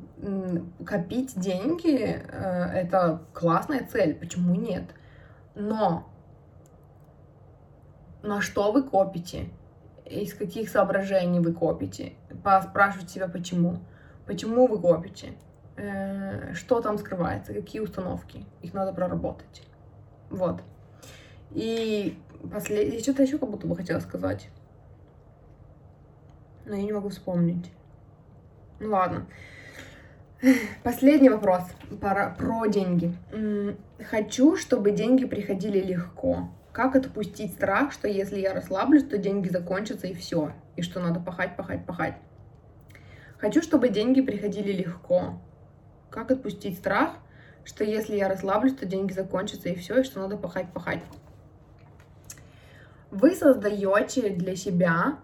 копить 0.85 1.33
деньги 1.35 2.21
э, 2.21 2.65
это 2.75 3.23
классная 3.33 3.87
цель, 3.91 4.13
почему 4.13 4.53
нет? 4.53 4.83
Но 5.59 6.07
на 8.23 8.39
что 8.41 8.71
вы 8.71 8.81
копите? 8.81 9.49
Из 10.05 10.33
каких 10.33 10.69
соображений 10.69 11.41
вы 11.41 11.53
копите? 11.53 12.13
Спрашивать 12.63 13.09
себя, 13.09 13.27
почему? 13.27 13.79
Почему 14.25 14.67
вы 14.67 14.79
копите? 14.79 15.33
Э, 15.75 16.53
что 16.53 16.79
там 16.79 16.97
скрывается? 16.97 17.53
Какие 17.53 17.81
установки? 17.81 18.45
Их 18.61 18.73
надо 18.73 18.93
проработать. 18.93 19.63
Вот. 20.29 20.63
И 21.51 22.17
последнее, 22.51 23.01
что-то 23.01 23.23
еще 23.23 23.37
как 23.37 23.49
будто 23.49 23.67
бы 23.67 23.75
хотела 23.75 23.99
сказать. 23.99 24.49
Но 26.65 26.75
я 26.75 26.83
не 26.83 26.93
могу 26.93 27.09
вспомнить. 27.09 27.69
Ну 28.79 28.91
ладно. 28.91 29.25
Последний 30.83 31.29
вопрос 31.29 31.63
про, 31.99 32.33
про 32.37 32.65
деньги. 32.67 33.13
Хочу, 34.07 34.55
чтобы 34.55 34.91
деньги 34.91 35.25
приходили 35.25 35.79
легко. 35.79 36.49
Как 36.71 36.95
отпустить 36.95 37.53
страх, 37.53 37.91
что 37.91 38.07
если 38.07 38.39
я 38.39 38.53
расслаблюсь, 38.53 39.03
то 39.03 39.17
деньги 39.17 39.49
закончатся 39.49 40.07
и 40.07 40.13
все, 40.13 40.53
и 40.77 40.81
что 40.81 41.01
надо 41.01 41.19
пахать, 41.19 41.57
пахать, 41.57 41.85
пахать. 41.85 42.15
Хочу, 43.39 43.61
чтобы 43.61 43.89
деньги 43.89 44.21
приходили 44.21 44.71
легко. 44.71 45.41
Как 46.09 46.31
отпустить 46.31 46.77
страх, 46.77 47.17
что 47.65 47.83
если 47.83 48.15
я 48.15 48.29
расслаблюсь, 48.29 48.75
то 48.75 48.85
деньги 48.85 49.11
закончатся 49.11 49.69
и 49.69 49.75
все, 49.75 49.99
и 49.99 50.03
что 50.03 50.21
надо 50.21 50.37
пахать, 50.37 50.71
пахать. 50.73 51.03
Вы 53.11 53.35
создаете 53.35 54.29
для 54.29 54.55
себя 54.55 55.19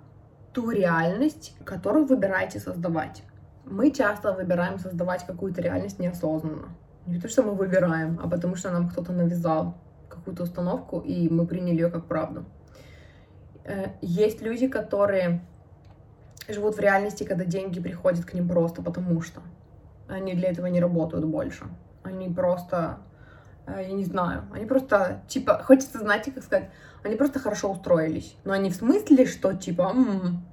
ту 0.53 0.69
реальность, 0.69 1.55
которую 1.63 2.05
выбираете 2.05 2.59
создавать. 2.59 3.23
Мы 3.63 3.91
часто 3.91 4.34
выбираем 4.34 4.80
создавать 4.80 5.26
какую-то 5.26 5.61
реальность 5.61 5.99
неосознанно. 5.99 6.69
Не 7.05 7.15
потому 7.15 7.31
что 7.31 7.43
мы 7.43 7.53
выбираем, 7.53 8.19
а 8.23 8.27
потому 8.27 8.55
что 8.55 8.71
нам 8.71 8.89
кто-то 8.89 9.13
навязал 9.13 9.75
какую-то 10.09 10.43
установку, 10.43 10.99
и 10.99 11.29
мы 11.29 11.45
приняли 11.45 11.75
ее 11.75 11.89
как 11.89 12.05
правду. 12.05 12.45
Э, 13.63 13.89
есть 14.01 14.41
люди, 14.41 14.67
которые 14.67 15.41
живут 16.47 16.75
в 16.75 16.79
реальности, 16.79 17.23
когда 17.23 17.45
деньги 17.45 17.79
приходят 17.79 18.25
к 18.25 18.33
ним 18.33 18.47
просто 18.47 18.81
потому 18.81 19.21
что. 19.21 19.41
Они 20.07 20.33
для 20.33 20.49
этого 20.49 20.67
не 20.67 20.79
работают 20.79 21.25
больше. 21.25 21.65
Они 22.03 22.29
просто, 22.29 22.99
э, 23.65 23.85
я 23.87 23.93
не 23.93 24.05
знаю, 24.05 24.43
они 24.53 24.65
просто, 24.65 25.21
типа, 25.27 25.61
хочется, 25.63 25.99
знаете, 25.99 26.31
как 26.31 26.43
сказать, 26.43 26.69
они 27.03 27.15
просто 27.15 27.39
хорошо 27.39 27.71
устроились. 27.71 28.35
Но 28.43 28.53
они 28.53 28.69
в 28.69 28.75
смысле, 28.75 29.25
что, 29.25 29.53
типа, 29.53 29.91
м-м, 29.93 30.45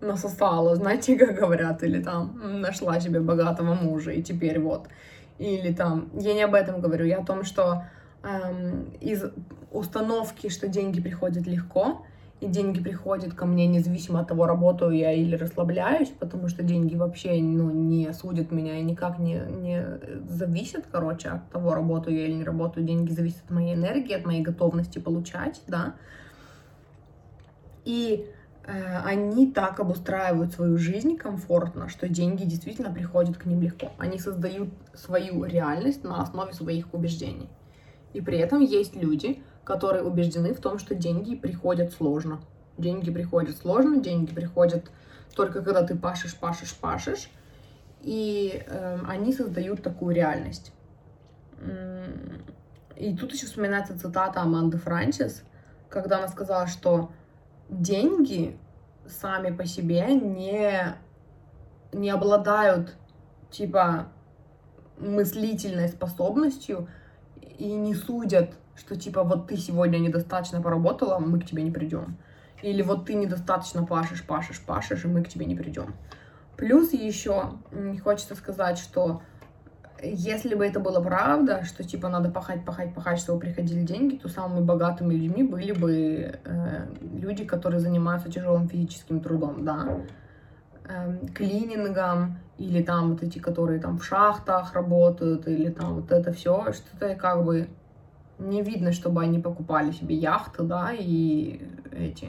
насосала, 0.00 0.76
знаете, 0.76 1.16
как 1.18 1.34
говорят, 1.34 1.82
или 1.82 2.02
там 2.02 2.60
нашла 2.60 3.00
себе 3.00 3.20
богатого 3.20 3.74
мужа, 3.74 4.12
и 4.12 4.22
теперь 4.22 4.58
вот. 4.58 4.88
Или 5.38 5.72
там, 5.72 6.10
я 6.14 6.34
не 6.34 6.42
об 6.42 6.54
этом 6.54 6.80
говорю, 6.80 7.06
я 7.06 7.18
о 7.18 7.24
том, 7.24 7.44
что 7.44 7.84
эм, 8.22 8.90
из 9.00 9.24
установки, 9.72 10.48
что 10.48 10.68
деньги 10.68 11.00
приходят 11.00 11.46
легко, 11.46 12.04
и 12.40 12.46
деньги 12.46 12.80
приходят 12.80 13.32
ко 13.34 13.46
мне 13.46 13.66
независимо 13.66 14.20
от 14.20 14.28
того, 14.28 14.46
работаю 14.46 14.92
я 14.92 15.12
или 15.12 15.34
расслабляюсь, 15.34 16.10
потому 16.10 16.48
что 16.48 16.62
деньги 16.62 16.94
вообще 16.94 17.40
ну, 17.40 17.70
не 17.70 18.12
судят 18.12 18.50
меня 18.50 18.78
и 18.78 18.82
никак 18.82 19.18
не, 19.18 19.40
не 19.62 19.98
зависят, 20.28 20.84
короче, 20.90 21.30
от 21.30 21.50
того, 21.50 21.74
работаю 21.74 22.16
я 22.16 22.26
или 22.26 22.34
не 22.34 22.44
работаю. 22.44 22.86
Деньги 22.86 23.12
зависят 23.12 23.44
от 23.46 23.50
моей 23.50 23.74
энергии, 23.74 24.14
от 24.14 24.26
моей 24.26 24.42
готовности 24.42 24.98
получать, 24.98 25.62
да. 25.68 25.94
И 27.84 28.26
они 28.66 29.52
так 29.52 29.80
обустраивают 29.80 30.52
свою 30.52 30.78
жизнь 30.78 31.16
комфортно, 31.16 31.88
что 31.88 32.08
деньги 32.08 32.44
действительно 32.44 32.90
приходят 32.90 33.36
к 33.36 33.44
ним 33.44 33.60
легко. 33.60 33.92
Они 33.98 34.18
создают 34.18 34.70
свою 34.94 35.44
реальность 35.44 36.04
на 36.04 36.22
основе 36.22 36.52
своих 36.52 36.92
убеждений. 36.94 37.48
И 38.14 38.20
при 38.20 38.38
этом 38.38 38.60
есть 38.60 38.96
люди, 38.96 39.42
которые 39.64 40.02
убеждены 40.02 40.54
в 40.54 40.60
том, 40.60 40.78
что 40.78 40.94
деньги 40.94 41.34
приходят 41.34 41.92
сложно. 41.92 42.40
Деньги 42.78 43.10
приходят 43.10 43.56
сложно, 43.56 44.00
деньги 44.00 44.34
приходят 44.34 44.90
только 45.34 45.62
когда 45.62 45.82
ты 45.82 45.96
пашешь, 45.96 46.36
пашешь, 46.36 46.74
пашешь. 46.74 47.28
И 48.00 48.62
э, 48.66 48.98
они 49.08 49.32
создают 49.32 49.82
такую 49.82 50.14
реальность. 50.14 50.72
И 52.96 53.16
тут 53.16 53.32
еще 53.32 53.46
вспоминается 53.46 53.98
цитата 53.98 54.40
Аманды 54.40 54.78
Франсис, 54.78 55.42
когда 55.88 56.18
она 56.18 56.28
сказала, 56.28 56.66
что 56.66 57.10
деньги 57.68 58.58
сами 59.06 59.54
по 59.54 59.66
себе 59.66 60.14
не, 60.14 60.96
не 61.92 62.10
обладают, 62.10 62.96
типа, 63.50 64.08
мыслительной 64.98 65.88
способностью 65.88 66.88
и 67.58 67.72
не 67.72 67.94
судят, 67.94 68.54
что 68.76 68.96
типа 68.96 69.22
вот 69.22 69.48
ты 69.48 69.56
сегодня 69.56 69.98
недостаточно 69.98 70.60
поработала, 70.60 71.18
мы 71.18 71.40
к 71.40 71.46
тебе 71.46 71.62
не 71.62 71.70
придем. 71.70 72.16
Или 72.62 72.82
вот 72.82 73.06
ты 73.06 73.14
недостаточно 73.14 73.84
пашешь, 73.84 74.24
пашешь, 74.24 74.60
пашешь, 74.60 75.04
и 75.04 75.08
мы 75.08 75.22
к 75.22 75.28
тебе 75.28 75.46
не 75.46 75.54
придем. 75.54 75.94
Плюс 76.56 76.92
еще 76.92 77.58
хочется 78.02 78.34
сказать, 78.34 78.78
что 78.78 79.22
если 80.12 80.54
бы 80.54 80.66
это 80.66 80.80
было 80.80 81.00
правда, 81.00 81.64
что 81.64 81.84
типа 81.84 82.08
надо 82.08 82.30
пахать, 82.30 82.64
пахать, 82.64 82.94
пахать, 82.94 83.18
чтобы 83.18 83.40
приходили 83.40 83.82
деньги, 83.82 84.16
то 84.16 84.28
самыми 84.28 84.64
богатыми 84.64 85.14
людьми 85.14 85.42
были 85.42 85.72
бы 85.72 86.38
э, 86.44 86.86
люди, 87.00 87.44
которые 87.44 87.80
занимаются 87.80 88.30
тяжелым 88.30 88.68
физическим 88.68 89.20
трудом, 89.20 89.64
да, 89.64 90.00
э, 90.88 91.18
клинингом, 91.34 92.38
или 92.58 92.82
там 92.82 93.12
вот 93.12 93.22
эти, 93.22 93.38
которые 93.38 93.80
там 93.80 93.98
в 93.98 94.04
шахтах 94.04 94.74
работают, 94.74 95.48
или 95.48 95.70
там 95.70 95.94
вот 95.94 96.12
это 96.12 96.32
все, 96.32 96.72
что-то 96.72 97.14
как 97.16 97.44
бы 97.44 97.68
не 98.38 98.62
видно, 98.62 98.92
чтобы 98.92 99.22
они 99.22 99.38
покупали 99.38 99.92
себе 99.92 100.14
яхты, 100.16 100.62
да, 100.62 100.92
и 100.92 101.60
эти, 101.92 102.28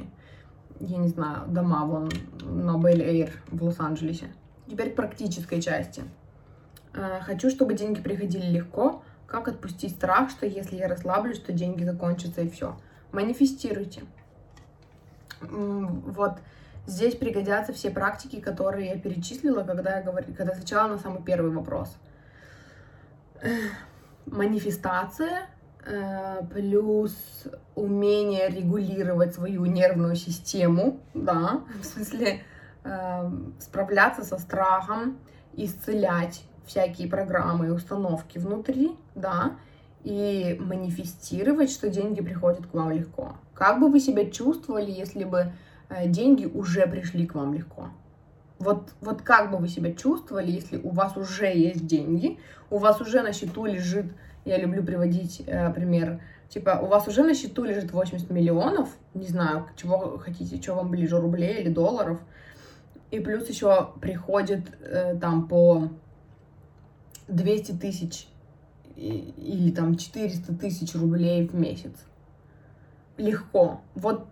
я 0.80 0.98
не 0.98 1.08
знаю, 1.08 1.48
дома 1.48 1.86
вон 1.86 2.10
на 2.44 2.78
Бель-Эйр 2.78 3.32
в 3.52 3.64
Лос-Анджелесе. 3.64 4.28
Теперь 4.70 4.92
к 4.92 4.96
практической 4.96 5.62
части. 5.62 6.04
Э, 6.96 7.20
хочу, 7.22 7.50
чтобы 7.50 7.74
деньги 7.74 8.02
приходили 8.02 8.46
легко. 8.48 9.04
Как 9.28 9.48
отпустить 9.48 9.92
страх, 9.92 10.30
что 10.30 10.46
если 10.46 10.78
я 10.78 10.88
расслаблюсь, 10.88 11.40
то 11.40 11.52
деньги 11.52 11.84
закончатся 11.84 12.42
и 12.42 12.50
все. 12.50 12.78
Манифестируйте. 13.12 14.04
Вот 15.42 16.40
здесь 16.88 17.16
пригодятся 17.16 17.74
все 17.74 17.92
практики, 17.92 18.40
которые 18.40 18.90
я 18.90 18.98
перечислила, 18.98 19.64
когда 19.64 19.98
я 19.98 20.04
говорю, 20.04 20.34
когда 20.34 20.54
отвечала 20.54 20.88
на 20.88 20.98
самый 20.98 21.22
первый 21.22 21.52
вопрос. 21.52 21.96
Манифестация 24.26 25.48
Э, 25.88 26.42
плюс 26.52 27.14
умение 27.76 28.50
регулировать 28.50 29.36
свою 29.36 29.66
нервную 29.66 30.16
систему, 30.16 31.00
да, 31.14 31.62
в 31.80 31.86
смысле 31.86 32.42
э, 32.84 33.32
справляться 33.60 34.24
со 34.24 34.40
страхом, 34.40 35.20
исцелять 35.54 36.42
всякие 36.66 37.08
программы 37.08 37.68
и 37.68 37.70
установки 37.70 38.38
внутри, 38.38 38.96
да, 39.16 39.56
и 40.04 40.58
манифестировать, 40.60 41.72
что 41.72 41.90
деньги 41.90 42.22
приходят 42.22 42.68
к 42.68 42.74
вам 42.74 42.92
легко. 42.92 43.36
Как 43.54 43.80
бы 43.80 43.90
вы 43.90 44.00
себя 44.00 44.30
чувствовали, 44.30 44.92
если 44.92 45.24
бы 45.24 45.52
э, 45.90 46.08
деньги 46.08 46.46
уже 46.46 46.86
пришли 46.88 47.26
к 47.26 47.36
вам 47.36 47.54
легко? 47.54 47.90
Вот, 48.60 48.90
вот 49.02 49.22
как 49.22 49.52
бы 49.52 49.58
вы 49.58 49.68
себя 49.68 49.94
чувствовали, 49.94 50.52
если 50.52 50.78
у 50.78 50.92
вас 50.92 51.18
уже 51.18 51.48
есть 51.48 51.86
деньги, 51.88 52.40
у 52.70 52.78
вас 52.78 53.02
уже 53.02 53.22
на 53.22 53.34
счету 53.34 53.66
лежит 53.66 54.06
я 54.46 54.58
люблю 54.58 54.84
приводить 54.84 55.42
э, 55.46 55.74
пример. 55.74 56.22
Типа, 56.50 56.80
у 56.82 56.86
вас 56.86 57.08
уже 57.08 57.24
на 57.24 57.34
счету 57.34 57.64
лежит 57.64 57.92
80 57.92 58.30
миллионов, 58.30 58.90
не 59.16 59.28
знаю, 59.28 59.66
чего 59.76 60.20
хотите, 60.20 60.62
что 60.62 60.76
вам 60.76 60.92
ближе, 60.92 61.20
рублей 61.20 61.62
или 61.62 61.70
долларов, 61.70 62.20
и 63.10 63.20
плюс 63.20 63.50
еще 63.50 63.90
приходит 64.00 64.62
э, 64.82 65.18
там 65.20 65.48
по 65.48 65.90
200 67.28 67.72
тысяч 67.74 68.28
или 68.96 69.72
там 69.72 69.98
400 69.98 70.54
тысяч 70.56 70.96
рублей 70.96 71.48
в 71.48 71.56
месяц. 71.56 71.94
Легко. 73.18 73.82
Вот 73.94 74.28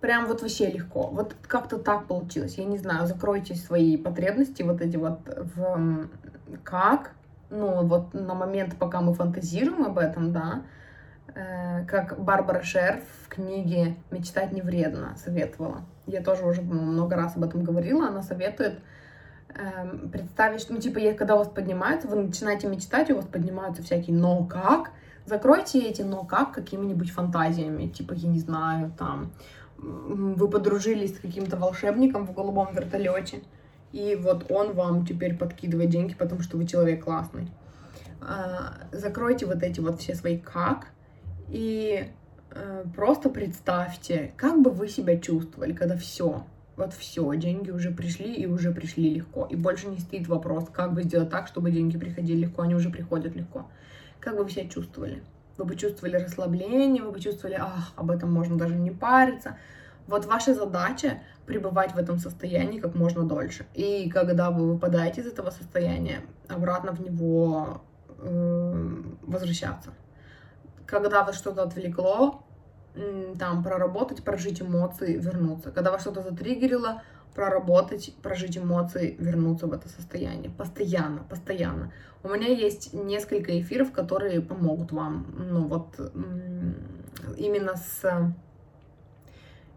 прям 0.00 0.26
вот 0.26 0.42
вообще 0.42 0.70
легко. 0.70 1.08
Вот 1.08 1.34
как-то 1.42 1.78
так 1.78 2.06
получилось. 2.06 2.58
Я 2.58 2.64
не 2.64 2.78
знаю, 2.78 3.06
закройте 3.06 3.54
свои 3.54 3.96
потребности 3.96 4.62
вот 4.62 4.80
эти 4.80 4.96
вот 4.96 5.20
в 5.54 6.08
как 6.64 7.12
ну, 7.52 7.84
вот 7.86 8.14
на 8.14 8.34
момент, 8.34 8.76
пока 8.78 9.00
мы 9.00 9.14
фантазируем 9.14 9.84
об 9.84 9.98
этом, 9.98 10.32
да, 10.32 10.62
э, 11.34 11.84
как 11.84 12.18
Барбара 12.18 12.62
Шер 12.62 13.02
в 13.22 13.28
книге 13.28 13.96
«Мечтать 14.10 14.52
не 14.52 14.62
вредно» 14.62 15.14
советовала. 15.22 15.82
Я 16.06 16.22
тоже 16.22 16.46
уже 16.46 16.62
много 16.62 17.14
раз 17.14 17.36
об 17.36 17.44
этом 17.44 17.62
говорила. 17.62 18.08
Она 18.08 18.22
советует 18.22 18.80
э, 19.54 20.08
представить, 20.10 20.66
ну, 20.70 20.78
типа, 20.78 21.00
когда 21.16 21.34
у 21.34 21.38
вас 21.38 21.48
поднимается, 21.48 22.08
вы 22.08 22.16
начинаете 22.16 22.68
мечтать, 22.68 23.10
у 23.10 23.16
вас 23.16 23.26
поднимаются 23.26 23.82
всякие 23.82 24.16
«но 24.16 24.44
как?», 24.44 24.90
закройте 25.26 25.80
эти 25.80 26.02
«но 26.02 26.24
как» 26.24 26.52
какими-нибудь 26.52 27.10
фантазиями, 27.10 27.88
типа, 27.88 28.14
я 28.14 28.28
не 28.28 28.38
знаю, 28.38 28.92
там, 28.98 29.32
вы 29.78 30.48
подружились 30.48 31.16
с 31.16 31.18
каким-то 31.18 31.56
волшебником 31.56 32.26
в 32.26 32.32
голубом 32.32 32.72
вертолете, 32.74 33.42
и 33.92 34.16
вот 34.16 34.50
он 34.50 34.72
вам 34.72 35.04
теперь 35.06 35.36
подкидывает 35.36 35.90
деньги, 35.90 36.14
потому 36.14 36.40
что 36.42 36.56
вы 36.56 36.66
человек 36.66 37.04
классный. 37.04 37.50
А, 38.20 38.74
закройте 38.92 39.46
вот 39.46 39.62
эти 39.62 39.80
вот 39.80 40.00
все 40.00 40.14
свои 40.14 40.38
как 40.38 40.86
и 41.48 42.08
э, 42.50 42.84
просто 42.94 43.28
представьте, 43.28 44.32
как 44.36 44.62
бы 44.62 44.70
вы 44.70 44.88
себя 44.88 45.18
чувствовали, 45.18 45.72
когда 45.72 45.96
все, 45.96 46.44
вот 46.76 46.94
все, 46.94 47.34
деньги 47.34 47.70
уже 47.70 47.90
пришли 47.90 48.34
и 48.34 48.46
уже 48.46 48.72
пришли 48.72 49.14
легко. 49.14 49.46
И 49.46 49.56
больше 49.56 49.88
не 49.88 49.98
стоит 49.98 50.26
вопрос, 50.28 50.68
как 50.72 50.94
бы 50.94 51.02
сделать 51.02 51.30
так, 51.30 51.46
чтобы 51.46 51.70
деньги 51.70 51.98
приходили 51.98 52.46
легко, 52.46 52.62
они 52.62 52.74
уже 52.74 52.90
приходят 52.90 53.36
легко. 53.36 53.66
Как 54.20 54.36
бы 54.36 54.44
вы 54.44 54.50
себя 54.50 54.68
чувствовали? 54.68 55.22
Вы 55.58 55.64
бы 55.66 55.76
чувствовали 55.76 56.16
расслабление, 56.16 57.02
вы 57.02 57.12
бы 57.12 57.20
чувствовали, 57.20 57.56
ах, 57.60 57.92
об 57.96 58.10
этом 58.10 58.32
можно 58.32 58.56
даже 58.56 58.74
не 58.74 58.90
париться. 58.90 59.58
Вот 60.06 60.24
ваша 60.24 60.54
задача 60.54 61.20
пребывать 61.46 61.92
в 61.92 61.98
этом 61.98 62.18
состоянии 62.18 62.80
как 62.80 62.94
можно 62.94 63.24
дольше. 63.24 63.66
И 63.74 64.08
когда 64.08 64.50
вы 64.50 64.72
выпадаете 64.72 65.20
из 65.20 65.26
этого 65.26 65.50
состояния, 65.50 66.22
обратно 66.48 66.92
в 66.92 67.00
него 67.00 67.82
э, 68.18 69.02
возвращаться. 69.22 69.90
Когда 70.86 71.22
вас 71.24 71.36
что-то 71.36 71.62
отвлекло, 71.62 72.44
там 73.38 73.62
проработать, 73.62 74.22
прожить 74.22 74.60
эмоции, 74.62 75.16
вернуться. 75.16 75.70
Когда 75.70 75.90
вас 75.90 76.02
что-то 76.02 76.22
затриггерило, 76.22 77.02
проработать, 77.34 78.14
прожить 78.22 78.58
эмоции, 78.58 79.16
вернуться 79.18 79.66
в 79.66 79.72
это 79.72 79.88
состояние. 79.88 80.50
Постоянно, 80.50 81.22
постоянно. 81.28 81.92
У 82.22 82.28
меня 82.28 82.48
есть 82.48 82.92
несколько 82.92 83.58
эфиров, 83.60 83.92
которые 83.92 84.40
помогут 84.40 84.92
вам, 84.92 85.26
ну 85.38 85.66
вот, 85.66 85.98
именно 87.36 87.76
с, 87.76 88.02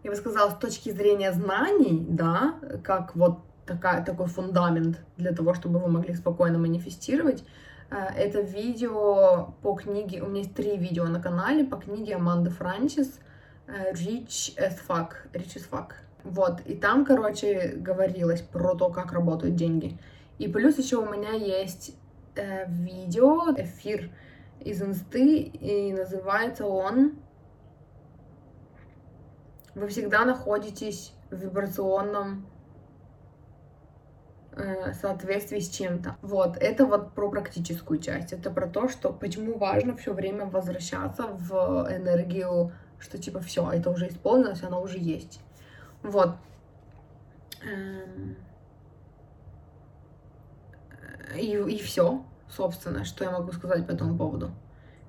я 0.04 0.10
бы 0.10 0.16
сказала, 0.16 0.50
с 0.50 0.58
точки 0.58 0.90
зрения 0.90 1.32
знаний, 1.32 2.06
да, 2.08 2.54
как 2.84 3.16
вот 3.16 3.40
такая, 3.64 4.04
такой 4.04 4.26
фундамент 4.26 5.00
для 5.16 5.32
того, 5.32 5.54
чтобы 5.54 5.80
вы 5.80 5.88
могли 5.88 6.14
спокойно 6.14 6.58
манифестировать, 6.58 7.42
это 7.90 8.40
видео 8.40 9.54
по 9.62 9.74
книге, 9.74 10.22
у 10.22 10.26
меня 10.26 10.38
есть 10.38 10.54
три 10.54 10.76
видео 10.76 11.04
на 11.04 11.20
канале 11.20 11.64
по 11.64 11.76
книге 11.76 12.16
Аманды 12.16 12.50
Франчис 12.50 13.20
э, 13.66 13.92
Rich 13.92 14.56
as 14.58 14.78
fuck, 14.86 15.10
Rich 15.32 15.56
as 15.56 15.68
fuck. 15.70 15.92
Вот, 16.24 16.60
и 16.66 16.74
там, 16.74 17.04
короче, 17.04 17.74
говорилось 17.76 18.42
про 18.42 18.74
то, 18.74 18.90
как 18.90 19.12
работают 19.12 19.54
деньги. 19.54 19.98
И 20.38 20.48
плюс 20.48 20.76
еще 20.78 20.96
у 20.96 21.08
меня 21.08 21.30
есть 21.32 21.96
э, 22.34 22.68
видео, 22.68 23.54
эфир 23.56 24.10
из 24.60 24.82
инсты, 24.82 25.42
и 25.42 25.92
называется 25.92 26.66
он 26.66 27.12
«Вы 29.76 29.88
всегда 29.88 30.24
находитесь 30.24 31.12
в 31.30 31.36
вибрационном 31.36 32.46
Э, 34.58 34.94
соответствии 34.94 35.60
с 35.60 35.68
чем-то. 35.68 36.16
Вот, 36.22 36.56
это 36.56 36.86
вот 36.86 37.12
про 37.12 37.28
практическую 37.28 38.00
часть. 38.00 38.32
Это 38.32 38.50
про 38.50 38.66
то, 38.66 38.88
что 38.88 39.12
почему 39.12 39.58
важно 39.58 39.94
все 39.96 40.14
время 40.14 40.46
возвращаться 40.46 41.24
в 41.26 41.52
энергию, 41.90 42.72
что 42.98 43.18
типа 43.18 43.40
все, 43.40 43.70
это 43.70 43.90
уже 43.90 44.08
исполнилось, 44.08 44.62
оно 44.62 44.80
уже 44.80 44.96
есть. 44.98 45.40
Вот. 46.02 46.36
Эм. 47.62 48.36
И, 51.38 51.52
и 51.52 51.78
все, 51.82 52.24
собственно, 52.48 53.04
что 53.04 53.24
я 53.24 53.32
могу 53.32 53.52
сказать 53.52 53.86
по 53.86 53.90
этому 53.90 54.16
поводу. 54.16 54.52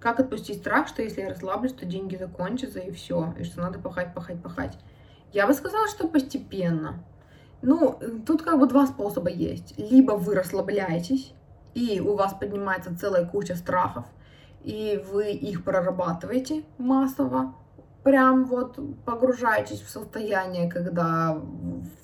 Как 0.01 0.19
отпустить 0.19 0.59
страх, 0.59 0.89
что 0.89 1.01
если 1.01 1.21
я 1.21 1.29
расслаблюсь, 1.29 1.71
то 1.71 1.85
деньги 1.85 2.17
закончатся 2.17 2.79
и 2.79 2.91
все, 2.91 3.33
и 3.39 3.45
что 3.45 3.61
надо 3.61 3.79
пахать, 3.79 4.13
пахать, 4.13 4.43
пахать. 4.43 4.77
Я 5.31 5.47
бы 5.47 5.53
сказала, 5.53 5.87
что 5.87 6.09
постепенно. 6.09 7.01
Ну, 7.61 7.99
тут 8.25 8.43
как 8.43 8.59
бы 8.59 8.67
два 8.67 8.85
способа 8.85 9.29
есть. 9.29 9.73
Либо 9.77 10.13
вы 10.13 10.35
расслабляетесь, 10.35 11.33
и 11.73 11.99
у 11.99 12.15
вас 12.15 12.33
поднимается 12.33 12.97
целая 12.97 13.25
куча 13.25 13.55
страхов, 13.55 14.05
и 14.63 15.03
вы 15.11 15.31
их 15.31 15.63
прорабатываете 15.63 16.63
массово, 16.77 17.55
прям 18.03 18.45
вот 18.45 18.79
погружаетесь 19.05 19.81
в 19.81 19.89
состояние, 19.89 20.69
когда 20.69 21.41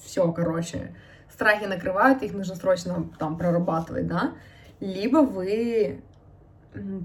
все, 0.04 0.32
короче, 0.32 0.96
страхи 1.32 1.66
накрывают, 1.66 2.24
их 2.24 2.34
нужно 2.34 2.56
срочно 2.56 3.10
там 3.18 3.38
прорабатывать, 3.38 4.08
да, 4.08 4.34
либо 4.80 5.18
вы 5.18 6.02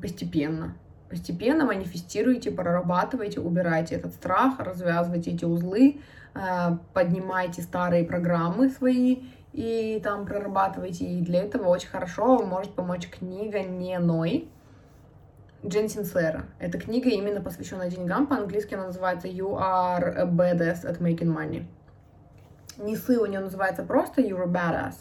постепенно, 0.02 0.76
постепенно 1.08 1.64
манифестируете, 1.64 2.50
прорабатываете, 2.50 3.40
убираете 3.40 3.94
этот 3.94 4.12
страх, 4.14 4.58
развязываете 4.58 5.32
эти 5.32 5.44
узлы, 5.44 6.00
Э, 6.38 6.76
поднимайте 6.94 7.62
старые 7.62 8.04
программы 8.04 8.68
свои 8.70 9.22
и 9.52 10.00
там 10.02 10.26
прорабатывайте. 10.26 11.04
И 11.04 11.20
для 11.20 11.42
этого 11.42 11.68
очень 11.68 11.88
хорошо 11.88 12.44
может 12.44 12.74
помочь 12.74 13.08
книга 13.08 13.60
«Не 13.60 13.98
Ной» 13.98 14.48
Джен 15.66 15.88
Синсера. 15.88 16.44
Эта 16.60 16.78
книга 16.78 17.08
именно 17.08 17.40
посвящена 17.40 17.90
деньгам. 17.90 18.26
По-английски 18.26 18.74
она 18.74 18.86
называется 18.86 19.26
«You 19.26 19.58
are 19.58 20.14
a 20.14 20.24
badass 20.24 20.84
at 20.84 21.00
making 21.00 21.34
money». 21.34 21.64
Нисы 22.76 23.18
у 23.18 23.26
нее 23.26 23.40
называется 23.40 23.82
просто 23.82 24.22
«You're 24.22 24.44
a 24.44 24.46
badass» 24.46 24.94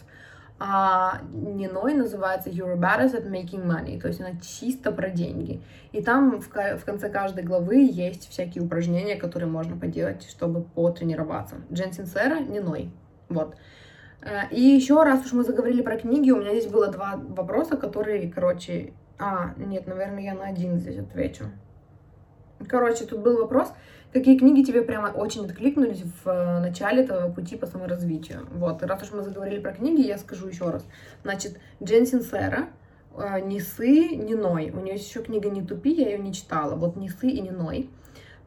а 0.60 1.22
Ниной 1.32 1.93
называется 1.93 2.49
You're 2.49 2.78
better 2.78 3.05
at 3.05 3.30
making 3.30 3.66
money, 3.66 3.99
то 3.99 4.08
есть 4.08 4.20
она 4.20 4.32
чисто 4.39 4.91
про 4.91 5.10
деньги. 5.10 5.62
И 5.91 6.01
там 6.01 6.39
в, 6.39 6.49
в 6.49 6.86
конце 6.86 7.10
каждой 7.10 7.43
главы 7.43 7.88
есть 7.89 8.30
всякие 8.30 8.64
упражнения, 8.64 9.16
которые 9.16 9.49
можно 9.49 9.78
поделать, 9.78 10.28
чтобы 10.28 10.64
потренироваться. 10.64 11.58
Джен 11.72 11.93
Синсера, 11.93 12.39
Ниной. 12.39 12.91
Вот. 13.30 13.55
Э, 14.22 14.49
и 14.49 14.60
еще 14.60 15.03
раз 15.03 15.26
уж 15.26 15.34
мы 15.34 15.43
заговорили 15.43 15.82
про 15.82 15.97
книги, 15.97 16.32
у 16.32 16.38
меня 16.38 16.51
здесь 16.51 16.72
было 16.72 16.88
два 16.88 17.16
вопроса, 17.18 17.78
которые, 17.78 18.32
короче... 18.32 18.93
А, 19.20 19.53
нет, 19.58 19.88
наверное, 19.88 20.24
я 20.24 20.34
на 20.34 20.45
один 20.45 20.78
здесь 20.78 20.99
отвечу. 20.99 21.45
Короче, 22.68 23.05
тут 23.05 23.20
был 23.20 23.38
вопрос, 23.41 23.72
какие 24.14 24.38
книги 24.38 24.64
тебе 24.64 24.82
прямо 24.82 25.08
очень 25.08 25.45
откликнулись 25.45 26.01
в 26.01 26.28
э, 26.30 26.60
начале 26.60 27.03
этого 27.03 27.32
пути 27.32 27.55
по 27.55 27.66
саморазвитию. 27.66 28.47
Вот, 28.51 28.84
раз 28.84 29.03
уж 29.03 29.12
мы 29.12 29.24
заговорили 29.24 29.60
про 29.60 29.74
книги, 29.74 30.05
я 30.05 30.18
скажу 30.18 30.47
еще 30.47 30.70
раз. 30.70 30.86
Значит, 31.24 31.60
Джен 31.84 32.05
Синсера, 32.05 32.70
э, 33.16 33.41
Нисы, 33.41 34.16
Ниной. 34.16 34.72
У 34.72 34.80
нее 34.80 34.95
еще 34.95 35.22
книга 35.22 35.49
«Не 35.49 35.62
тупи», 35.62 35.91
я 35.91 36.10
ее 36.10 36.20
не 36.20 36.34
читала. 36.34 36.76
Вот 36.76 36.95
Нисы 36.95 37.28
и 37.28 37.41
Ниной. 37.41 37.89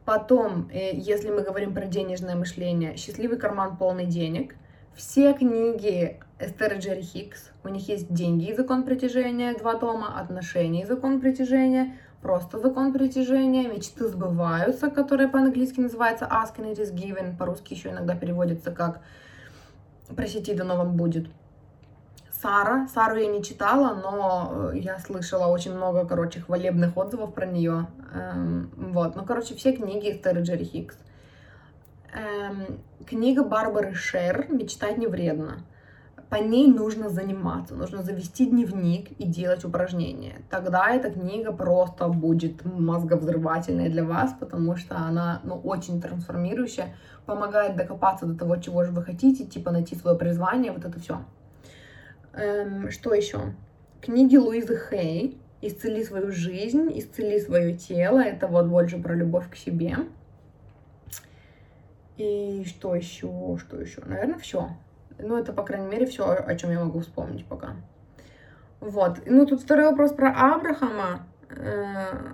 Потом, 0.05 0.69
э, 0.73 0.91
если 0.93 1.29
мы 1.29 1.41
говорим 1.41 1.73
про 1.73 1.85
денежное 1.85 2.35
мышление, 2.35 2.97
«Счастливый 2.97 3.37
карман 3.37 3.77
полный 3.77 4.05
денег». 4.05 4.55
Все 4.95 5.33
книги 5.33 6.19
Эстер 6.37 6.73
Джерри 6.77 7.01
Хикс. 7.01 7.51
У 7.63 7.69
них 7.69 7.87
есть 7.87 8.11
«Деньги 8.13 8.49
и 8.49 8.53
закон 8.53 8.83
притяжения», 8.83 9.53
два 9.53 9.75
тома, 9.75 10.19
«Отношения 10.19 10.83
и 10.83 10.85
закон 10.85 11.21
притяжения», 11.21 11.95
просто 12.21 12.59
закон 12.59 12.93
притяжения, 12.93 13.67
мечты 13.67 14.07
сбываются, 14.07 14.89
которые 14.89 15.27
по-английски 15.27 15.79
называется 15.79 16.25
asking 16.25 16.73
it 16.73 16.79
is 16.79 16.93
given, 16.93 17.37
по-русски 17.37 17.73
еще 17.73 17.89
иногда 17.89 18.15
переводится 18.15 18.71
как 18.71 19.01
просите, 20.15 20.53
дано 20.53 20.77
вам 20.77 20.95
будет. 20.95 21.27
Сара, 22.41 22.87
Сару 22.87 23.17
я 23.17 23.27
не 23.27 23.43
читала, 23.43 23.93
но 23.93 24.71
э, 24.73 24.79
я 24.79 24.97
слышала 24.97 25.45
очень 25.45 25.75
много, 25.75 26.05
короче, 26.05 26.39
хвалебных 26.39 26.97
отзывов 26.97 27.35
про 27.35 27.45
нее. 27.45 27.85
Эм, 28.13 28.71
вот, 28.75 29.15
ну, 29.15 29.23
короче, 29.25 29.53
все 29.53 29.73
книги 29.73 30.11
Эстеры 30.11 30.41
Джерри 30.41 30.65
Хикс. 30.65 30.97
Эм, 32.13 32.79
книга 33.05 33.43
Барбары 33.43 33.93
Шер 33.93 34.47
«Мечтать 34.49 34.97
не 34.97 35.05
вредно» 35.05 35.59
по 36.31 36.37
ней 36.37 36.67
нужно 36.67 37.09
заниматься, 37.09 37.75
нужно 37.75 38.03
завести 38.03 38.45
дневник 38.45 39.11
и 39.19 39.25
делать 39.25 39.65
упражнения. 39.65 40.37
Тогда 40.49 40.89
эта 40.89 41.11
книга 41.11 41.51
просто 41.51 42.07
будет 42.07 42.63
мозговзрывательной 42.63 43.89
для 43.89 44.05
вас, 44.05 44.33
потому 44.39 44.77
что 44.77 44.95
она 44.95 45.41
ну, 45.43 45.55
очень 45.55 46.01
трансформирующая, 46.01 46.95
помогает 47.25 47.75
докопаться 47.75 48.25
до 48.25 48.39
того, 48.39 48.55
чего 48.55 48.85
же 48.85 48.93
вы 48.93 49.03
хотите, 49.03 49.43
типа 49.45 49.71
найти 49.71 49.93
свое 49.97 50.17
призвание, 50.17 50.71
вот 50.71 50.85
это 50.85 50.97
все. 51.01 51.21
Эм, 52.31 52.89
что 52.91 53.13
еще? 53.13 53.53
Книги 53.99 54.37
Луизы 54.37 54.79
Хей 54.89 55.37
«Исцели 55.61 56.01
свою 56.01 56.31
жизнь», 56.31 56.97
«Исцели 56.97 57.41
свое 57.41 57.75
тело». 57.75 58.19
Это 58.19 58.47
вот 58.47 58.67
больше 58.67 59.01
про 59.01 59.15
любовь 59.15 59.49
к 59.49 59.57
себе. 59.57 59.97
И 62.15 62.63
что 62.65 62.95
еще? 62.95 63.57
Что 63.59 63.81
еще? 63.81 64.01
Наверное, 64.05 64.39
все. 64.39 64.69
Ну, 65.21 65.37
это, 65.37 65.53
по 65.53 65.63
крайней 65.63 65.87
мере, 65.87 66.05
все, 66.05 66.25
о 66.25 66.55
чем 66.55 66.71
я 66.71 66.79
могу 66.79 66.99
вспомнить 66.99 67.45
пока. 67.45 67.75
Вот. 68.79 69.21
Ну, 69.25 69.45
тут 69.45 69.61
второй 69.61 69.85
вопрос 69.85 70.11
про 70.11 70.29
Абрахама. 70.29 71.27
Э, 71.49 72.33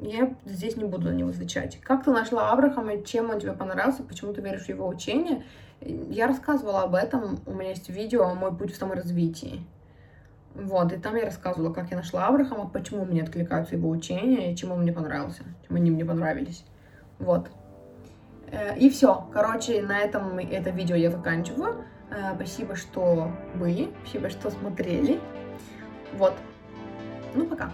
я 0.00 0.34
здесь 0.44 0.76
не 0.76 0.84
буду 0.84 1.08
на 1.08 1.14
него 1.14 1.30
отвечать. 1.30 1.80
Как 1.80 2.04
ты 2.04 2.10
нашла 2.10 2.50
Абрахама, 2.50 3.02
чем 3.02 3.30
он 3.30 3.40
тебе 3.40 3.52
понравился, 3.52 4.02
почему 4.02 4.32
ты 4.32 4.40
веришь 4.40 4.64
в 4.64 4.68
его 4.68 4.86
учение? 4.86 5.44
Я 5.80 6.26
рассказывала 6.26 6.82
об 6.82 6.94
этом, 6.94 7.38
у 7.46 7.52
меня 7.52 7.70
есть 7.70 7.88
видео 7.88 8.34
«Мой 8.34 8.54
путь 8.54 8.72
в 8.72 8.76
саморазвитии». 8.76 9.64
Вот, 10.54 10.90
и 10.92 10.96
там 10.96 11.16
я 11.16 11.26
рассказывала, 11.26 11.72
как 11.72 11.90
я 11.90 11.98
нашла 11.98 12.26
Абрахама, 12.26 12.68
почему 12.68 13.04
мне 13.04 13.22
откликаются 13.22 13.76
его 13.76 13.90
учения, 13.90 14.52
и 14.52 14.56
чему 14.56 14.74
он 14.74 14.82
мне 14.82 14.92
понравился, 14.92 15.42
чем 15.66 15.76
они 15.76 15.90
мне 15.90 16.04
понравились. 16.04 16.64
Вот. 17.18 17.50
Э, 18.50 18.76
и 18.76 18.88
все. 18.88 19.28
Короче, 19.32 19.82
на 19.82 19.98
этом 19.98 20.38
это 20.38 20.70
видео 20.70 20.96
я 20.96 21.10
заканчиваю. 21.10 21.84
Э, 22.10 22.34
спасибо, 22.34 22.76
что 22.76 23.30
были, 23.54 23.90
спасибо, 24.02 24.30
что 24.30 24.50
смотрели. 24.50 25.20
Вот. 26.14 26.34
Ну, 27.34 27.46
пока. 27.46 27.72